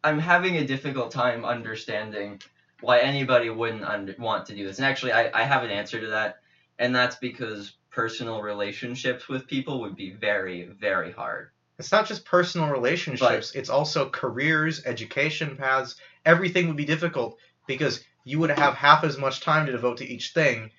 I'm 0.02 0.18
having 0.18 0.56
a 0.56 0.64
difficult 0.66 1.10
time 1.10 1.44
understanding 1.44 2.40
why 2.80 3.00
anybody 3.00 3.50
wouldn't 3.50 3.84
under, 3.84 4.14
want 4.18 4.46
to 4.46 4.54
do 4.54 4.66
this. 4.66 4.78
And 4.78 4.86
actually, 4.86 5.12
I, 5.12 5.30
I 5.32 5.44
have 5.44 5.62
an 5.62 5.70
answer 5.70 6.00
to 6.00 6.08
that, 6.08 6.40
and 6.78 6.94
that's 6.94 7.16
because 7.16 7.72
personal 7.90 8.42
relationships 8.42 9.28
with 9.28 9.46
people 9.46 9.80
would 9.80 9.96
be 9.96 10.12
very, 10.12 10.64
very 10.64 11.12
hard. 11.12 11.50
It's 11.78 11.92
not 11.92 12.06
just 12.06 12.24
personal 12.24 12.70
relationships, 12.70 13.54
it's 13.54 13.68
also 13.68 14.08
careers, 14.08 14.84
education 14.86 15.56
paths. 15.56 15.96
Everything 16.24 16.68
would 16.68 16.76
be 16.76 16.84
difficult 16.86 17.38
because 17.66 18.04
you 18.24 18.38
would 18.38 18.50
have 18.50 18.74
half 18.74 19.04
as 19.04 19.18
much 19.18 19.40
time 19.40 19.66
to 19.66 19.72
devote 19.72 19.98
to 19.98 20.06
each 20.06 20.32
thing, 20.32 20.70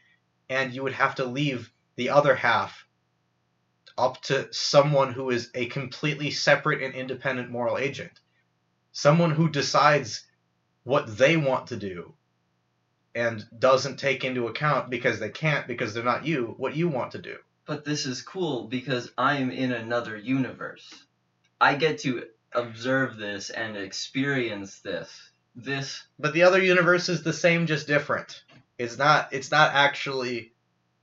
and 0.50 0.74
you 0.74 0.84
would 0.84 0.94
have 0.94 1.16
to 1.16 1.26
leave 1.26 1.72
the 1.96 2.10
other 2.10 2.36
half 2.36 2.86
up 3.98 4.22
to 4.22 4.48
someone 4.52 5.12
who 5.12 5.30
is 5.32 5.50
a 5.56 5.66
completely 5.68 6.30
separate 6.30 6.84
and 6.84 6.94
independent 6.94 7.50
moral 7.50 7.78
agent. 7.78 8.20
Someone 8.92 9.32
who 9.32 9.50
decides 9.50 10.27
what 10.88 11.18
they 11.18 11.36
want 11.36 11.68
to 11.68 11.76
do 11.76 12.14
and 13.14 13.46
doesn't 13.60 13.98
take 13.98 14.24
into 14.24 14.48
account 14.48 14.90
because 14.90 15.20
they 15.20 15.30
can't 15.30 15.68
because 15.68 15.94
they're 15.94 16.02
not 16.02 16.26
you 16.26 16.56
what 16.58 16.78
you 16.78 16.88
want 16.88 17.12
to 17.12 17.22
do. 17.22 17.36
But 17.66 17.84
this 17.84 18.06
is 18.06 18.22
cool 18.22 18.64
because 18.64 19.12
I'm 19.18 19.52
in 19.52 19.74
another 19.74 20.16
universe. 20.16 21.04
I 21.60 21.76
get 21.76 22.00
to 22.00 22.24
observe 22.54 23.18
this 23.18 23.50
and 23.50 23.76
experience 23.76 24.80
this. 24.80 25.32
This 25.56 26.06
But 26.18 26.34
the 26.34 26.44
other 26.44 26.64
universe 26.64 27.10
is 27.10 27.22
the 27.22 27.34
same, 27.34 27.68
just 27.68 27.88
different. 27.88 28.44
It's 28.78 28.98
not. 28.98 29.34
It's 29.34 29.52
not 29.52 29.74
actually 29.74 30.54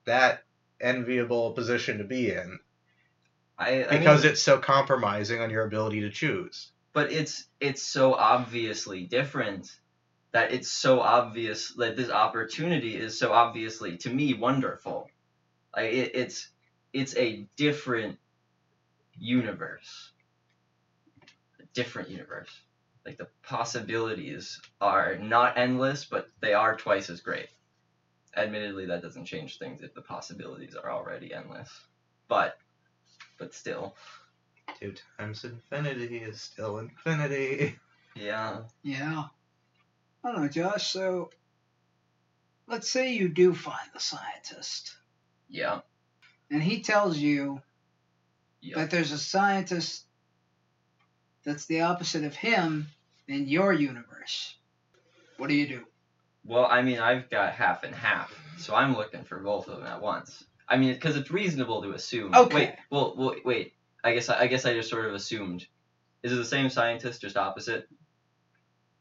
that 0.07 0.45
enviable 0.80 1.53
position 1.53 1.99
to 1.99 2.05
be 2.05 2.30
in 2.30 2.59
I 3.59 3.85
I 3.85 3.99
because 3.99 4.22
mean, 4.22 4.32
it's 4.32 4.43
so 4.43 4.59
compromising 4.59 5.41
on 5.41 5.51
your 5.51 5.64
ability 5.64 6.01
to 6.03 6.11
choose. 6.11 6.70
But 6.95 7.13
it's 7.13 7.49
it's 7.61 7.83
so 7.83 8.15
obviously 8.15 9.05
different 9.05 9.79
that 10.33 10.53
it's 10.53 10.71
so 10.71 11.01
obvious 11.01 11.75
that 11.75 11.97
this 11.97 12.11
opportunity 12.11 12.97
is 12.97 13.19
so 13.19 13.33
obviously 13.33 13.99
to 13.99 14.11
me 14.11 14.33
wonderful. 14.33 15.11
Like 15.77 15.93
it, 15.93 16.13
it's 16.15 16.49
it's 16.93 17.17
a 17.17 17.47
different 17.57 18.19
universe. 19.19 20.13
A 21.61 21.65
different 21.75 22.09
universe. 22.09 22.51
Like 23.05 23.19
the 23.19 23.29
possibilities 23.43 24.61
are 24.81 25.17
not 25.17 25.59
endless, 25.59 26.05
but 26.05 26.31
they 26.41 26.55
are 26.55 26.77
twice 26.77 27.11
as 27.11 27.21
great. 27.21 27.49
Admittedly, 28.37 28.87
that 28.87 29.03
doesn't 29.03 29.27
change 29.27 29.59
things 29.59 29.83
if 29.83 29.95
the 29.95 30.01
possibilities 30.01 30.75
are 30.75 30.91
already 30.91 31.35
endless. 31.35 31.71
But 32.29 32.57
but 33.37 33.53
still. 33.53 33.97
Two 34.81 34.95
times 35.19 35.45
infinity 35.45 36.19
is 36.19 36.41
still 36.41 36.79
infinity. 36.79 37.77
Yeah. 38.17 38.61
Yeah. 38.83 39.25
I 40.23 40.33
don't 40.33 40.43
know, 40.43 40.49
Josh. 40.49 40.91
So, 40.91 41.31
let's 42.67 42.89
say 42.89 43.12
you 43.12 43.29
do 43.29 43.55
find 43.55 43.91
the 43.93 44.01
scientist, 44.01 44.97
Yeah. 45.49 45.81
and 46.51 46.62
he 46.62 46.81
tells 46.83 47.19
you 47.19 47.61
Yeah. 48.61 48.77
that 48.77 48.91
there's 48.91 49.12
a 49.12 49.19
scientist 49.19 50.05
that's 51.45 51.67
the 51.67 51.83
opposite 51.83 52.25
of 52.25 52.35
him 52.35 52.89
in 53.29 53.49
your 53.49 53.73
universe. 53.73 54.57
What 55.37 55.49
do 55.49 55.55
you 55.55 55.67
do? 55.69 55.85
Well, 56.45 56.67
I 56.67 56.81
mean, 56.83 57.01
I've 57.01 57.29
got 57.29 57.53
half 57.53 57.83
and 57.83 57.95
half, 57.95 58.33
so 58.59 58.75
I'm 58.75 58.97
looking 58.97 59.25
for 59.25 59.39
both 59.41 59.69
of 59.69 59.79
them 59.79 59.87
at 59.87 60.01
once. 60.01 60.45
I 60.69 60.79
mean, 60.79 60.95
because 60.95 61.17
it's 61.17 61.31
reasonable 61.31 61.83
to 61.83 61.93
assume. 61.93 62.35
Okay. 62.35 62.55
Wait. 62.55 62.75
Well, 62.91 63.15
well, 63.17 63.35
wait. 63.45 63.74
I 64.05 64.13
guess 64.13 64.29
I 64.29 64.47
guess 64.47 64.67
I 64.67 64.75
just 64.75 64.91
sort 64.91 65.07
of 65.07 65.15
assumed. 65.15 65.67
Is 66.23 66.33
it 66.33 66.37
the 66.37 66.45
same 66.45 66.71
scientist, 66.71 67.21
just 67.23 67.37
opposite? 67.37 67.89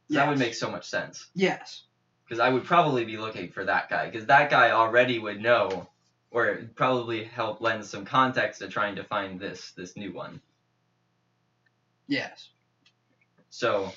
That 0.09 0.27
would 0.27 0.39
make 0.39 0.53
so 0.53 0.69
much 0.69 0.85
sense. 0.85 1.27
Yes. 1.33 1.83
Because 2.25 2.39
I 2.39 2.49
would 2.49 2.63
probably 2.63 3.05
be 3.05 3.17
looking 3.17 3.49
for 3.49 3.65
that 3.65 3.89
guy, 3.89 4.05
because 4.09 4.27
that 4.27 4.49
guy 4.49 4.71
already 4.71 5.19
would 5.19 5.41
know, 5.41 5.87
or 6.31 6.61
probably 6.75 7.23
help 7.23 7.61
lend 7.61 7.85
some 7.85 8.05
context 8.05 8.59
to 8.59 8.67
trying 8.67 8.95
to 8.95 9.03
find 9.03 9.39
this 9.39 9.71
this 9.71 9.97
new 9.97 10.13
one. 10.13 10.41
Yes. 12.07 12.49
So, 13.49 13.91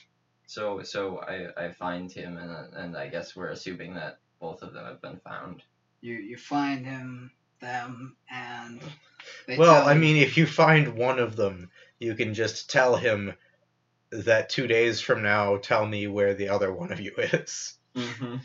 so 0.47 0.83
so 0.83 1.19
I 1.21 1.67
I 1.67 1.71
find 1.71 2.11
him, 2.11 2.37
and 2.37 2.75
and 2.75 2.97
I 2.97 3.09
guess 3.09 3.37
we're 3.37 3.51
assuming 3.51 3.95
that 3.95 4.19
both 4.41 4.63
of 4.63 4.73
them 4.73 4.85
have 4.85 5.01
been 5.01 5.21
found. 5.25 5.63
You 6.01 6.15
you 6.15 6.37
find 6.37 6.85
him, 6.85 7.31
them, 7.61 8.17
and 8.31 8.81
they 9.47 9.57
well, 9.57 9.75
tell 9.81 9.89
I 9.89 9.95
you- 9.95 10.01
mean, 10.01 10.17
if 10.17 10.37
you 10.37 10.47
find 10.47 10.95
one 10.97 11.19
of 11.19 11.37
them, 11.37 11.71
you 11.99 12.15
can 12.15 12.35
just 12.35 12.71
tell 12.71 12.97
him 12.97 13.35
that 14.11 14.49
two 14.49 14.67
days 14.67 15.01
from 15.01 15.23
now, 15.23 15.57
tell 15.57 15.85
me 15.87 16.07
where 16.07 16.35
the 16.35 16.49
other 16.49 16.73
one 16.73 16.93
of 16.93 17.01
you 17.01 17.13
is. 17.19 17.75
Mm-hmm. 17.95 18.37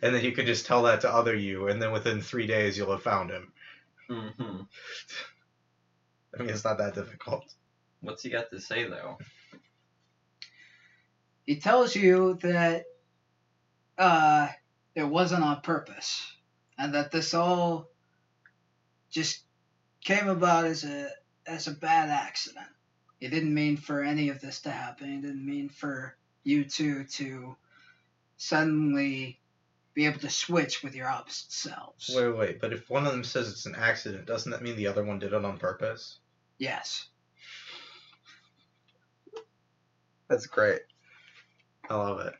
And 0.00 0.14
then 0.14 0.24
you 0.24 0.32
can 0.32 0.46
just 0.46 0.64
tell 0.64 0.84
that 0.84 1.02
to 1.02 1.12
other 1.12 1.34
you, 1.34 1.68
and 1.68 1.82
then 1.82 1.92
within 1.92 2.20
three 2.22 2.46
days, 2.46 2.78
you'll 2.78 2.92
have 2.92 3.02
found 3.02 3.30
him. 3.30 3.52
Mm-hmm. 4.08 4.62
I 6.34 6.42
mean, 6.42 6.48
it's 6.50 6.64
not 6.64 6.78
that 6.78 6.94
difficult. 6.94 7.52
What's 8.00 8.22
he 8.22 8.30
got 8.30 8.50
to 8.50 8.60
say 8.60 8.88
though? 8.88 9.18
he 11.46 11.56
tells 11.56 11.94
you 11.94 12.38
that 12.42 12.84
uh, 13.98 14.48
it 14.94 15.04
wasn't 15.04 15.42
on 15.44 15.60
purpose, 15.60 16.24
and 16.78 16.94
that 16.94 17.10
this 17.10 17.34
all 17.34 17.88
just 19.12 19.44
came 20.04 20.28
about 20.28 20.64
as 20.64 20.82
a 20.82 21.08
as 21.46 21.68
a 21.68 21.72
bad 21.72 22.10
accident. 22.10 22.66
He 23.20 23.28
didn't 23.28 23.54
mean 23.54 23.76
for 23.76 24.02
any 24.02 24.30
of 24.30 24.40
this 24.40 24.62
to 24.62 24.70
happen. 24.70 25.08
He 25.08 25.20
didn't 25.20 25.46
mean 25.46 25.68
for 25.68 26.16
you 26.42 26.64
two 26.64 27.04
to 27.04 27.54
suddenly 28.36 29.38
be 29.94 30.06
able 30.06 30.18
to 30.20 30.30
switch 30.30 30.82
with 30.82 30.96
your 30.96 31.08
opposite 31.08 31.52
selves. 31.52 32.10
Wait, 32.12 32.36
wait, 32.36 32.60
but 32.60 32.72
if 32.72 32.88
one 32.90 33.06
of 33.06 33.12
them 33.12 33.22
says 33.22 33.48
it's 33.48 33.66
an 33.66 33.76
accident, 33.76 34.26
doesn't 34.26 34.50
that 34.50 34.62
mean 34.62 34.74
the 34.74 34.88
other 34.88 35.04
one 35.04 35.18
did 35.18 35.32
it 35.32 35.44
on 35.44 35.58
purpose? 35.58 36.18
Yes. 36.58 37.08
That's 40.28 40.46
great. 40.46 40.80
I 41.90 41.94
love 41.94 42.20
it. 42.20 42.32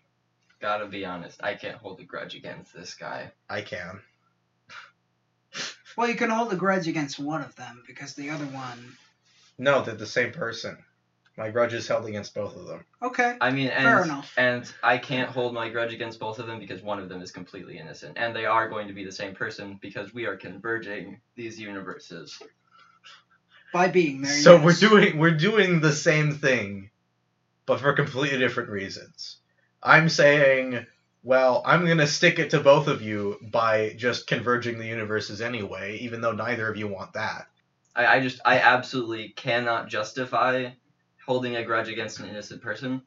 Gotta 0.60 0.86
be 0.86 1.04
honest, 1.04 1.42
I 1.44 1.54
can't 1.54 1.76
hold 1.76 2.00
a 2.00 2.04
grudge 2.04 2.34
against 2.34 2.72
this 2.72 2.94
guy. 2.94 3.32
I 3.50 3.60
can. 3.60 4.00
Well, 5.96 6.08
you 6.08 6.14
can 6.14 6.30
hold 6.30 6.52
a 6.52 6.56
grudge 6.56 6.88
against 6.88 7.18
one 7.18 7.42
of 7.42 7.54
them 7.56 7.82
because 7.86 8.14
the 8.14 8.30
other 8.30 8.46
one. 8.46 8.96
No, 9.58 9.82
they're 9.82 9.94
the 9.94 10.06
same 10.06 10.32
person. 10.32 10.78
My 11.36 11.50
grudge 11.50 11.72
is 11.72 11.88
held 11.88 12.06
against 12.06 12.34
both 12.34 12.56
of 12.56 12.66
them. 12.66 12.84
Okay. 13.00 13.36
I 13.40 13.50
mean, 13.50 13.68
Fair 13.68 14.02
and 14.02 14.04
enough. 14.06 14.34
and 14.36 14.70
I 14.82 14.98
can't 14.98 15.30
hold 15.30 15.54
my 15.54 15.70
grudge 15.70 15.94
against 15.94 16.20
both 16.20 16.38
of 16.38 16.46
them 16.46 16.58
because 16.58 16.82
one 16.82 16.98
of 16.98 17.08
them 17.08 17.22
is 17.22 17.32
completely 17.32 17.78
innocent, 17.78 18.18
and 18.18 18.36
they 18.36 18.44
are 18.44 18.68
going 18.68 18.88
to 18.88 18.92
be 18.92 19.04
the 19.04 19.12
same 19.12 19.34
person 19.34 19.78
because 19.80 20.12
we 20.12 20.26
are 20.26 20.36
converging 20.36 21.20
these 21.34 21.58
universes. 21.58 22.42
By 23.72 23.88
being 23.88 24.20
there. 24.20 24.32
So 24.32 24.56
yes. 24.56 24.64
we're 24.64 24.88
doing 24.88 25.18
we're 25.18 25.30
doing 25.30 25.80
the 25.80 25.92
same 25.92 26.32
thing, 26.32 26.90
but 27.64 27.80
for 27.80 27.94
completely 27.94 28.38
different 28.38 28.68
reasons. 28.68 29.38
I'm 29.82 30.10
saying, 30.10 30.86
well, 31.22 31.62
I'm 31.64 31.86
gonna 31.86 32.06
stick 32.06 32.38
it 32.38 32.50
to 32.50 32.60
both 32.60 32.88
of 32.88 33.02
you 33.02 33.38
by 33.42 33.94
just 33.96 34.26
converging 34.26 34.78
the 34.78 34.86
universes 34.86 35.40
anyway, 35.40 35.96
even 35.98 36.20
though 36.20 36.32
neither 36.32 36.68
of 36.68 36.76
you 36.76 36.88
want 36.88 37.14
that. 37.14 37.46
I, 37.94 38.06
I 38.06 38.20
just 38.20 38.40
I 38.44 38.58
absolutely 38.58 39.30
cannot 39.30 39.88
justify 39.88 40.70
holding 41.26 41.56
a 41.56 41.64
grudge 41.64 41.88
against 41.88 42.20
an 42.20 42.28
innocent 42.28 42.62
person, 42.62 43.02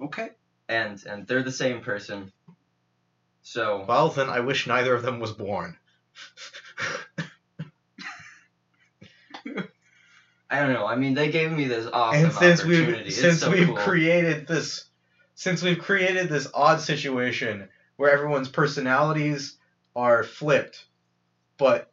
Okay. 0.00 0.30
and 0.68 1.02
and 1.06 1.26
they're 1.26 1.42
the 1.42 1.52
same 1.52 1.80
person. 1.82 2.32
So 3.42 3.84
Well, 3.86 4.08
then 4.08 4.28
I 4.30 4.40
wish 4.40 4.66
neither 4.66 4.94
of 4.94 5.02
them 5.02 5.20
was 5.20 5.32
born. 5.32 5.78
I 10.50 10.60
don't 10.60 10.72
know. 10.72 10.86
I 10.86 10.96
mean, 10.96 11.14
they 11.14 11.30
gave 11.30 11.50
me 11.50 11.66
this 11.66 11.88
awesome 11.92 12.24
and 12.26 12.32
since 12.32 12.60
opportunity. 12.60 13.04
we've 13.04 13.12
It's 13.14 13.16
since 13.20 13.40
so 13.40 13.50
we've 13.50 13.66
cool. 13.68 13.76
created 13.76 14.46
this 14.46 14.84
since 15.42 15.60
we've 15.60 15.80
created 15.80 16.28
this 16.28 16.46
odd 16.54 16.80
situation 16.80 17.68
where 17.96 18.12
everyone's 18.12 18.48
personalities 18.48 19.56
are 19.96 20.22
flipped 20.22 20.84
but 21.58 21.90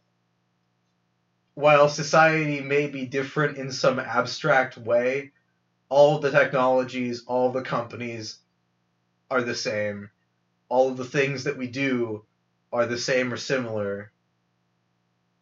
while 1.55 1.89
society 1.89 2.61
may 2.61 2.85
be 2.85 3.07
different 3.07 3.57
in 3.57 3.71
some 3.71 3.97
abstract 3.97 4.77
way 4.77 5.31
all 5.89 6.17
of 6.17 6.21
the 6.21 6.29
technologies 6.29 7.23
all 7.25 7.47
of 7.47 7.53
the 7.53 7.63
companies 7.63 8.37
are 9.31 9.41
the 9.41 9.55
same 9.55 10.11
all 10.69 10.89
of 10.89 10.97
the 10.97 11.03
things 11.03 11.45
that 11.45 11.57
we 11.57 11.65
do 11.65 12.23
are 12.71 12.85
the 12.85 12.99
same 12.99 13.33
or 13.33 13.37
similar 13.37 14.11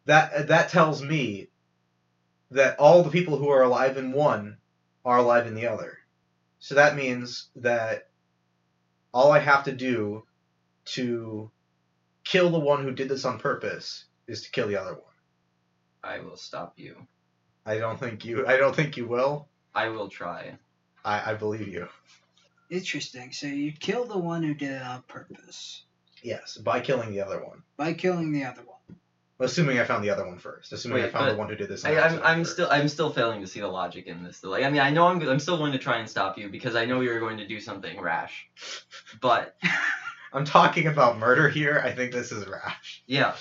that 0.06 0.48
that 0.48 0.70
tells 0.70 1.02
me 1.02 1.48
that 2.52 2.78
all 2.78 3.02
the 3.02 3.10
people 3.10 3.36
who 3.36 3.50
are 3.50 3.64
alive 3.64 3.98
in 3.98 4.12
one 4.12 4.56
are 5.04 5.18
alive 5.18 5.46
in 5.46 5.54
the 5.54 5.66
other. 5.66 5.97
So 6.60 6.74
that 6.74 6.96
means 6.96 7.48
that 7.56 8.08
all 9.12 9.32
I 9.32 9.38
have 9.38 9.64
to 9.64 9.72
do 9.72 10.24
to 10.86 11.50
kill 12.24 12.50
the 12.50 12.58
one 12.58 12.82
who 12.82 12.92
did 12.92 13.08
this 13.08 13.24
on 13.24 13.38
purpose 13.38 14.04
is 14.26 14.42
to 14.42 14.50
kill 14.50 14.68
the 14.68 14.76
other 14.80 14.94
one. 14.94 15.02
I 16.02 16.20
will 16.20 16.36
stop 16.36 16.74
you. 16.76 16.96
I 17.66 17.78
don't 17.78 17.98
think 17.98 18.24
you 18.24 18.46
I 18.46 18.56
don't 18.56 18.74
think 18.74 18.96
you 18.96 19.06
will. 19.06 19.48
I 19.74 19.88
will 19.88 20.08
try. 20.08 20.58
I, 21.04 21.32
I 21.32 21.34
believe 21.34 21.68
you. 21.68 21.88
Interesting. 22.70 23.32
So 23.32 23.46
you 23.46 23.72
kill 23.72 24.04
the 24.06 24.18
one 24.18 24.42
who 24.42 24.54
did 24.54 24.72
it 24.72 24.82
on 24.82 25.02
purpose 25.02 25.84
Yes, 26.22 26.56
by 26.56 26.80
killing 26.80 27.10
the 27.12 27.20
other 27.20 27.42
one. 27.44 27.62
by 27.76 27.92
killing 27.94 28.32
the 28.32 28.44
other 28.44 28.62
one. 28.62 28.77
Assuming 29.40 29.78
I 29.78 29.84
found 29.84 30.02
the 30.02 30.10
other 30.10 30.26
one 30.26 30.38
first. 30.38 30.72
Assuming 30.72 31.04
I 31.04 31.08
found 31.08 31.30
the 31.30 31.36
one 31.36 31.48
who 31.48 31.54
did 31.54 31.68
this. 31.68 31.84
on 31.84 31.92
I, 31.92 32.00
I'm, 32.00 32.22
I'm 32.24 32.44
still 32.44 32.68
I'm 32.70 32.88
still 32.88 33.10
failing 33.10 33.40
to 33.40 33.46
see 33.46 33.60
the 33.60 33.68
logic 33.68 34.06
in 34.06 34.24
this. 34.24 34.40
Though. 34.40 34.50
Like 34.50 34.64
I 34.64 34.70
mean 34.70 34.80
I 34.80 34.90
know 34.90 35.06
I'm 35.06 35.20
I'm 35.28 35.38
still 35.38 35.58
going 35.58 35.72
to 35.72 35.78
try 35.78 35.98
and 35.98 36.08
stop 36.08 36.36
you 36.38 36.48
because 36.48 36.74
I 36.74 36.86
know 36.86 37.00
you're 37.00 37.20
going 37.20 37.38
to 37.38 37.46
do 37.46 37.60
something 37.60 38.00
rash. 38.00 38.48
But 39.20 39.56
I'm 40.32 40.44
talking 40.44 40.88
about 40.88 41.18
murder 41.18 41.48
here. 41.48 41.80
I 41.84 41.92
think 41.92 42.12
this 42.12 42.32
is 42.32 42.46
rash. 42.48 43.02
yeah, 43.06 43.34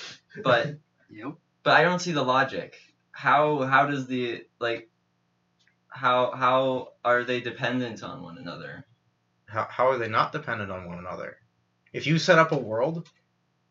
but 0.43 0.77
Yep. 1.09 1.33
but 1.63 1.73
I 1.73 1.83
don't 1.83 1.99
see 1.99 2.11
the 2.11 2.23
logic. 2.23 2.75
How 3.11 3.63
how 3.63 3.87
does 3.87 4.05
the 4.07 4.45
like 4.59 4.89
how 5.89 6.31
how 6.31 6.89
are 7.03 7.23
they 7.23 7.41
dependent 7.41 8.03
on 8.03 8.21
one 8.21 8.37
another? 8.37 8.85
How, 9.47 9.65
how 9.69 9.87
are 9.87 9.97
they 9.97 10.09
not 10.09 10.31
dependent 10.31 10.71
on 10.71 10.85
one 10.85 10.99
another? 10.99 11.37
If 11.93 12.05
you 12.05 12.19
set 12.19 12.37
up 12.37 12.51
a 12.51 12.57
world 12.57 13.09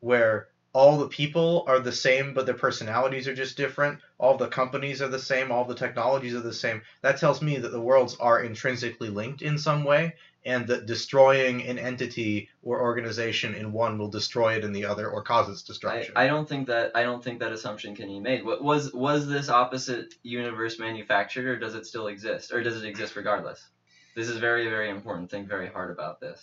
where 0.00 0.48
all 0.76 0.98
the 0.98 1.08
people 1.08 1.64
are 1.66 1.78
the 1.78 1.90
same 1.90 2.34
but 2.34 2.44
their 2.44 2.54
personalities 2.54 3.26
are 3.26 3.34
just 3.34 3.56
different, 3.56 3.98
all 4.18 4.36
the 4.36 4.46
companies 4.46 5.00
are 5.00 5.08
the 5.08 5.18
same, 5.18 5.50
all 5.50 5.64
the 5.64 5.74
technologies 5.74 6.34
are 6.34 6.40
the 6.40 6.52
same, 6.52 6.82
that 7.00 7.16
tells 7.16 7.40
me 7.40 7.56
that 7.56 7.72
the 7.72 7.80
worlds 7.80 8.14
are 8.20 8.42
intrinsically 8.42 9.08
linked 9.08 9.40
in 9.40 9.56
some 9.56 9.84
way 9.84 10.14
and 10.44 10.66
that 10.66 10.84
destroying 10.84 11.66
an 11.66 11.78
entity 11.78 12.50
or 12.62 12.82
organization 12.82 13.54
in 13.54 13.72
one 13.72 13.96
will 13.96 14.10
destroy 14.10 14.52
it 14.52 14.64
in 14.64 14.72
the 14.74 14.84
other 14.84 15.08
or 15.08 15.22
cause 15.22 15.48
its 15.48 15.62
I, 15.62 15.66
destruction. 15.66 16.12
I 16.14 16.26
don't 16.26 16.46
think 16.46 16.66
that 16.66 16.92
I 16.94 17.04
don't 17.04 17.24
think 17.24 17.40
that 17.40 17.52
assumption 17.52 17.96
can 17.96 18.08
be 18.08 18.20
made. 18.20 18.44
What 18.44 18.62
was 18.62 18.92
was 18.92 19.26
this 19.26 19.48
opposite 19.48 20.12
universe 20.22 20.78
manufactured 20.78 21.46
or 21.46 21.58
does 21.58 21.74
it 21.74 21.86
still 21.86 22.08
exist 22.08 22.52
or 22.52 22.62
does 22.62 22.76
it 22.76 22.86
exist 22.86 23.16
regardless? 23.16 23.66
This 24.14 24.28
is 24.28 24.36
very 24.36 24.68
very 24.68 24.90
important. 24.90 25.30
Think 25.30 25.48
very 25.48 25.68
hard 25.68 25.90
about 25.90 26.20
this. 26.20 26.38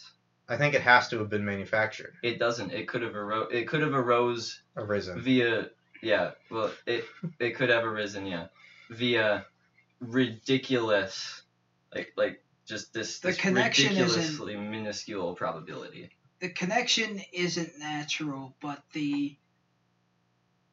I 0.49 0.57
think 0.57 0.73
it 0.75 0.81
has 0.81 1.07
to 1.09 1.19
have 1.19 1.29
been 1.29 1.45
manufactured, 1.45 2.13
It 2.21 2.37
doesn't. 2.37 2.71
It 2.71 2.87
could 2.87 3.01
have 3.01 3.13
aro- 3.13 3.51
It 3.51 3.67
could 3.67 3.81
have 3.81 3.93
arose 3.93 4.61
arisen. 4.75 5.21
via 5.21 5.69
yeah. 6.01 6.31
Well, 6.51 6.71
it 6.85 7.05
it 7.39 7.51
could 7.55 7.69
have 7.69 7.85
arisen 7.85 8.25
yeah 8.25 8.47
via 8.89 9.45
ridiculous 10.01 11.43
like 11.95 12.11
like 12.17 12.43
just 12.65 12.93
this, 12.93 13.19
The 13.19 13.29
this 13.29 13.37
connection 13.37 13.93
isn't- 13.93 14.01
ridiculously 14.03 14.55
minuscule 14.57 15.35
probability. 15.35 16.09
The 16.39 16.49
connection 16.49 17.21
isn't 17.31 17.77
natural, 17.79 18.55
but 18.61 18.83
the 18.93 19.37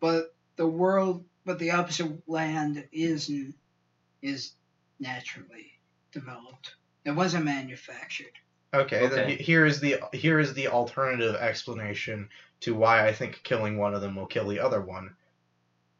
but 0.00 0.34
the 0.56 0.66
world 0.66 1.24
but 1.44 1.58
the 1.58 1.70
opposite 1.72 2.28
land 2.28 2.88
is 2.92 3.30
n- 3.30 3.54
is 4.22 4.52
naturally 4.98 5.72
developed. 6.12 6.74
It 7.04 7.12
wasn't 7.12 7.44
manufactured. 7.44 8.32
Okay, 8.72 9.06
Okay. 9.06 9.34
he- 9.36 9.42
here 9.42 9.66
is 9.66 9.80
the 9.80 9.98
here 10.12 10.38
is 10.38 10.54
the 10.54 10.68
alternative 10.68 11.34
explanation 11.34 12.28
to 12.60 12.74
why 12.74 13.06
I 13.06 13.12
think 13.12 13.42
killing 13.42 13.78
one 13.78 13.94
of 13.94 14.00
them 14.00 14.14
will 14.14 14.26
kill 14.26 14.46
the 14.48 14.60
other 14.60 14.80
one. 14.80 15.16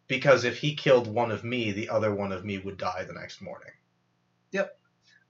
Because 0.07 0.45
if 0.45 0.59
he 0.59 0.75
killed 0.75 1.07
one 1.07 1.31
of 1.31 1.45
me, 1.45 1.73
the 1.73 1.89
other 1.89 2.15
one 2.15 2.33
of 2.33 2.45
me 2.45 2.59
would 2.59 2.77
die 2.77 3.05
the 3.05 3.13
next 3.13 3.41
morning. 3.41 3.73
Yep. 4.53 4.79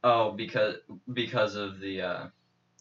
Oh, 0.03 0.33
because 0.33 0.77
because 1.13 1.55
of 1.55 1.81
the 1.81 2.03
uh 2.03 2.27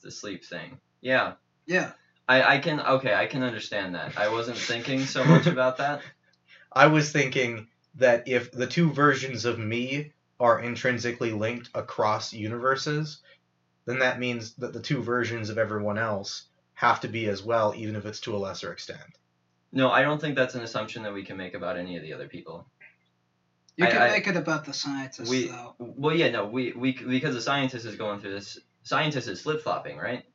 the 0.01 0.11
sleep 0.11 0.43
thing. 0.45 0.79
Yeah. 1.01 1.33
Yeah. 1.65 1.91
I, 2.27 2.55
I 2.55 2.57
can 2.59 2.79
okay, 2.79 3.13
I 3.13 3.25
can 3.25 3.43
understand 3.43 3.95
that. 3.95 4.17
I 4.17 4.29
wasn't 4.29 4.57
thinking 4.57 5.05
so 5.05 5.23
much 5.23 5.47
about 5.47 5.77
that. 5.77 6.01
I 6.73 6.87
was 6.87 7.11
thinking 7.11 7.67
that 7.95 8.27
if 8.27 8.51
the 8.51 8.67
two 8.67 8.91
versions 8.91 9.45
of 9.45 9.57
me 9.57 10.13
are 10.39 10.61
intrinsically 10.61 11.31
linked 11.31 11.69
across 11.73 12.31
universes, 12.31 13.21
then 13.85 13.99
that 13.99 14.19
means 14.19 14.53
that 14.55 14.73
the 14.73 14.81
two 14.81 15.01
versions 15.01 15.49
of 15.49 15.57
everyone 15.57 15.97
else 15.97 16.43
have 16.73 17.01
to 17.01 17.07
be 17.07 17.27
as 17.27 17.43
well, 17.43 17.73
even 17.75 17.95
if 17.95 18.05
it's 18.05 18.19
to 18.21 18.35
a 18.35 18.37
lesser 18.37 18.71
extent. 18.71 18.99
No, 19.71 19.91
I 19.91 20.01
don't 20.01 20.19
think 20.19 20.35
that's 20.35 20.55
an 20.55 20.61
assumption 20.61 21.03
that 21.03 21.13
we 21.13 21.23
can 21.23 21.37
make 21.37 21.53
about 21.53 21.77
any 21.77 21.95
of 21.97 22.03
the 22.03 22.13
other 22.13 22.27
people. 22.27 22.65
You 23.77 23.85
I- 23.85 23.91
can 23.91 24.01
I- 24.01 24.09
make 24.11 24.27
it 24.27 24.35
about 24.37 24.65
the 24.65 24.73
scientists 24.73 25.29
we 25.29 25.47
though. 25.47 25.75
well 25.79 26.15
yeah 26.15 26.29
no 26.29 26.45
we 26.45 26.73
we 26.73 26.91
because 26.93 27.33
the 27.35 27.41
scientist 27.41 27.85
is 27.85 27.95
going 27.95 28.19
through 28.19 28.31
this 28.33 28.59
scientist 28.83 29.27
is 29.29 29.41
flip 29.41 29.61
flopping 29.61 29.97
right 29.97 30.25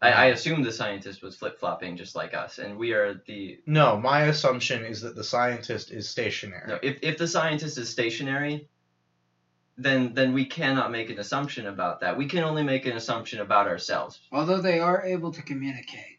I, 0.00 0.10
I 0.12 0.24
assume 0.26 0.62
the 0.62 0.72
scientist 0.72 1.22
was 1.22 1.36
flip 1.36 1.58
flopping 1.60 1.96
just 1.96 2.14
like 2.16 2.34
us 2.34 2.58
and 2.58 2.76
we 2.76 2.92
are 2.92 3.20
the 3.26 3.60
No, 3.66 3.98
my 4.00 4.22
assumption 4.22 4.84
is 4.84 5.00
that 5.02 5.14
the 5.16 5.24
scientist 5.24 5.90
is 5.92 6.08
stationary. 6.08 6.66
no 6.68 6.78
if, 6.82 6.98
if 7.02 7.18
the 7.18 7.26
scientist 7.28 7.78
is 7.78 7.88
stationary 7.88 8.68
then 9.78 10.12
then 10.14 10.34
we 10.34 10.44
cannot 10.44 10.90
make 10.90 11.08
an 11.08 11.18
assumption 11.18 11.66
about 11.66 12.00
that 12.00 12.16
we 12.16 12.26
can 12.26 12.42
only 12.44 12.62
make 12.62 12.84
an 12.86 12.96
assumption 12.96 13.40
about 13.40 13.68
ourselves 13.68 14.20
Although 14.32 14.60
they 14.60 14.80
are 14.80 15.04
able 15.04 15.32
to 15.32 15.42
communicate. 15.42 16.18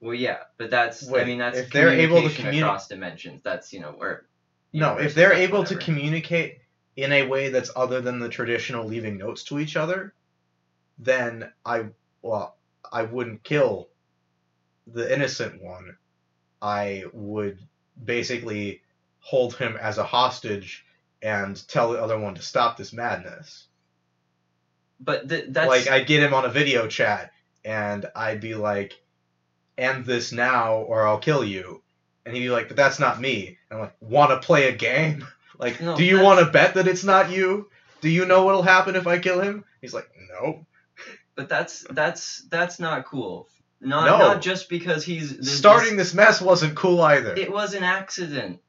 well 0.00 0.14
yeah 0.14 0.38
but 0.58 0.70
that's 0.70 1.08
I 1.12 1.24
mean 1.24 1.38
that's 1.38 1.58
if 1.58 1.70
they're 1.70 1.90
able 1.90 2.22
to 2.22 2.34
communicate 2.34 2.62
across 2.62 2.88
dimensions 2.88 3.42
that's 3.44 3.72
you 3.72 3.80
know 3.80 3.92
where 3.92 4.26
No, 4.72 4.96
if 4.96 5.14
they're 5.14 5.28
that's 5.30 5.40
able 5.40 5.64
to 5.64 5.76
communicate 5.76 6.58
in 6.96 7.12
a 7.12 7.26
way 7.26 7.50
that's 7.50 7.70
other 7.76 8.00
than 8.00 8.18
the 8.18 8.28
traditional 8.28 8.86
leaving 8.86 9.18
notes 9.18 9.42
to 9.44 9.58
each 9.58 9.76
other, 9.76 10.14
then 10.98 11.50
I 11.64 11.86
well, 12.22 12.56
I 12.90 13.02
wouldn't 13.02 13.42
kill 13.42 13.88
the 14.86 15.12
innocent 15.12 15.62
one. 15.62 15.96
I 16.62 17.04
would 17.12 17.58
basically 18.02 18.80
hold 19.20 19.54
him 19.56 19.76
as 19.76 19.98
a 19.98 20.04
hostage 20.04 20.84
and 21.24 21.66
tell 21.68 21.90
the 21.90 22.00
other 22.00 22.18
one 22.18 22.34
to 22.34 22.42
stop 22.42 22.76
this 22.76 22.92
madness. 22.92 23.66
but 25.00 25.28
th- 25.28 25.46
that's 25.48 25.68
Like 25.68 25.88
I'd 25.90 26.06
get 26.06 26.22
him 26.22 26.34
on 26.34 26.44
a 26.44 26.48
video 26.50 26.86
chat 26.86 27.32
and 27.64 28.06
I'd 28.14 28.40
be 28.40 28.54
like, 28.54 28.92
"End 29.76 30.04
this 30.04 30.30
now, 30.32 30.74
or 30.76 31.06
I'll 31.06 31.18
kill 31.18 31.42
you." 31.42 31.82
And 32.24 32.34
he'd 32.34 32.42
be 32.42 32.50
like, 32.50 32.68
"But 32.68 32.76
that's 32.76 32.98
not 33.00 33.20
me." 33.20 33.58
And 33.70 33.78
I'm 33.78 33.84
like, 33.86 33.96
"Want 34.00 34.30
to 34.30 34.46
play 34.46 34.68
a 34.68 34.72
game? 34.76 35.26
Like, 35.56 35.80
No, 35.80 35.96
do 35.96 36.02
you 36.04 36.20
want 36.20 36.40
to 36.40 36.50
bet 36.50 36.74
that 36.74 36.88
it's 36.88 37.04
not 37.04 37.30
you? 37.30 37.70
Do 38.00 38.08
you 38.08 38.26
know 38.26 38.44
what'll 38.44 38.62
happen 38.64 38.96
if 38.96 39.06
I 39.06 39.18
kill 39.20 39.40
him?" 39.40 39.64
He's 39.80 39.94
like, 39.94 40.10
"No." 40.28 40.66
but 41.36 41.48
that's 41.48 41.84
that's 41.90 42.42
that's 42.48 42.78
not 42.80 43.06
cool 43.06 43.48
not 43.80 44.06
No. 44.06 44.18
not 44.18 44.42
just 44.42 44.68
because 44.68 45.04
he's 45.04 45.56
Starting 45.56 45.96
this 45.96 46.12
mess 46.14 46.40
wasn't 46.40 46.74
cool 46.76 47.00
either. 47.02 47.34
it 47.36 47.52
was 47.52 47.74
an 47.74 47.84
accident 47.84 48.60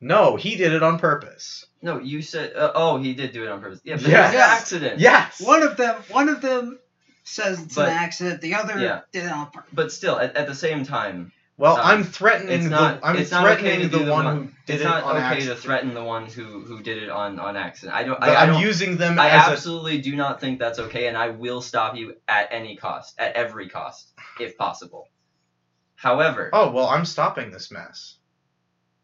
No, 0.00 0.36
he 0.36 0.56
did 0.56 0.72
it 0.72 0.82
on 0.82 0.98
purpose. 0.98 1.66
No, 1.82 1.98
you 1.98 2.20
said. 2.22 2.54
Uh, 2.54 2.72
oh, 2.74 2.98
he 2.98 3.14
did 3.14 3.32
do 3.32 3.44
it 3.44 3.48
on 3.48 3.60
purpose. 3.60 3.80
Yeah, 3.84 3.96
but 3.96 4.06
Yes. 4.08 4.12
it 4.12 4.14
was 4.26 4.34
an 4.34 4.40
accident. 4.50 5.00
Yes. 5.00 5.40
One 5.40 5.62
of 5.62 5.76
them, 5.76 5.96
one 6.10 6.28
of 6.28 6.40
them 6.42 6.78
says 7.24 7.60
it's 7.62 7.74
But- 7.76 7.88
an 7.88 7.94
accident. 7.94 8.40
The 8.40 8.54
other 8.54 8.78
Yeah. 8.78 9.00
did 9.12 9.24
it 9.26 9.32
on 9.32 9.50
purpose. 9.50 9.70
But 9.72 9.92
still, 9.92 10.18
at, 10.18 10.36
at 10.36 10.46
the 10.46 10.54
same 10.54 10.84
time, 10.84 11.32
Well, 11.58 11.78
Uh, 11.78 11.84
I'm 11.84 12.04
threatening 12.04 12.54
it's 12.56 12.64
the 12.64 12.70
not. 12.70 13.00
I'm 13.02 13.16
it's 13.16 13.30
not 13.30 13.46
okay 13.46 13.62
threatening 13.62 13.90
to 13.90 13.98
the 13.98 14.04
do 14.04 14.10
one 14.10 14.24
one- 14.26 14.36
who 14.36 14.42
did 14.66 14.74
It's 14.74 14.82
it 14.82 14.84
not 14.84 15.04
on 15.04 15.16
okay 15.16 15.24
accident. 15.24 15.56
to 15.56 15.62
threaten 15.62 15.94
the 15.94 16.04
one 16.04 16.26
who 16.26 16.60
who 16.60 16.82
did 16.82 17.02
it 17.02 17.08
on 17.08 17.38
on 17.40 17.56
accident. 17.56 17.96
I 17.96 18.02
don't. 18.02 18.20
But 18.20 18.28
I, 18.28 18.34
I 18.34 18.42
I'm 18.42 18.48
don't. 18.52 18.60
using 18.60 18.98
them 18.98 19.18
I 19.18 19.30
as 19.30 19.48
a 19.48 19.50
absolutely 19.52 19.96
do 20.02 20.14
not 20.14 20.38
think 20.38 20.58
that's 20.58 20.78
okay, 20.78 21.06
and 21.06 21.16
I 21.16 21.30
will 21.30 21.62
stop 21.62 21.96
you 21.96 22.16
at 22.28 22.48
any 22.50 22.76
cost, 22.76 23.14
at 23.18 23.32
every 23.36 23.70
cost, 23.70 24.12
if 24.38 24.58
possible. 24.58 25.08
However, 25.94 26.50
Oh 26.52 26.70
well, 26.72 26.88
I'm 26.88 27.06
stopping 27.06 27.50
this 27.50 27.70
mess. 27.70 28.16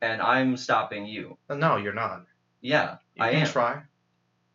And 0.03 0.21
I'm 0.21 0.57
stopping 0.59 1.07
you. 1.07 1.39
Uh, 1.49 1.55
no, 1.55 1.77
you're 1.77 1.95
not. 1.95 2.27
Yeah, 2.61 2.97
You 3.15 3.25
I 3.25 3.31
can 3.33 3.43
am. 3.43 3.49
try. 3.49 3.83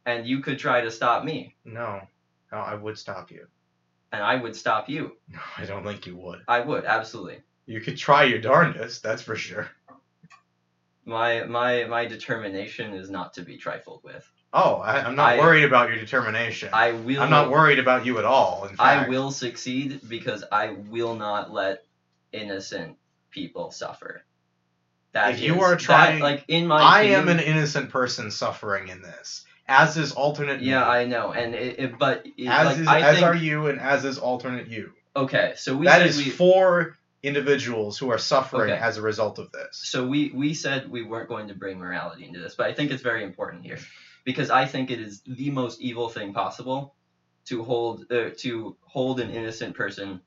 and 0.06 0.28
you 0.28 0.42
could 0.42 0.60
try 0.60 0.82
to 0.82 0.92
stop 0.92 1.24
me, 1.26 1.56
No, 1.66 2.02
no, 2.52 2.58
I 2.60 2.76
would 2.76 2.98
stop 3.00 3.32
you. 3.32 3.48
and 4.12 4.22
I 4.24 4.36
would 4.36 4.56
stop 4.56 4.88
you. 4.88 5.18
No, 5.30 5.40
I 5.58 5.66
don't 5.66 5.84
think 5.84 6.06
you 6.06 6.16
would. 6.18 6.42
I 6.48 6.60
would 6.62 6.86
absolutely. 6.86 7.40
You 7.66 7.82
could 7.82 7.98
try 7.98 8.24
your 8.24 8.40
darndest, 8.40 9.02
that's 9.04 9.22
for 9.24 9.36
sure. 9.36 9.68
My 11.06 11.44
my 11.46 11.86
my 11.86 12.06
determination 12.06 12.94
is 12.94 13.10
not 13.10 13.34
to 13.36 13.42
be 13.42 13.58
trifled 13.58 14.02
with. 14.04 14.30
Oh, 14.54 14.76
I, 14.76 15.02
I'm 15.02 15.16
not 15.16 15.34
I- 15.34 15.40
worried 15.40 15.64
about 15.64 15.90
your 15.90 15.98
determination. 15.98 16.70
I 16.74 16.92
will. 16.94 17.22
I'm 17.22 17.30
not 17.30 17.50
worried 17.50 17.80
about 17.80 18.06
you 18.06 18.18
at 18.20 18.26
all. 18.26 18.66
In 18.70 18.76
fact, 18.76 19.08
I 19.08 19.10
will 19.10 19.32
succeed 19.32 20.02
because 20.08 20.44
I 20.52 20.72
will 20.90 21.16
not 21.16 21.52
let 21.52 21.84
innocent 22.34 22.98
people 23.32 23.72
suffer. 23.72 24.24
That 25.18 25.34
If 25.34 25.40
you 25.42 25.56
is- 25.56 25.62
are 25.64 25.72
that, 25.72 25.80
trying- 25.80 26.20
like 26.20 26.46
in 26.48 26.68
my, 26.68 26.80
I 26.82 27.02
am 27.04 27.28
an 27.28 27.40
innocent 27.40 27.90
person 27.90 28.30
suffering 28.30 28.90
in 28.90 29.02
this, 29.02 29.46
as 29.68 29.98
is 29.98 30.12
alternate. 30.12 30.62
Yeah, 30.62 30.82
me. 30.82 30.86
I 30.86 31.06
know, 31.06 31.32
and 31.32 31.56
it, 31.56 31.80
it 31.80 31.98
but 31.98 32.26
it, 32.38 32.48
as 32.48 32.66
like 32.68 32.78
is 32.78 32.88
I 32.88 33.00
as 33.02 33.16
think 33.16 33.28
are 33.28 33.36
you, 33.36 33.66
and 33.68 33.80
as 33.80 34.06
is 34.06 34.20
alternate 34.20 34.68
you. 34.68 34.94
okay. 35.16 35.54
So 35.58 35.76
we 35.76 35.86
That 35.88 35.98
said 36.00 36.08
is 36.08 36.18
we 36.18 36.30
four 36.30 36.98
individuals 37.24 37.98
who 37.98 38.12
are 38.12 38.20
suffering 38.20 38.72
Okay. 38.72 38.80
as 38.80 38.98
a 38.98 39.02
result 39.02 39.40
of 39.40 39.52
this. 39.52 39.80
so 39.84 40.06
we 40.08 40.32
we 40.36 40.54
said 40.54 40.90
we 40.90 41.02
weren't 41.04 41.28
going 41.30 41.48
to 41.48 41.56
bring 41.56 41.80
morality 41.80 42.24
into 42.26 42.40
this, 42.40 42.54
but 42.56 42.68
I 42.68 42.74
think 42.74 42.92
it's 42.92 43.02
very 43.02 43.24
important 43.24 43.64
here 43.64 43.80
because 44.24 44.52
I 44.52 44.66
think 44.66 44.92
it 44.92 45.00
is 45.00 45.22
the 45.26 45.50
most 45.50 45.82
evil 45.82 46.10
thing 46.10 46.34
possible 46.34 46.94
to 47.46 47.64
hold 47.64 48.06
uh, 48.12 48.30
to 48.38 48.78
hold 48.82 49.20
an 49.20 49.32
innocent 49.32 49.76
person 49.76 50.22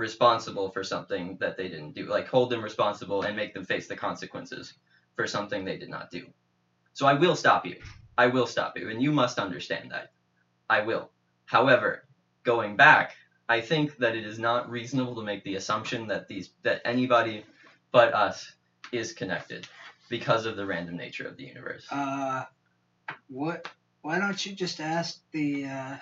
responsible 0.00 0.70
for 0.70 0.82
something 0.82 1.36
that 1.40 1.56
they 1.56 1.68
didn't 1.68 1.94
do. 1.94 2.06
Like 2.06 2.26
hold 2.26 2.50
them 2.50 2.62
responsible 2.62 3.22
and 3.22 3.36
make 3.36 3.54
them 3.54 3.64
face 3.64 3.86
the 3.86 3.96
consequences 3.96 4.74
for 5.14 5.26
something 5.26 5.64
they 5.64 5.78
did 5.78 5.90
not 5.90 6.10
do. 6.10 6.26
So 6.92 7.06
I 7.06 7.14
will 7.14 7.36
stop 7.36 7.64
you. 7.66 7.76
I 8.18 8.26
will 8.26 8.46
stop 8.46 8.76
you, 8.76 8.90
and 8.90 9.00
you 9.00 9.12
must 9.12 9.38
understand 9.38 9.92
that. 9.92 10.12
I 10.68 10.82
will. 10.82 11.10
However, 11.46 12.04
going 12.42 12.76
back, 12.76 13.14
I 13.48 13.60
think 13.60 13.96
that 13.98 14.16
it 14.16 14.24
is 14.24 14.38
not 14.38 14.70
reasonable 14.70 15.14
to 15.16 15.22
make 15.22 15.44
the 15.44 15.56
assumption 15.56 16.08
that 16.08 16.28
these 16.28 16.50
that 16.62 16.82
anybody 16.84 17.44
but 17.92 18.14
us 18.14 18.52
is 18.92 19.12
connected 19.12 19.66
because 20.08 20.46
of 20.46 20.56
the 20.56 20.66
random 20.66 20.96
nature 20.96 21.26
of 21.26 21.36
the 21.36 21.44
universe. 21.44 21.86
Uh, 21.90 22.44
what? 23.28 23.68
Why 24.02 24.18
don't 24.18 24.44
you 24.44 24.52
just 24.52 24.80
ask 24.80 25.20
the 25.32 25.66
uh, 25.66 25.96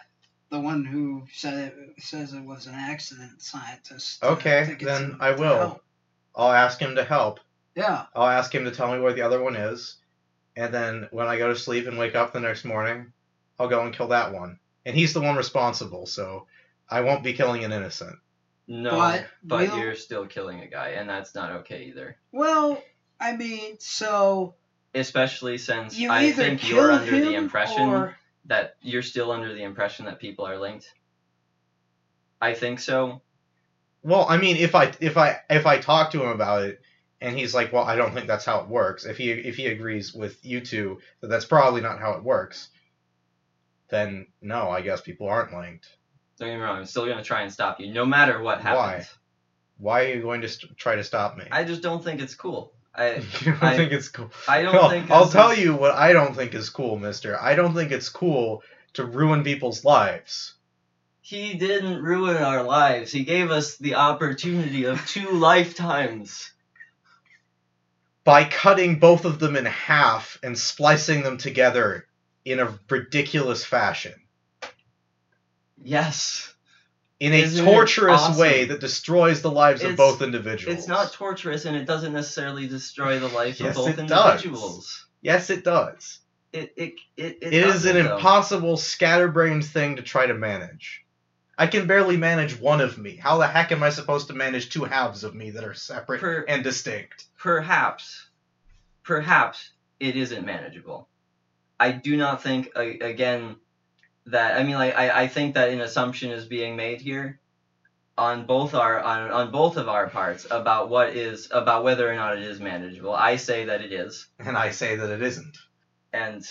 the 0.51 0.61
one 0.61 0.85
who 0.85 1.25
said 1.33 1.73
it 1.73 2.03
says 2.03 2.33
it 2.33 2.43
was 2.43 2.67
an 2.67 2.75
accident 2.75 3.43
scientist? 3.43 4.23
Okay, 4.23 4.77
to 4.79 4.85
then 4.85 5.17
I 5.21 5.33
will. 5.33 5.59
help? 5.59 5.85
I'll 6.35 6.53
ask 6.53 6.81
him 6.81 6.95
to 6.97 7.05
help. 7.05 7.41
Yeah. 7.75 8.07
I'll 8.15 8.29
ask 8.29 8.55
him 8.55 8.65
to 8.65 8.71
tell 8.71 8.93
me 8.93 9.01
where 9.01 9.13
the 9.13 9.23
other 9.23 9.43
one 9.43 9.57
is, 9.57 9.97
and 10.57 10.73
then 10.73 11.09
when 11.11 11.27
I 11.27 11.39
go 11.39 11.49
to 11.49 11.57
sleep 11.57 11.87
and 11.87 11.99
wake 11.99 12.15
up 12.15 12.33
the 12.33 12.41
next 12.41 12.65
morning, 12.65 13.13
I'll 13.59 13.69
go 13.69 13.85
and 13.85 13.95
kill 13.95 14.09
that 14.09 14.33
one. 14.33 14.59
And 14.87 14.97
he's 14.97 15.13
the 15.13 15.21
one 15.21 15.37
responsible, 15.37 16.07
so 16.07 16.47
I 16.89 17.03
won't 17.03 17.23
be 17.25 17.33
killing 17.35 17.65
an 17.65 17.73
innocent. 17.73 18.17
no, 18.67 18.91
but 18.91 19.27
but, 19.43 19.69
we'll- 19.69 19.79
you're 19.79 19.95
still 19.95 20.27
killing 20.27 20.61
a 20.61 20.67
guy, 20.67 20.91
and 20.91 21.09
that's 21.09 21.35
not 21.35 21.51
okay 21.61 21.85
either. 21.85 22.17
Well, 22.33 22.83
I 23.21 23.37
mean, 23.37 23.79
so 23.81 24.55
Especially 24.95 25.59
since 25.59 26.01
I 26.01 26.33
think 26.33 26.69
you're 26.69 26.91
under 26.91 27.13
him 27.15 27.25
the 27.27 27.35
impression 27.35 27.91
or 27.91 28.18
that 28.47 28.77
you're 28.81 29.03
still 29.03 29.31
under 29.31 29.53
the 29.53 29.63
impression 29.63 30.07
that 30.07 30.21
people 30.21 30.47
are 30.47 30.59
linked. 30.59 30.93
I 32.41 32.55
think 32.55 32.81
so. 32.81 33.21
Well, 34.03 34.27
I 34.29 34.37
mean, 34.37 34.57
if 34.57 34.75
I 34.75 34.93
if 35.01 35.17
I 35.17 35.41
if 35.51 35.67
I 35.67 35.79
talk 35.79 36.13
to 36.13 36.23
him 36.23 36.31
about 36.31 36.63
it, 36.63 36.81
and 37.21 37.37
he's 37.37 37.55
like, 37.55 37.73
"Well, 37.73 37.85
I 37.85 37.97
don't 37.97 38.15
think 38.15 38.27
that's 38.27 38.45
how 38.45 38.61
it 38.61 38.69
works," 38.69 39.05
if 39.05 39.17
he 39.17 39.31
if 39.31 39.57
he 39.57 39.67
agrees 39.67 40.15
with 40.15 40.45
you 40.45 40.61
two 40.61 41.01
that 41.21 41.29
that's 41.29 41.45
probably 41.45 41.81
not 41.81 41.99
how 41.99 42.13
it 42.13 42.23
works, 42.23 42.69
then 43.91 44.27
no, 44.41 44.71
I 44.71 44.83
guess 44.83 45.01
people 45.01 45.29
aren't 45.29 45.53
linked. 45.53 45.89
Don't 46.39 46.49
get 46.49 46.57
me 46.57 46.63
wrong. 46.63 46.79
I'm 46.79 46.87
still 46.87 47.07
gonna 47.07 47.25
try 47.25 47.43
and 47.43 47.53
stop 47.53 47.81
you, 47.81 47.93
no 47.93 48.07
matter 48.07 48.41
what 48.41 48.63
Why? 48.63 48.93
happens. 48.93 49.15
Why 49.79 50.05
are 50.05 50.15
you 50.15 50.23
going 50.23 50.41
to 50.41 50.49
st- 50.49 50.77
try 50.77 50.97
to 50.97 51.05
stop 51.05 51.37
me? 51.37 51.45
I 51.51 51.65
just 51.65 51.83
don't 51.83 52.03
think 52.03 52.21
it's 52.21 52.35
cool. 52.35 52.73
I 52.99 53.17
you 53.41 53.53
don't 53.53 53.63
I- 53.63 53.77
think 53.77 53.93
it's 53.93 54.09
cool? 54.09 54.31
I 54.49 54.63
don't 54.63 54.75
Well, 54.75 54.91
think. 54.91 55.11
I'll 55.11 55.29
tell 55.29 55.51
is- 55.53 55.59
you 55.61 55.75
what 55.75 55.93
I 55.93 56.13
don't 56.13 56.35
think 56.35 56.55
is 56.55 56.69
cool, 56.71 56.99
Mister. 56.99 57.41
I 57.41 57.55
don't 57.55 57.75
think 57.75 57.93
it's 57.93 58.09
cool 58.09 58.63
to 58.95 59.05
ruin 59.05 59.45
people's 59.45 59.85
lives. 59.85 60.55
He 61.21 61.55
didn't 61.55 62.03
ruin 62.03 62.37
our 62.39 62.63
lives. 62.63 63.13
He 63.13 63.23
gave 63.25 63.51
us 63.51 63.77
the 63.77 63.95
opportunity 63.97 64.85
of 64.85 65.07
two 65.07 65.31
lifetimes. 65.33 66.51
by 68.25 68.45
cutting 68.45 68.99
both 68.99 69.25
of 69.25 69.39
them 69.39 69.57
in 69.57 69.65
half 69.67 70.39
and 70.43 70.59
splicing 70.59 71.23
them 71.23 71.39
together 71.39 72.07
in 72.45 72.61
a 72.61 72.79
ridiculous 72.91 73.65
fashion. 73.65 74.15
Yes. 75.83 76.53
In 77.21 77.33
a 77.33 77.37
Isn't 77.37 77.67
it 77.67 77.71
torturous 77.71 78.21
awesome? 78.21 78.37
way 78.41 78.65
that 78.67 78.79
destroys 78.81 79.43
the 79.43 79.51
lives 79.51 79.81
of 79.83 79.91
It's- 79.93 79.97
both 79.97 80.23
individuals. 80.23 80.79
It's 80.79 80.87
not 80.87 81.13
torturous 81.13 81.65
and 81.65 81.77
it 81.77 81.85
doesn't 81.85 82.13
necessarily 82.13 82.69
destroy 82.69 83.19
the 83.19 83.27
life 83.29 83.59
Yes, 83.59 83.71
of 83.71 83.75
both 83.77 83.99
it 83.99 84.07
does. 84.07 84.45
individuals. 84.45 85.07
Yes, 85.21 85.51
it 85.51 85.65
does. 85.65 86.21
It 86.53 86.73
it 86.77 86.95
it, 87.17 87.39
it, 87.43 87.43
it 87.43 87.53
is 87.55 87.85
an 87.87 87.95
doesn't, 87.95 88.05
though. 88.07 88.17
impossible 88.17 88.77
scatterbrained 88.77 89.65
thing 89.65 89.97
to 89.97 90.03
try 90.03 90.27
to 90.27 90.35
manage. 90.35 91.05
I 91.59 91.67
can 91.67 91.89
barely 91.89 92.17
manage 92.17 92.57
one 92.59 92.81
of 92.81 92.97
me. 92.99 93.17
How 93.17 93.37
the 93.39 93.49
heck 93.49 93.73
am 93.73 93.83
I 93.83 93.91
supposed 93.91 94.29
to 94.29 94.33
manage 94.35 94.69
two 94.71 94.85
halves 94.85 95.25
of 95.25 95.35
me 95.35 95.51
that 95.51 95.65
are 95.65 95.75
separate 95.75 96.21
Per- 96.21 96.45
and 96.49 96.63
distinct? 96.63 97.25
perhaps, 97.37 98.29
perhaps 99.03 99.71
it 99.99 100.15
isn't 100.17 100.47
manageable. 100.47 101.09
I 101.81 101.91
do 101.93 102.17
not 102.17 102.43
think 102.45 102.71
a- 102.77 103.01
again 103.01 103.57
that 104.31 104.59
I 104.59 104.63
mean 104.65 104.75
like 104.77 104.97
I, 104.97 105.23
I 105.23 105.29
think 105.29 105.55
that 105.55 105.71
an 105.71 105.81
assumption 105.81 106.31
is 106.31 106.45
being 106.45 106.77
made 106.77 107.01
here 107.01 107.41
on 108.17 108.47
both 108.47 108.75
our 108.75 109.01
on, 109.01 109.31
on 109.31 109.51
both 109.53 109.77
of 109.77 109.89
our 109.89 110.09
parts 110.09 110.47
about 110.51 110.89
what 110.91 111.11
is 111.11 111.49
about 111.53 111.85
whether 111.85 112.11
or 112.11 112.17
not 112.17 112.37
it 112.37 112.43
is 112.45 112.61
manageable. 112.61 113.15
I 113.15 113.37
say 113.37 113.67
that 113.67 113.81
it 113.81 113.93
is, 113.93 114.27
And 114.39 114.57
I 114.57 114.71
say 114.71 114.97
that 114.97 115.11
it 115.11 115.23
isn't. 115.23 115.57
and 116.13 116.45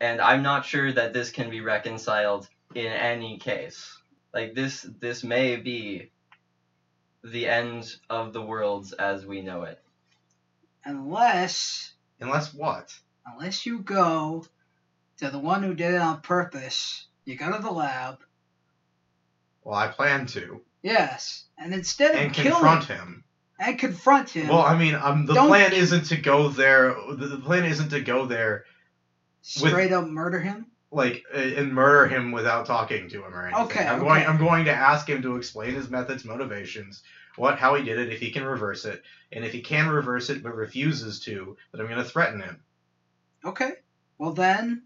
and 0.00 0.20
I'm 0.20 0.42
not 0.42 0.64
sure 0.64 0.90
that 0.92 1.12
this 1.12 1.30
can 1.30 1.50
be 1.50 1.60
reconciled 1.60 2.48
in 2.74 2.86
any 2.86 3.38
case. 3.38 3.96
Like 4.34 4.54
this 4.54 4.86
this 5.00 5.22
may 5.22 5.56
be 5.56 6.10
the 7.22 7.46
end 7.46 7.94
of 8.10 8.32
the 8.32 8.42
worlds 8.42 8.92
as 8.92 9.24
we 9.26 9.42
know 9.42 9.62
it. 9.64 9.78
unless 10.84 11.92
Unless 12.20 12.54
what? 12.54 12.92
unless 13.26 13.66
you 13.66 13.80
go 13.80 14.44
to 15.18 15.30
the 15.30 15.38
one 15.38 15.62
who 15.62 15.74
did 15.74 15.94
it 15.94 16.00
on 16.00 16.20
purpose, 16.20 17.06
you 17.24 17.36
go 17.36 17.54
to 17.56 17.62
the 17.62 17.70
lab. 17.70 18.18
Well, 19.64 19.74
I 19.78 19.88
plan 19.88 20.26
to. 20.26 20.60
Yes, 20.82 21.44
and 21.58 21.72
instead 21.72 22.12
of 22.12 22.20
And 22.20 22.32
killing 22.34 22.52
confront 22.52 22.84
him. 22.84 23.24
and 23.60 23.78
confront 23.78 24.30
him, 24.30 24.48
Well, 24.48 24.62
I 24.62 24.76
mean, 24.76 24.94
um, 24.96 25.26
the 25.26 25.34
Don't- 25.34 25.48
plan 25.48 25.72
isn't 25.72 26.06
to 26.06 26.16
go 26.16 26.48
there. 26.48 26.94
The, 27.10 27.26
the 27.28 27.38
plan 27.38 27.64
isn't 27.64 27.90
to 27.90 28.00
go 28.00 28.26
there, 28.26 28.64
straight 29.42 29.92
up 29.92 30.08
murder 30.08 30.40
him. 30.40 30.66
like, 30.90 31.24
uh, 31.32 31.38
and 31.38 31.72
murder 31.72 32.08
him 32.08 32.32
without 32.32 32.66
talking 32.66 33.08
to 33.10 33.24
him 33.24 33.32
or 33.34 33.46
anything. 33.46 33.64
Okay, 33.66 33.86
I'm 33.86 34.00
going. 34.00 34.22
okay. 34.22 34.26
I'm 34.26 34.38
going 34.38 34.64
to 34.64 34.72
ask 34.74 35.08
him 35.08 35.22
to 35.22 35.36
explain 35.36 35.74
his 35.74 35.88
methods, 35.88 36.24
motivations, 36.24 37.02
what, 37.36 37.58
how 37.58 37.74
he 37.76 37.84
did 37.84 37.98
it, 37.98 38.12
if 38.12 38.18
he 38.20 38.30
can 38.32 38.44
reverse 38.44 38.84
it, 38.84 39.02
and 39.30 39.44
if 39.44 39.52
he 39.52 39.60
can 39.62 39.88
reverse 39.88 40.28
it 40.30 40.42
but 40.42 40.54
refuses 40.56 41.20
to, 41.20 41.56
then 41.72 41.80
I'm 41.80 41.86
going 41.86 42.02
to 42.02 42.04
threaten 42.04 42.40
him. 42.42 42.60
Okay. 43.44 43.72
Well 44.18 44.32
then, 44.32 44.82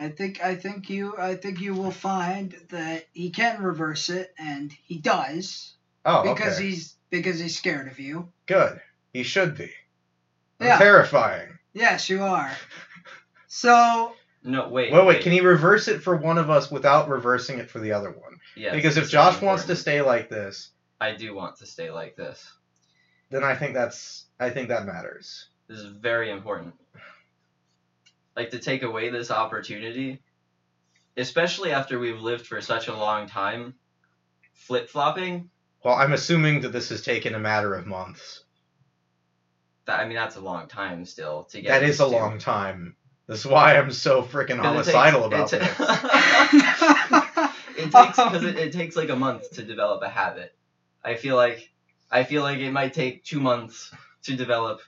I 0.00 0.08
think 0.10 0.42
I 0.42 0.54
think 0.54 0.88
you 0.90 1.16
I 1.18 1.34
think 1.34 1.60
you 1.60 1.74
will 1.74 1.90
find 1.90 2.54
that 2.70 3.06
he 3.12 3.30
can 3.30 3.62
reverse 3.62 4.08
it, 4.10 4.32
and 4.38 4.72
he 4.84 4.98
does 4.98 5.74
Oh, 6.04 6.22
because 6.22 6.56
okay. 6.58 6.68
he's 6.68 6.94
because 7.10 7.38
he's 7.40 7.56
scared 7.56 7.88
of 7.88 7.98
you. 7.98 8.32
Good. 8.46 8.80
He 9.12 9.22
should 9.22 9.56
be. 9.56 9.70
I'm 10.60 10.66
Yeah. 10.68 10.78
Terrifying. 10.78 11.58
Yes, 11.72 12.08
you 12.08 12.22
are. 12.22 12.50
So 13.46 14.12
No, 14.42 14.68
wait. 14.68 14.92
Wait, 14.92 15.04
wait. 15.04 15.22
Can 15.22 15.32
he 15.32 15.40
reverse 15.40 15.88
it 15.88 16.02
for 16.02 16.16
one 16.16 16.38
of 16.38 16.50
us 16.50 16.70
without 16.70 17.08
reversing 17.08 17.58
it 17.58 17.70
for 17.70 17.80
the 17.80 17.92
other 17.92 18.10
one? 18.10 18.38
Yes, 18.56 18.74
because 18.74 18.96
if 18.96 19.02
this 19.02 19.06
is 19.06 19.12
Josh 19.12 19.40
wants 19.42 19.64
to 19.66 19.76
stay 19.76 20.00
like 20.02 20.28
this, 20.28 20.70
I 21.00 21.12
do 21.12 21.34
want 21.34 21.56
to 21.58 21.66
stay 21.66 21.90
like 21.90 22.16
this. 22.16 22.50
then 23.30 23.44
I 23.44 23.54
think 23.54 23.74
that's. 23.74 24.26
I 24.40 24.50
think 24.50 24.68
that 24.68 24.86
matters. 24.86 25.48
This 25.68 25.78
is 25.80 25.86
very 25.86 26.30
important. 26.30 26.74
Like 28.38 28.50
to 28.50 28.60
take 28.60 28.84
away 28.84 29.08
this 29.08 29.32
opportunity, 29.32 30.22
especially 31.16 31.72
after 31.72 31.98
we've 31.98 32.20
lived 32.20 32.46
for 32.46 32.60
such 32.60 32.86
a 32.86 32.94
long 32.94 33.26
time, 33.26 33.74
flip 34.54 34.88
flopping. 34.88 35.50
Well, 35.84 35.96
I'm 35.96 36.12
assuming 36.12 36.60
that 36.60 36.68
this 36.68 36.90
has 36.90 37.02
taken 37.02 37.34
a 37.34 37.40
matter 37.40 37.74
of 37.74 37.84
months. 37.84 38.44
That 39.86 39.98
I 39.98 40.04
mean, 40.04 40.14
that's 40.14 40.36
a 40.36 40.40
long 40.40 40.68
time 40.68 41.04
still 41.04 41.48
to 41.50 41.60
get. 41.60 41.70
That 41.70 41.82
is 41.82 41.98
a 41.98 42.04
to. 42.04 42.10
long 42.10 42.38
time. 42.38 42.94
That's 43.26 43.44
why 43.44 43.76
I'm 43.76 43.90
so 43.90 44.22
freaking 44.22 44.60
homicidal 44.60 45.28
takes- 45.28 45.52
about 45.52 45.52
it 45.54 45.76
this. 47.76 47.86
it 47.86 47.90
takes 47.90 48.16
because 48.18 48.44
it, 48.44 48.56
it 48.56 48.72
takes 48.72 48.94
like 48.94 49.08
a 49.08 49.16
month 49.16 49.50
to 49.54 49.64
develop 49.64 50.00
a 50.04 50.08
habit. 50.08 50.56
I 51.04 51.16
feel 51.16 51.34
like 51.34 51.72
I 52.08 52.22
feel 52.22 52.44
like 52.44 52.58
it 52.58 52.70
might 52.70 52.94
take 52.94 53.24
two 53.24 53.40
months 53.40 53.92
to 54.22 54.36
develop 54.36 54.80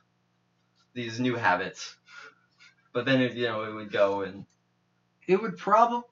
these 0.95 1.19
new 1.19 1.35
habits, 1.35 1.97
but 2.93 3.05
then 3.05 3.21
it, 3.21 3.35
you 3.35 3.47
know 3.47 3.63
it 3.65 3.75
would 3.75 3.91
go 3.93 4.23
and 4.23 4.45
it 5.27 5.41
would 5.41 5.57
probably 5.57 6.03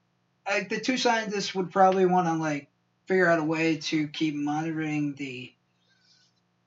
like 0.47 0.69
the 0.69 0.79
two 0.79 0.97
scientists 0.97 1.53
would 1.53 1.71
probably 1.71 2.05
want 2.05 2.27
to 2.27 2.33
like 2.33 2.69
figure 3.05 3.27
out 3.27 3.39
a 3.39 3.43
way 3.43 3.77
to 3.77 4.07
keep 4.07 4.35
monitoring 4.35 5.13
the 5.15 5.51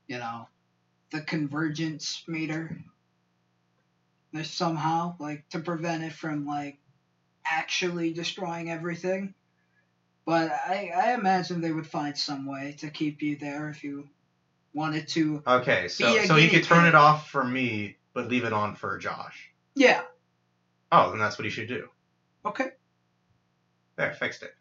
you 0.06 0.18
know 0.18 0.48
the 1.10 1.20
convergence 1.20 2.22
meter 2.26 2.76
There's 4.32 4.50
somehow 4.50 5.14
like 5.18 5.48
to 5.50 5.60
prevent 5.60 6.02
it 6.02 6.12
from 6.12 6.46
like 6.46 6.78
actually 7.44 8.12
destroying 8.12 8.70
everything 8.70 9.34
but 10.24 10.52
I, 10.52 10.92
I 10.94 11.14
imagine 11.14 11.60
they 11.60 11.72
would 11.72 11.86
find 11.86 12.16
some 12.16 12.46
way 12.46 12.76
to 12.78 12.90
keep 12.90 13.22
you 13.22 13.36
there 13.36 13.68
if 13.68 13.82
you 13.82 14.08
wanted 14.74 15.08
to 15.08 15.42
Okay, 15.46 15.88
so 15.88 16.24
so 16.24 16.36
he 16.36 16.48
could 16.48 16.64
turn 16.64 16.84
pig. 16.84 16.90
it 16.90 16.94
off 16.94 17.28
for 17.28 17.44
me, 17.44 17.96
but 18.14 18.28
leave 18.28 18.44
it 18.44 18.52
on 18.52 18.74
for 18.76 18.96
Josh. 18.98 19.51
Yeah 19.74 20.02
Oh, 20.94 21.10
then 21.10 21.18
that's 21.18 21.38
what 21.38 21.44
he 21.46 21.50
should 21.50 21.68
do. 21.68 21.88
okay 22.44 22.70
There, 23.96 24.12
fixed 24.12 24.42
it. 24.42 24.54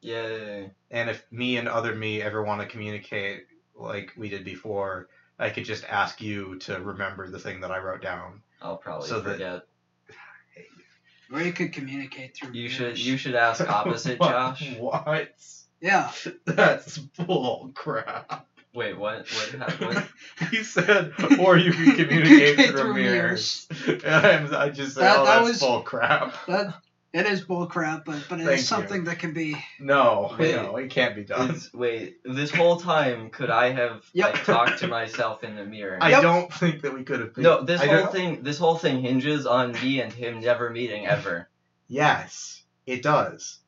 yay. 0.00 0.70
And 0.90 1.08
if 1.10 1.24
me 1.30 1.56
and 1.58 1.68
other 1.68 1.94
me 1.94 2.20
ever 2.22 2.42
want 2.42 2.60
to 2.60 2.66
communicate 2.66 3.46
like 3.74 4.12
we 4.16 4.28
did 4.28 4.44
before, 4.44 5.08
I 5.38 5.50
could 5.50 5.64
just 5.64 5.84
ask 5.84 6.20
you 6.20 6.58
to 6.60 6.80
remember 6.80 7.28
the 7.30 7.38
thing 7.38 7.60
that 7.60 7.70
I 7.70 7.78
wrote 7.78 8.02
down. 8.02 8.42
I'll 8.62 8.76
probably 8.78 9.08
So 9.08 9.20
that- 9.20 9.32
forget. 9.32 9.62
or 11.32 11.42
you 11.42 11.52
could 11.52 11.72
communicate 11.72 12.36
through 12.36 12.52
You 12.52 12.68
should 12.68 12.98
you 12.98 13.16
should 13.16 13.34
ask 13.34 13.60
opposite 13.68 14.18
What- 14.18 14.30
Josh. 14.30 14.76
What? 14.78 15.34
yeah 15.80 16.10
That's 16.46 16.98
bull 16.98 17.70
crap. 17.74 18.46
Wait, 18.76 18.96
what? 18.98 19.26
What? 19.30 19.48
happened? 19.70 19.94
What? 19.94 20.08
He 20.50 20.62
said, 20.62 21.12
or 21.40 21.56
you 21.56 21.72
can 21.72 21.96
communicate 21.96 22.56
through, 22.68 22.76
Through 22.78 22.94
mirrors. 22.94 23.66
And 24.04 24.54
I'm- 24.54 24.74
just 24.74 24.94
said, 24.94 25.04
That- 25.04 25.18
oh, 25.18 25.24
that 25.24 25.36
that's 25.38 25.48
was- 25.48 25.60
bull 25.60 25.80
crap. 25.82 26.34
That 26.46 26.74
it 27.14 27.24
is 27.24 27.42
bullcrap, 27.42 28.04
but 28.04 28.18
but 28.28 28.36
Thank 28.36 28.42
you. 28.42 28.50
it's 28.50 28.64
something 28.68 29.04
that 29.04 29.18
can 29.18 29.32
be. 29.32 29.56
No, 29.80 30.36
Wait. 30.38 30.54
no, 30.54 30.76
it 30.76 30.90
can't 30.90 31.14
be 31.14 31.24
done. 31.24 31.52
Is- 31.52 31.72
wait, 31.72 32.18
this 32.24 32.50
whole 32.50 32.78
time 32.78 33.30
could 33.30 33.48
I 33.48 33.70
have 33.72 34.04
Yep. 34.12 34.34
like 34.34 34.44
talked 34.44 34.78
to 34.80 34.86
myself 34.88 35.42
in 35.42 35.56
the 35.56 35.64
mirror? 35.64 35.96
I 35.98 36.10
Yep. 36.10 36.22
don't 36.22 36.52
think 36.52 36.82
that 36.82 36.92
we 36.92 37.04
could 37.04 37.20
have. 37.20 37.36
No, 37.38 37.62
this 37.62 37.80
I 37.80 37.86
whole 37.86 38.06
thing 38.08 38.42
this 38.42 38.58
whole 38.58 38.76
thing 38.76 39.00
hinges 39.00 39.46
on 39.46 39.72
me 39.72 40.02
and 40.02 40.12
him 40.12 40.40
never 40.40 40.68
meeting 40.68 41.06
ever. 41.06 41.48
Yes, 41.88 42.62
it 42.84 43.02
does. 43.02 43.60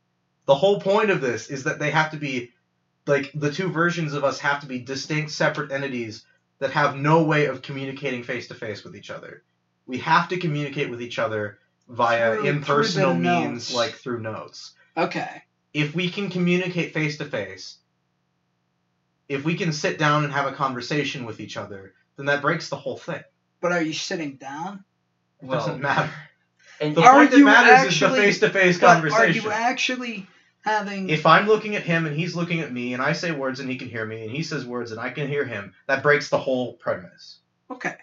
The 0.45 0.55
whole 0.55 0.79
point 0.81 1.09
of 1.11 1.23
this 1.23 1.49
is 1.49 1.65
that 1.65 1.79
they 1.79 1.91
have 1.91 2.11
to 2.11 2.19
be, 2.19 2.51
like, 3.09 3.31
the 3.35 3.51
two 3.53 3.69
versions 3.71 4.13
of 4.15 4.23
us 4.25 4.39
have 4.41 4.61
to 4.61 4.67
be 4.67 4.79
distinct, 4.79 5.31
separate 5.33 5.73
entities 5.73 6.25
that 6.61 6.71
have 6.73 6.97
no 6.97 7.23
way 7.25 7.47
of 7.47 7.63
communicating 7.63 8.23
face 8.23 8.49
to 8.49 8.55
face 8.55 8.85
with 8.85 8.95
each 8.97 9.11
other. 9.11 9.43
We 9.87 9.99
have 9.99 10.29
to 10.29 10.39
communicate 10.39 10.91
with 10.91 11.01
each 11.03 11.19
other 11.19 11.59
via 11.89 12.33
Through- 12.35 12.41
through 12.43 12.51
impersonal 12.51 13.15
the 13.15 13.19
means, 13.21 13.71
notes. 13.71 13.75
like 13.75 13.95
through 13.95 14.21
notes. 14.21 14.73
Okay. 14.97 15.43
If 15.73 15.95
we 15.95 16.11
can 16.11 16.31
communicate 16.31 16.93
face 16.93 17.19
to 17.19 17.25
face, 17.25 17.79
if 19.29 19.45
we 19.45 19.55
can 19.55 19.73
sit 19.73 19.99
down 19.99 20.25
and 20.25 20.33
have 20.33 20.47
a 20.47 20.53
conversation 20.53 21.25
with 21.25 21.41
each 21.41 21.57
other, 21.57 21.95
then 22.17 22.27
that 22.27 22.43
breaks 22.43 22.69
the 22.69 22.77
whole 22.77 22.97
thing. 22.97 23.23
But 23.61 23.73
are 23.73 23.83
you 23.83 23.93
sitting 23.93 24.37
down? 24.37 24.85
It 25.43 25.47
Well, 25.47 25.59
doesn't 25.61 25.81
matter. 25.81 26.11
And 26.81 26.95
The 26.95 27.03
Are 27.03 27.15
point 27.15 27.33
that 27.33 27.39
you 27.39 27.45
matters 27.45 27.93
is 27.93 27.99
the 27.99 28.09
face 28.11 28.39
to 28.39 28.51
face 28.51 28.79
conversation. 28.79 29.21
are 29.21 29.27
you 29.45 29.51
actually 29.51 30.29
having? 30.63 31.09
If 31.11 31.27
I'm 31.27 31.47
looking 31.47 31.77
at 31.77 31.83
him 31.83 32.07
and 32.07 32.15
he's 32.17 32.35
looking 32.37 32.61
at 32.61 32.73
me 32.73 32.93
and 32.95 33.03
I 33.03 33.13
say 33.13 33.31
words 33.33 33.61
and 33.61 33.71
he 33.71 33.77
can 33.77 33.89
hear 33.89 34.05
me 34.05 34.23
and 34.23 34.31
he 34.31 34.43
says 34.43 34.67
words 34.67 34.93
and 34.93 35.01
I 35.01 35.11
can 35.11 35.29
hear 35.29 35.45
him, 35.45 35.73
that 35.87 36.03
breaks 36.03 36.29
the 36.29 36.39
whole 36.39 36.75
premise. 36.75 37.39
okay. 37.71 37.95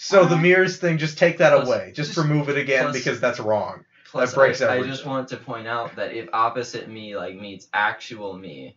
So 0.00 0.24
the 0.26 0.36
mirrors 0.36 0.76
thing, 0.76 0.98
just 0.98 1.18
take 1.18 1.38
that 1.38 1.52
Plus- 1.52 1.66
away. 1.66 1.92
Just, 1.94 2.14
just- 2.14 2.18
remove 2.18 2.48
it 2.48 2.56
again 2.56 2.84
plus- 2.84 2.96
because 2.98 3.20
that's 3.20 3.40
wrong. 3.40 3.84
plus, 4.10 4.32
breaks 4.32 4.62
I, 4.62 4.76
I 4.76 4.82
just 4.84 5.04
want 5.04 5.28
to 5.28 5.36
point 5.36 5.66
out 5.66 5.96
that 5.96 6.12
if 6.12 6.28
opposite 6.32 6.88
me 6.88 7.16
like 7.16 7.34
meets 7.34 7.66
actual 7.74 8.36
me, 8.38 8.76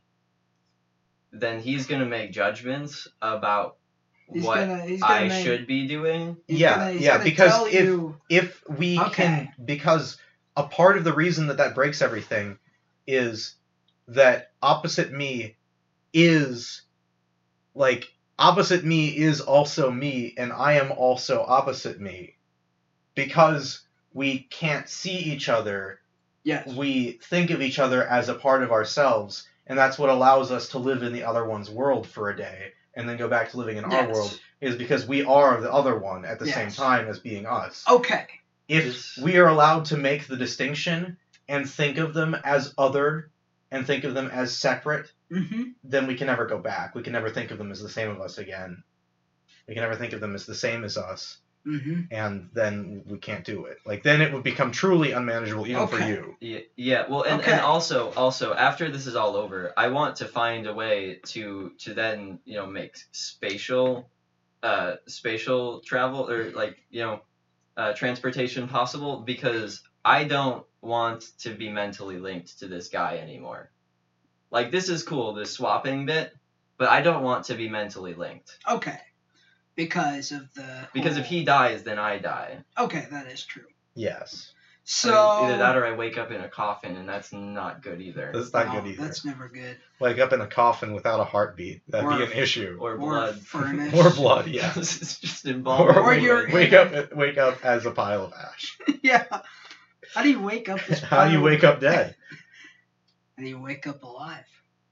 then 1.31 1.59
he's 1.61 1.85
gonna 1.85 2.05
make 2.07 2.31
judgments 2.31 3.07
about 3.21 3.77
He's 4.33 4.43
what 4.43 4.55
gonna. 4.59 4.85
He's 4.85 5.01
gonna 5.01 5.13
I 5.13 5.27
make, 5.27 5.45
should 5.45 5.67
be 5.67 5.87
doing. 5.87 6.37
Yeah, 6.47 6.75
gonna, 6.77 6.91
he's 6.93 7.01
yeah, 7.01 7.11
gonna 7.17 7.23
because 7.25 7.51
tell 7.51 7.65
if- 7.65 7.73
you. 7.73 8.17
If 8.29 8.63
we 8.69 8.99
Okay. 8.99 9.11
can, 9.13 9.53
because 9.63 10.17
a 10.57 10.63
part 10.63 10.97
of 10.97 11.03
the 11.03 11.13
reason 11.13 11.47
that 11.47 11.57
that 11.57 11.75
breaks 11.75 12.01
everything 12.01 12.57
is 13.11 13.55
that 14.07 14.51
opposite 14.61 15.11
me 15.11 15.55
is 16.13 16.81
like 17.75 18.05
opposite 18.39 18.83
me 18.83 19.07
is 19.09 19.41
also 19.41 19.91
me 19.91 20.33
and 20.37 20.51
I 20.51 20.73
am 20.73 20.91
also 20.91 21.43
opposite 21.47 21.99
me 21.99 22.35
because 23.15 23.81
we 24.13 24.39
can't 24.39 24.87
see 24.89 25.17
each 25.17 25.49
other 25.49 25.99
Yes. 26.43 26.67
we 26.73 27.19
think 27.23 27.51
of 27.51 27.61
each 27.61 27.77
other 27.77 28.03
as 28.03 28.27
a 28.27 28.33
part 28.33 28.63
of 28.63 28.71
ourselves, 28.71 29.47
and 29.67 29.77
that's 29.77 29.99
what 29.99 30.09
allows 30.09 30.49
us 30.51 30.69
to 30.69 30.79
live 30.79 31.03
in 31.03 31.13
the 31.13 31.23
other 31.23 31.45
one's 31.45 31.69
world 31.69 32.07
for 32.07 32.31
a 32.31 32.35
day 32.35 32.71
and 32.95 33.07
then 33.07 33.17
go 33.17 33.27
back 33.27 33.51
to 33.51 33.57
living 33.57 33.77
in 33.77 33.85
our 33.85 33.91
Yes. 33.91 34.11
world, 34.11 34.39
is 34.59 34.75
because 34.75 35.07
we 35.07 35.23
are 35.23 35.61
the 35.61 35.71
other 35.71 35.99
one 35.99 36.25
at 36.25 36.39
the 36.39 36.47
same 36.47 36.71
time 36.71 37.07
as 37.07 37.19
being 37.19 37.45
us. 37.45 37.85
Okay. 37.87 38.25
If 38.67 39.17
we 39.21 39.37
are 39.37 39.49
allowed 39.49 39.85
to 39.85 39.97
make 39.97 40.25
the 40.27 40.35
distinction 40.35 41.17
and 41.47 41.69
think 41.69 41.97
of 41.97 42.13
them 42.13 42.35
as 42.43 42.73
other 42.77 43.29
and 43.71 43.87
think 43.87 44.03
of 44.03 44.13
them 44.13 44.29
as 44.31 44.55
separate, 44.57 45.11
Mm-hmm. 45.31 45.63
then 45.85 46.07
we 46.07 46.15
can 46.15 46.27
never 46.27 46.45
go 46.45 46.57
back. 46.59 46.93
We 46.93 47.03
can 47.03 47.13
never 47.13 47.29
think 47.29 47.51
of 47.51 47.57
them 47.57 47.71
as 47.71 47.81
the 47.81 47.87
same 47.87 48.09
of 48.09 48.19
us 48.19 48.37
again. 48.37 48.83
We 49.65 49.73
can 49.75 49.83
never 49.83 49.95
think 49.95 50.11
of 50.11 50.19
them 50.19 50.35
as 50.35 50.45
the 50.45 50.55
same 50.55 50.83
as 50.83 50.97
us, 50.97 51.37
Mm-hmm. 51.65 52.01
and 52.11 52.49
then 52.53 53.03
we 53.05 53.17
can't 53.19 53.45
do 53.45 53.65
it. 53.65 53.77
Like 53.85 54.03
then 54.03 54.19
it 54.21 54.33
would 54.33 54.43
become 54.43 54.71
truly 54.71 55.11
unmanageable 55.13 55.67
even 55.67 55.87
for 55.87 55.99
you. 55.99 56.35
Yeah, 56.41 56.59
yeah. 56.75 57.05
Well, 57.07 57.21
and, 57.21 57.39
Okay. 57.39 57.51
and 57.51 57.61
also, 57.61 58.11
also 58.13 58.53
after 58.53 58.91
this 58.91 59.07
is 59.07 59.15
all 59.15 59.37
over, 59.37 59.71
I 59.77 59.87
want 59.89 60.17
to 60.17 60.25
find 60.25 60.65
a 60.67 60.73
way 60.73 61.19
to 61.27 61.71
to 61.79 61.93
then 61.93 62.39
you 62.43 62.55
know 62.55 62.65
make 62.65 62.97
spatial, 63.13 64.09
uh, 64.63 64.95
spatial 65.07 65.79
travel 65.79 66.29
or 66.29 66.49
like 66.51 66.77
you 66.89 67.03
know, 67.03 67.21
uh, 67.77 67.93
transportation 67.93 68.67
possible 68.67 69.21
because 69.21 69.81
I 70.03 70.23
don't 70.23 70.65
want 70.81 71.23
to 71.39 71.51
be 71.51 71.69
mentally 71.69 72.17
linked 72.17 72.59
to 72.59 72.67
this 72.67 72.87
guy 72.89 73.17
anymore. 73.17 73.69
Like 74.49 74.71
this 74.71 74.89
is 74.89 75.03
cool, 75.03 75.33
this 75.33 75.51
swapping 75.51 76.05
bit, 76.05 76.35
but 76.77 76.89
I 76.89 77.01
don't 77.01 77.23
want 77.23 77.45
to 77.45 77.53
be 77.55 77.69
mentally 77.69 78.13
linked 78.13 78.57
Okay. 78.69 78.99
Because 79.75 80.31
of 80.31 80.53
the. 80.53 80.87
because 80.93 81.17
if 81.17 81.25
he 81.25 81.43
dies, 81.45 81.83
then 81.83 81.97
I 81.97 82.17
die. 82.17 82.57
Okay, 82.77 83.07
that 83.11 83.27
is 83.27 83.43
true. 83.43 83.63
Yes. 83.95 84.51
I 84.51 85.07
mean, 85.07 85.13
So. 85.13 85.29
either 85.45 85.57
that 85.59 85.77
or 85.77 85.85
I 85.85 85.93
wake 85.93 86.17
up 86.17 86.31
in 86.31 86.41
a 86.41 86.49
coffin, 86.49 86.97
and 86.97 87.07
that's 87.07 87.31
not 87.31 87.81
good 87.81 88.01
either. 88.01 88.31
That's 88.33 88.51
not 88.51 88.67
No, 88.67 88.81
good 88.81 88.89
either. 88.91 89.01
That's 89.03 89.23
never 89.23 89.47
good. 89.47 89.77
Wake 89.99 90.19
up 90.19 90.33
in 90.33 90.41
a 90.41 90.47
coffin 90.47 90.93
without 90.93 91.19
a 91.21 91.23
heartbeat. 91.23 91.83
That'd 91.87 92.05
Or- 92.09 92.17
be 92.17 92.23
an 92.25 92.31
issue. 92.33 92.77
Or 92.81 92.93
Or 92.93 92.97
blood. 92.97 93.39
furnace. 93.39 93.93
Or 93.93 94.09
blood, 94.09 94.47
yeah. 94.47 94.73
it's 94.75 95.19
just 95.19 95.45
Or. 95.65 95.97
Or 95.97 96.07
wake, 96.07 96.21
you're- 96.21 96.51
wake 96.53 96.73
up 96.73 97.13
wake 97.15 97.37
up 97.37 97.63
as 97.63 97.85
a 97.85 97.91
pile 97.91 98.25
of 98.25 98.33
ash. 98.33 98.77
yeah. 99.01 99.23
How 100.13 100.23
do 100.23 100.29
you 100.29 100.41
wake 100.41 100.69
up? 100.69 100.79
This 100.85 100.99
How 101.01 101.25
do 101.25 101.31
you 101.31 101.41
wake 101.41 101.63
up 101.63 101.79
dead? 101.79 102.15
How 103.37 103.43
do 103.43 103.49
you 103.49 103.59
wake 103.59 103.87
up 103.87 104.03
alive? 104.03 104.45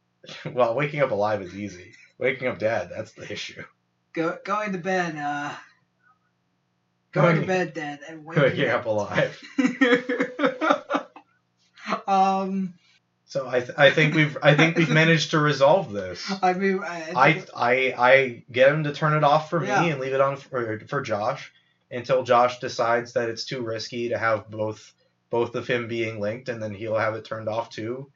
well, 0.54 0.76
waking 0.76 1.02
up 1.02 1.12
alive 1.12 1.42
is 1.42 1.56
easy. 1.56 1.94
Waking 2.18 2.48
up 2.48 2.60
dead, 2.60 2.90
that's 2.96 3.14
the 3.14 3.32
issue. 3.32 3.64
Go 4.14 4.38
going 4.44 4.74
to 4.74 4.78
bed. 4.78 5.16
Uh. 5.18 5.54
Going 7.12 7.42
to 7.42 7.48
bed 7.48 7.74
dead 7.74 8.00
and 8.08 8.24
waking, 8.24 8.44
Waking 8.44 8.70
up 8.70 8.86
alive. 8.86 9.42
um. 12.08 12.74
So 13.26 13.48
I, 13.48 13.60
th- 13.60 13.78
I 13.78 13.92
think 13.92 14.16
we've 14.16 14.36
I 14.42 14.56
think 14.56 14.76
we've 14.76 14.90
managed 14.90 15.32
to 15.32 15.40
resolve 15.40 15.92
this. 15.92 16.32
I 16.42 16.54
mean, 16.54 16.80
I, 16.84 17.12
I 17.16 17.44
I 17.56 17.94
I 17.98 18.44
get 18.52 18.72
him 18.72 18.86
to 18.86 18.92
turn 18.94 19.14
it 19.14 19.24
off 19.24 19.52
for 19.52 19.60
me 19.60 19.68
Yeah. 19.68 19.84
and 19.84 20.00
leave 20.02 20.14
it 20.14 20.22
on 20.22 20.38
for, 20.38 20.80
for 20.88 21.02
Josh 21.02 21.52
until 21.92 22.24
Josh 22.24 22.60
decides 22.60 23.14
that 23.14 23.30
it's 23.30 23.46
too 23.46 23.62
risky 23.62 24.10
to 24.10 24.18
have 24.18 24.50
both 24.50 24.94
both 25.30 25.56
of 25.56 25.68
him 25.68 25.88
being 25.88 26.20
linked, 26.20 26.50
and 26.50 26.62
then 26.62 26.74
he'll 26.74 26.98
have 26.98 27.16
it 27.16 27.26
turned 27.26 27.48
off 27.50 27.70
too, 27.70 28.12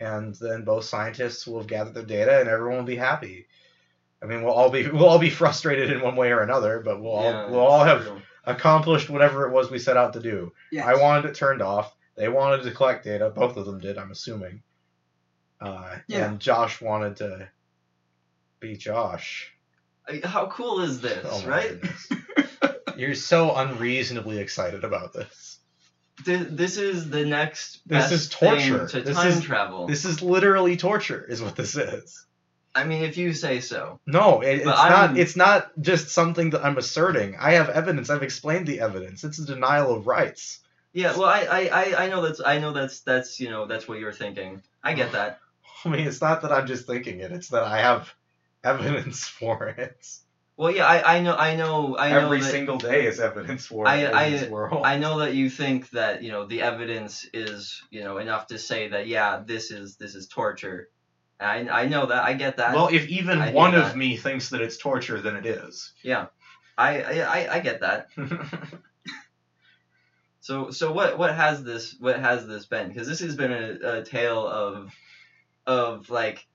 and 0.00 0.34
then 0.36 0.64
both 0.64 0.84
scientists 0.84 1.46
will 1.46 1.58
have 1.58 1.66
gathered 1.66 1.94
their 1.94 2.04
data 2.04 2.40
and 2.40 2.48
everyone 2.48 2.78
will 2.78 2.84
be 2.84 2.96
happy. 2.96 3.46
I 4.22 4.26
mean, 4.26 4.42
we'll 4.42 4.54
all 4.54 4.70
be 4.70 4.86
we'll 4.90 5.06
all 5.08 5.18
be 5.18 5.30
frustrated 5.30 5.90
in 5.90 6.00
one 6.00 6.16
way 6.16 6.30
or 6.32 6.40
another, 6.40 6.80
but 6.80 7.00
we'll 7.00 7.22
Yeah, 7.22 7.44
all 7.44 7.50
we'll 7.50 7.60
all 7.60 7.84
have 7.84 8.04
true. 8.06 8.22
accomplished 8.44 9.10
whatever 9.10 9.46
it 9.46 9.52
was 9.52 9.70
we 9.70 9.78
set 9.78 9.96
out 9.96 10.12
to 10.14 10.20
do. 10.20 10.52
Yes. 10.72 10.86
I 10.86 10.94
wanted 11.00 11.28
it 11.30 11.34
turned 11.34 11.62
off. 11.62 11.94
They 12.16 12.28
wanted 12.28 12.62
to 12.64 12.70
collect 12.70 13.04
data. 13.04 13.28
Both 13.30 13.56
of 13.58 13.66
them 13.66 13.78
did, 13.78 13.98
I'm 13.98 14.10
assuming. 14.10 14.62
Uh, 15.60 15.96
Yeah. 16.08 16.26
And 16.30 16.40
Josh 16.40 16.80
wanted 16.80 17.16
to 17.16 17.48
be 18.60 18.76
Josh. 18.76 19.52
How 20.24 20.46
cool 20.46 20.80
is 20.80 21.00
this, 21.00 21.26
Oh 21.28 21.46
right? 21.48 21.78
You're 22.96 23.14
so 23.14 23.54
unreasonably 23.54 24.38
excited 24.38 24.84
about 24.84 25.12
this. 25.12 25.55
Th- 26.24 26.48
This 26.50 26.76
is 26.78 27.10
the 27.10 27.24
next 27.26 27.80
This 27.86 27.98
best 28.04 28.12
is 28.12 28.28
torture. 28.28 28.86
thing 28.88 29.02
to 29.02 29.06
This 29.08 29.16
time 29.16 29.28
is- 29.28 29.42
travel. 29.42 29.86
This 29.86 30.04
is 30.04 30.22
literally 30.22 30.76
torture, 30.76 31.24
is 31.28 31.42
what 31.42 31.56
this 31.56 31.76
is. 31.76 32.24
I 32.74 32.84
mean, 32.84 33.02
if 33.04 33.16
you 33.16 33.32
say 33.32 33.60
so. 33.60 34.00
No, 34.06 34.40
it, 34.42 34.56
it's 34.60 34.66
I'm- 34.68 34.90
not. 35.14 35.18
It's 35.18 35.36
not 35.36 35.70
just 35.80 36.08
something 36.10 36.50
that 36.50 36.64
I'm 36.64 36.76
asserting. 36.78 37.36
I 37.38 37.52
have 37.52 37.68
evidence. 37.70 38.10
I've 38.10 38.22
explained 38.22 38.66
the 38.66 38.80
evidence. 38.80 39.24
It's 39.24 39.38
a 39.38 39.46
denial 39.46 39.94
of 39.94 40.06
rights. 40.06 40.60
Yeah, 40.92 41.12
well, 41.16 41.26
I, 41.26 41.40
I, 41.42 41.68
I, 41.68 42.04
I 42.04 42.08
know 42.08 42.22
that's 42.22 42.40
I 42.44 42.58
know 42.58 42.72
that's 42.72 43.00
that's 43.00 43.38
you 43.40 43.50
know 43.50 43.66
that's 43.66 43.86
what 43.86 43.98
you're 43.98 44.12
thinking. 44.12 44.62
I 44.82 44.94
get 44.94 45.12
that. 45.12 45.40
I 45.84 45.88
mean, 45.90 46.06
it's 46.06 46.20
not 46.20 46.42
that 46.42 46.52
I'm 46.52 46.66
just 46.66 46.86
thinking 46.86 47.20
it. 47.20 47.32
It's 47.32 47.48
that 47.48 47.64
I 47.64 47.78
have 47.80 48.12
evidence 48.64 49.24
for 49.28 49.68
it. 49.68 50.06
Well, 50.58 50.70
yeah, 50.74 50.86
I, 50.86 51.16
I 51.16 51.20
know 51.20 51.36
I 51.36 51.54
know 51.54 51.98
I 51.98 52.10
know 52.10 52.24
Every 52.24 52.40
that, 52.40 52.50
single 52.50 52.78
day 52.78 53.04
is 53.06 53.20
evidence 53.20 53.66
for 53.66 53.86
I- 53.86 53.96
in 53.96 54.14
I- 54.14 54.30
this 54.30 54.48
world. 54.48 54.86
I 54.86 54.98
know 54.98 55.18
that 55.18 55.34
you 55.34 55.50
think 55.50 55.90
that 55.90 56.22
you 56.22 56.32
know 56.32 56.46
the 56.46 56.62
evidence 56.62 57.26
is 57.34 57.82
you 57.90 58.02
know 58.02 58.16
enough 58.18 58.46
to 58.48 58.58
say 58.58 58.88
that 58.88 59.06
yeah 59.06 59.42
this 59.44 59.70
is 59.70 59.96
this 59.96 60.14
is 60.14 60.26
torture. 60.28 60.88
I 61.38 61.68
I 61.68 61.86
know 61.88 62.06
that 62.06 62.24
I 62.24 62.32
get 62.32 62.56
that. 62.56 62.74
well, 62.74 62.88
if 62.88 63.06
even 63.08 63.38
I 63.42 63.52
one 63.52 63.72
that. 63.72 63.90
of 63.90 63.96
me 63.96 64.16
thinks 64.16 64.48
that 64.50 64.62
it's 64.62 64.78
torture, 64.78 65.20
then 65.20 65.36
it 65.36 65.44
is. 65.44 65.92
yeah, 66.02 66.26
I, 66.78 67.02
I 67.02 67.20
I- 67.40 67.54
I 67.56 67.60
get 67.60 67.80
that. 67.80 68.08
So 70.40 70.70
so 70.70 70.92
what 70.92 71.18
what 71.18 71.34
has 71.34 71.64
this 71.64 71.96
what 71.98 72.20
has 72.20 72.46
this 72.46 72.66
been? 72.66 72.88
Because 72.88 73.08
this 73.08 73.18
has 73.18 73.34
been 73.34 73.52
a, 73.52 73.98
a 73.98 74.02
tale 74.04 74.46
of 74.46 74.94
of 75.66 76.08
like 76.08 76.46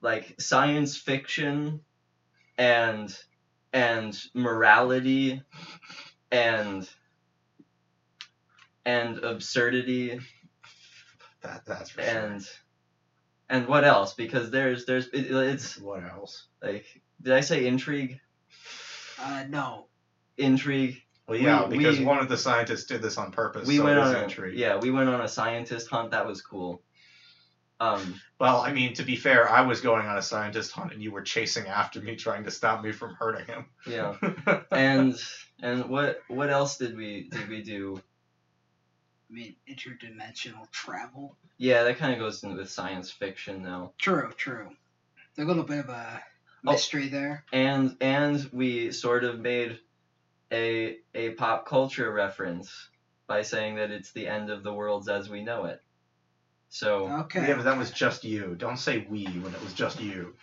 like 0.00 0.40
science 0.40 0.96
fiction 0.96 1.80
and 2.56 3.14
and 3.74 4.18
morality 4.32 5.42
and 6.32 6.88
and 8.86 9.18
absurdity 9.18 10.20
that, 11.42 11.66
that's 11.66 11.90
for 11.90 12.02
sure. 12.02 12.10
and 12.10 12.48
and 13.50 13.68
what 13.68 13.84
else? 13.84 14.14
Because 14.14 14.50
there's 14.50 14.86
there's 14.86 15.08
it, 15.08 15.30
it's 15.30 15.76
what 15.78 16.02
else? 16.04 16.46
like 16.62 16.86
did 17.20 17.34
I 17.34 17.40
say 17.40 17.66
intrigue? 17.66 18.18
Uh, 19.20 19.44
no. 19.48 19.86
Intrigue. 20.38 21.00
Well, 21.28 21.38
yeah, 21.38 21.66
We- 21.68 21.78
because 21.78 21.98
we- 21.98 22.04
one 22.04 22.18
of 22.18 22.28
the 22.28 22.36
scientists 22.36 22.84
did 22.84 23.02
this 23.02 23.16
on 23.18 23.30
purpose. 23.32 23.66
we 23.68 23.76
so 23.78 23.84
went 23.84 23.98
it 23.98 24.02
is 24.02 24.08
on 24.08 24.16
a, 24.16 24.22
intrigue. 24.24 24.58
yeah 24.58 24.76
we 24.78 24.90
went 24.90 25.08
on 25.08 25.20
a 25.20 25.28
scientist 25.28 25.88
hunt. 25.90 26.12
That 26.12 26.26
was 26.26 26.40
cool. 26.42 26.80
Um. 27.80 28.20
Well, 28.38 28.60
I 28.60 28.72
mean, 28.72 28.94
to 28.94 29.02
be 29.02 29.16
fair, 29.16 29.48
I 29.50 29.62
was 29.62 29.80
going 29.80 30.06
on 30.06 30.16
a 30.16 30.22
scientist 30.22 30.70
hunt, 30.72 30.92
and 30.92 31.02
you 31.02 31.10
were 31.10 31.22
chasing 31.22 31.66
after 31.66 32.00
me, 32.00 32.16
trying 32.16 32.44
to 32.44 32.50
stop 32.50 32.82
me 32.84 32.92
from 32.92 33.14
hurting 33.14 33.46
him. 33.46 33.66
Yeah. 33.86 34.16
and 34.70 35.16
and 35.62 35.86
what 35.88 36.20
what 36.28 36.50
else 36.50 36.78
did 36.78 36.96
we 36.96 37.28
did 37.30 37.48
we 37.48 37.62
do? 37.62 38.00
I 39.30 39.32
mean, 39.34 39.56
interdimensional 39.68 40.70
travel. 40.70 41.36
Yeah, 41.58 41.82
that 41.84 41.98
kind 41.98 42.12
of 42.12 42.18
goes 42.20 42.42
into 42.44 42.56
with 42.56 42.70
science 42.70 43.10
fiction 43.10 43.62
now. 43.62 43.92
True, 43.98 44.30
true. 44.36 44.68
A 45.38 45.42
little 45.42 45.64
bit 45.64 45.80
of 45.80 45.88
a 45.88 46.22
Oh. 46.66 46.72
mystery 46.72 47.08
there. 47.08 47.44
And 47.52 47.96
and 48.00 48.48
we 48.52 48.92
sort 48.92 49.24
of 49.24 49.38
made 49.38 49.78
a 50.52 50.96
a 51.14 51.30
pop 51.30 51.66
culture 51.66 52.10
reference 52.10 52.88
by 53.26 53.42
saying 53.42 53.76
that 53.76 53.90
it's 53.90 54.12
the 54.12 54.28
end 54.28 54.48
of 54.50 54.62
the 54.62 54.72
worlds 54.72 55.08
as 55.08 55.28
we 55.28 55.42
know 55.42 55.64
it. 55.66 55.82
So 56.74 57.06
Okay. 57.06 57.46
yeah, 57.46 57.54
but 57.54 57.62
that 57.66 57.78
was 57.78 57.92
just 57.92 58.24
you. 58.24 58.56
Don't 58.58 58.78
say 58.78 59.06
we 59.08 59.26
when 59.26 59.54
it 59.54 59.62
was 59.62 59.72
just 59.74 60.00
you. 60.00 60.34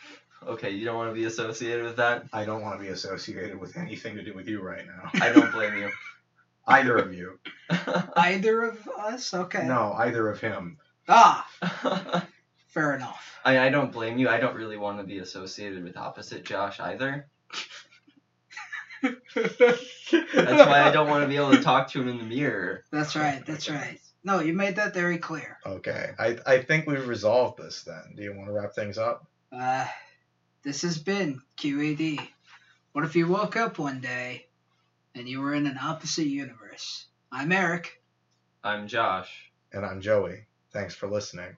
okay, 0.47 0.69
you 0.69 0.85
don't 0.85 0.95
want 0.95 1.09
to 1.09 1.13
be 1.13 1.25
associated 1.25 1.83
with 1.83 1.97
that. 1.97 2.23
I 2.31 2.45
don't 2.45 2.61
want 2.61 2.79
to 2.79 2.81
be 2.81 2.89
associated 2.89 3.59
with 3.59 3.75
anything 3.75 4.15
to 4.15 4.23
do 4.23 4.33
with 4.33 4.47
you 4.47 4.61
right 4.61 4.85
now. 4.87 5.09
I 5.19 5.33
don't 5.33 5.51
blame 5.51 5.75
you. 5.75 5.91
Either 6.67 6.95
of 6.95 7.13
you. 7.13 7.37
Either 8.15 8.63
of 8.63 8.87
us? 8.97 9.33
Okay. 9.33 9.65
No, 9.67 9.91
either 9.91 10.29
of 10.29 10.39
him. 10.39 10.77
Ah, 11.09 11.45
fair 12.69 12.95
enough. 12.95 13.39
I, 13.43 13.67
I 13.67 13.69
don't 13.69 13.91
blame 13.91 14.17
you. 14.17 14.29
I 14.29 14.39
don't 14.39 14.55
really 14.55 14.77
want 14.77 14.99
to 14.99 15.03
be 15.03 15.17
associated 15.17 15.83
with 15.83 15.97
opposite 15.97 16.45
Josh 16.45 16.79
either. 16.79 17.25
That's 19.01 20.65
why 20.65 20.83
I 20.87 20.91
don't 20.91 21.09
want 21.09 21.23
to 21.23 21.27
be 21.27 21.35
able 21.35 21.51
to 21.51 21.61
talk 21.63 21.89
to 21.89 22.01
him 22.01 22.07
in 22.07 22.19
the 22.19 22.23
mirror. 22.23 22.85
That's 22.91 23.15
right. 23.15 23.43
That's 23.45 23.69
right. 23.69 23.99
No, 24.23 24.39
you 24.39 24.53
made 24.53 24.75
that 24.75 24.93
very 24.93 25.17
clear. 25.17 25.57
Okay, 25.65 26.11
I, 26.19 26.37
I 26.45 26.61
think 26.61 26.85
we've 26.85 27.07
resolved 27.07 27.57
this 27.57 27.83
then. 27.83 28.13
Do 28.15 28.21
you 28.21 28.35
want 28.35 28.47
to 28.47 28.53
wrap 28.53 28.73
things 28.73 28.97
up? 28.97 29.25
Uh, 29.51 29.87
this 30.63 30.83
has 30.83 30.97
been 30.99 31.41
QAD. 31.57 32.19
What 32.91 33.05
if 33.05 33.15
you 33.15 33.27
woke 33.27 33.55
up 33.57 33.79
one 33.79 33.99
day 33.99 34.45
and 35.15 35.27
you 35.27 35.41
were 35.41 35.53
in 35.55 35.65
an 35.65 35.79
opposite 35.81 36.27
universe? 36.27 37.07
I'm 37.31 37.51
Eric. 37.51 38.01
I'm 38.63 38.87
Josh. 38.87 39.51
And 39.73 39.85
I'm 39.85 40.01
Joey. 40.01 40.45
Thanks 40.71 40.93
for 40.93 41.09
listening. 41.09 41.57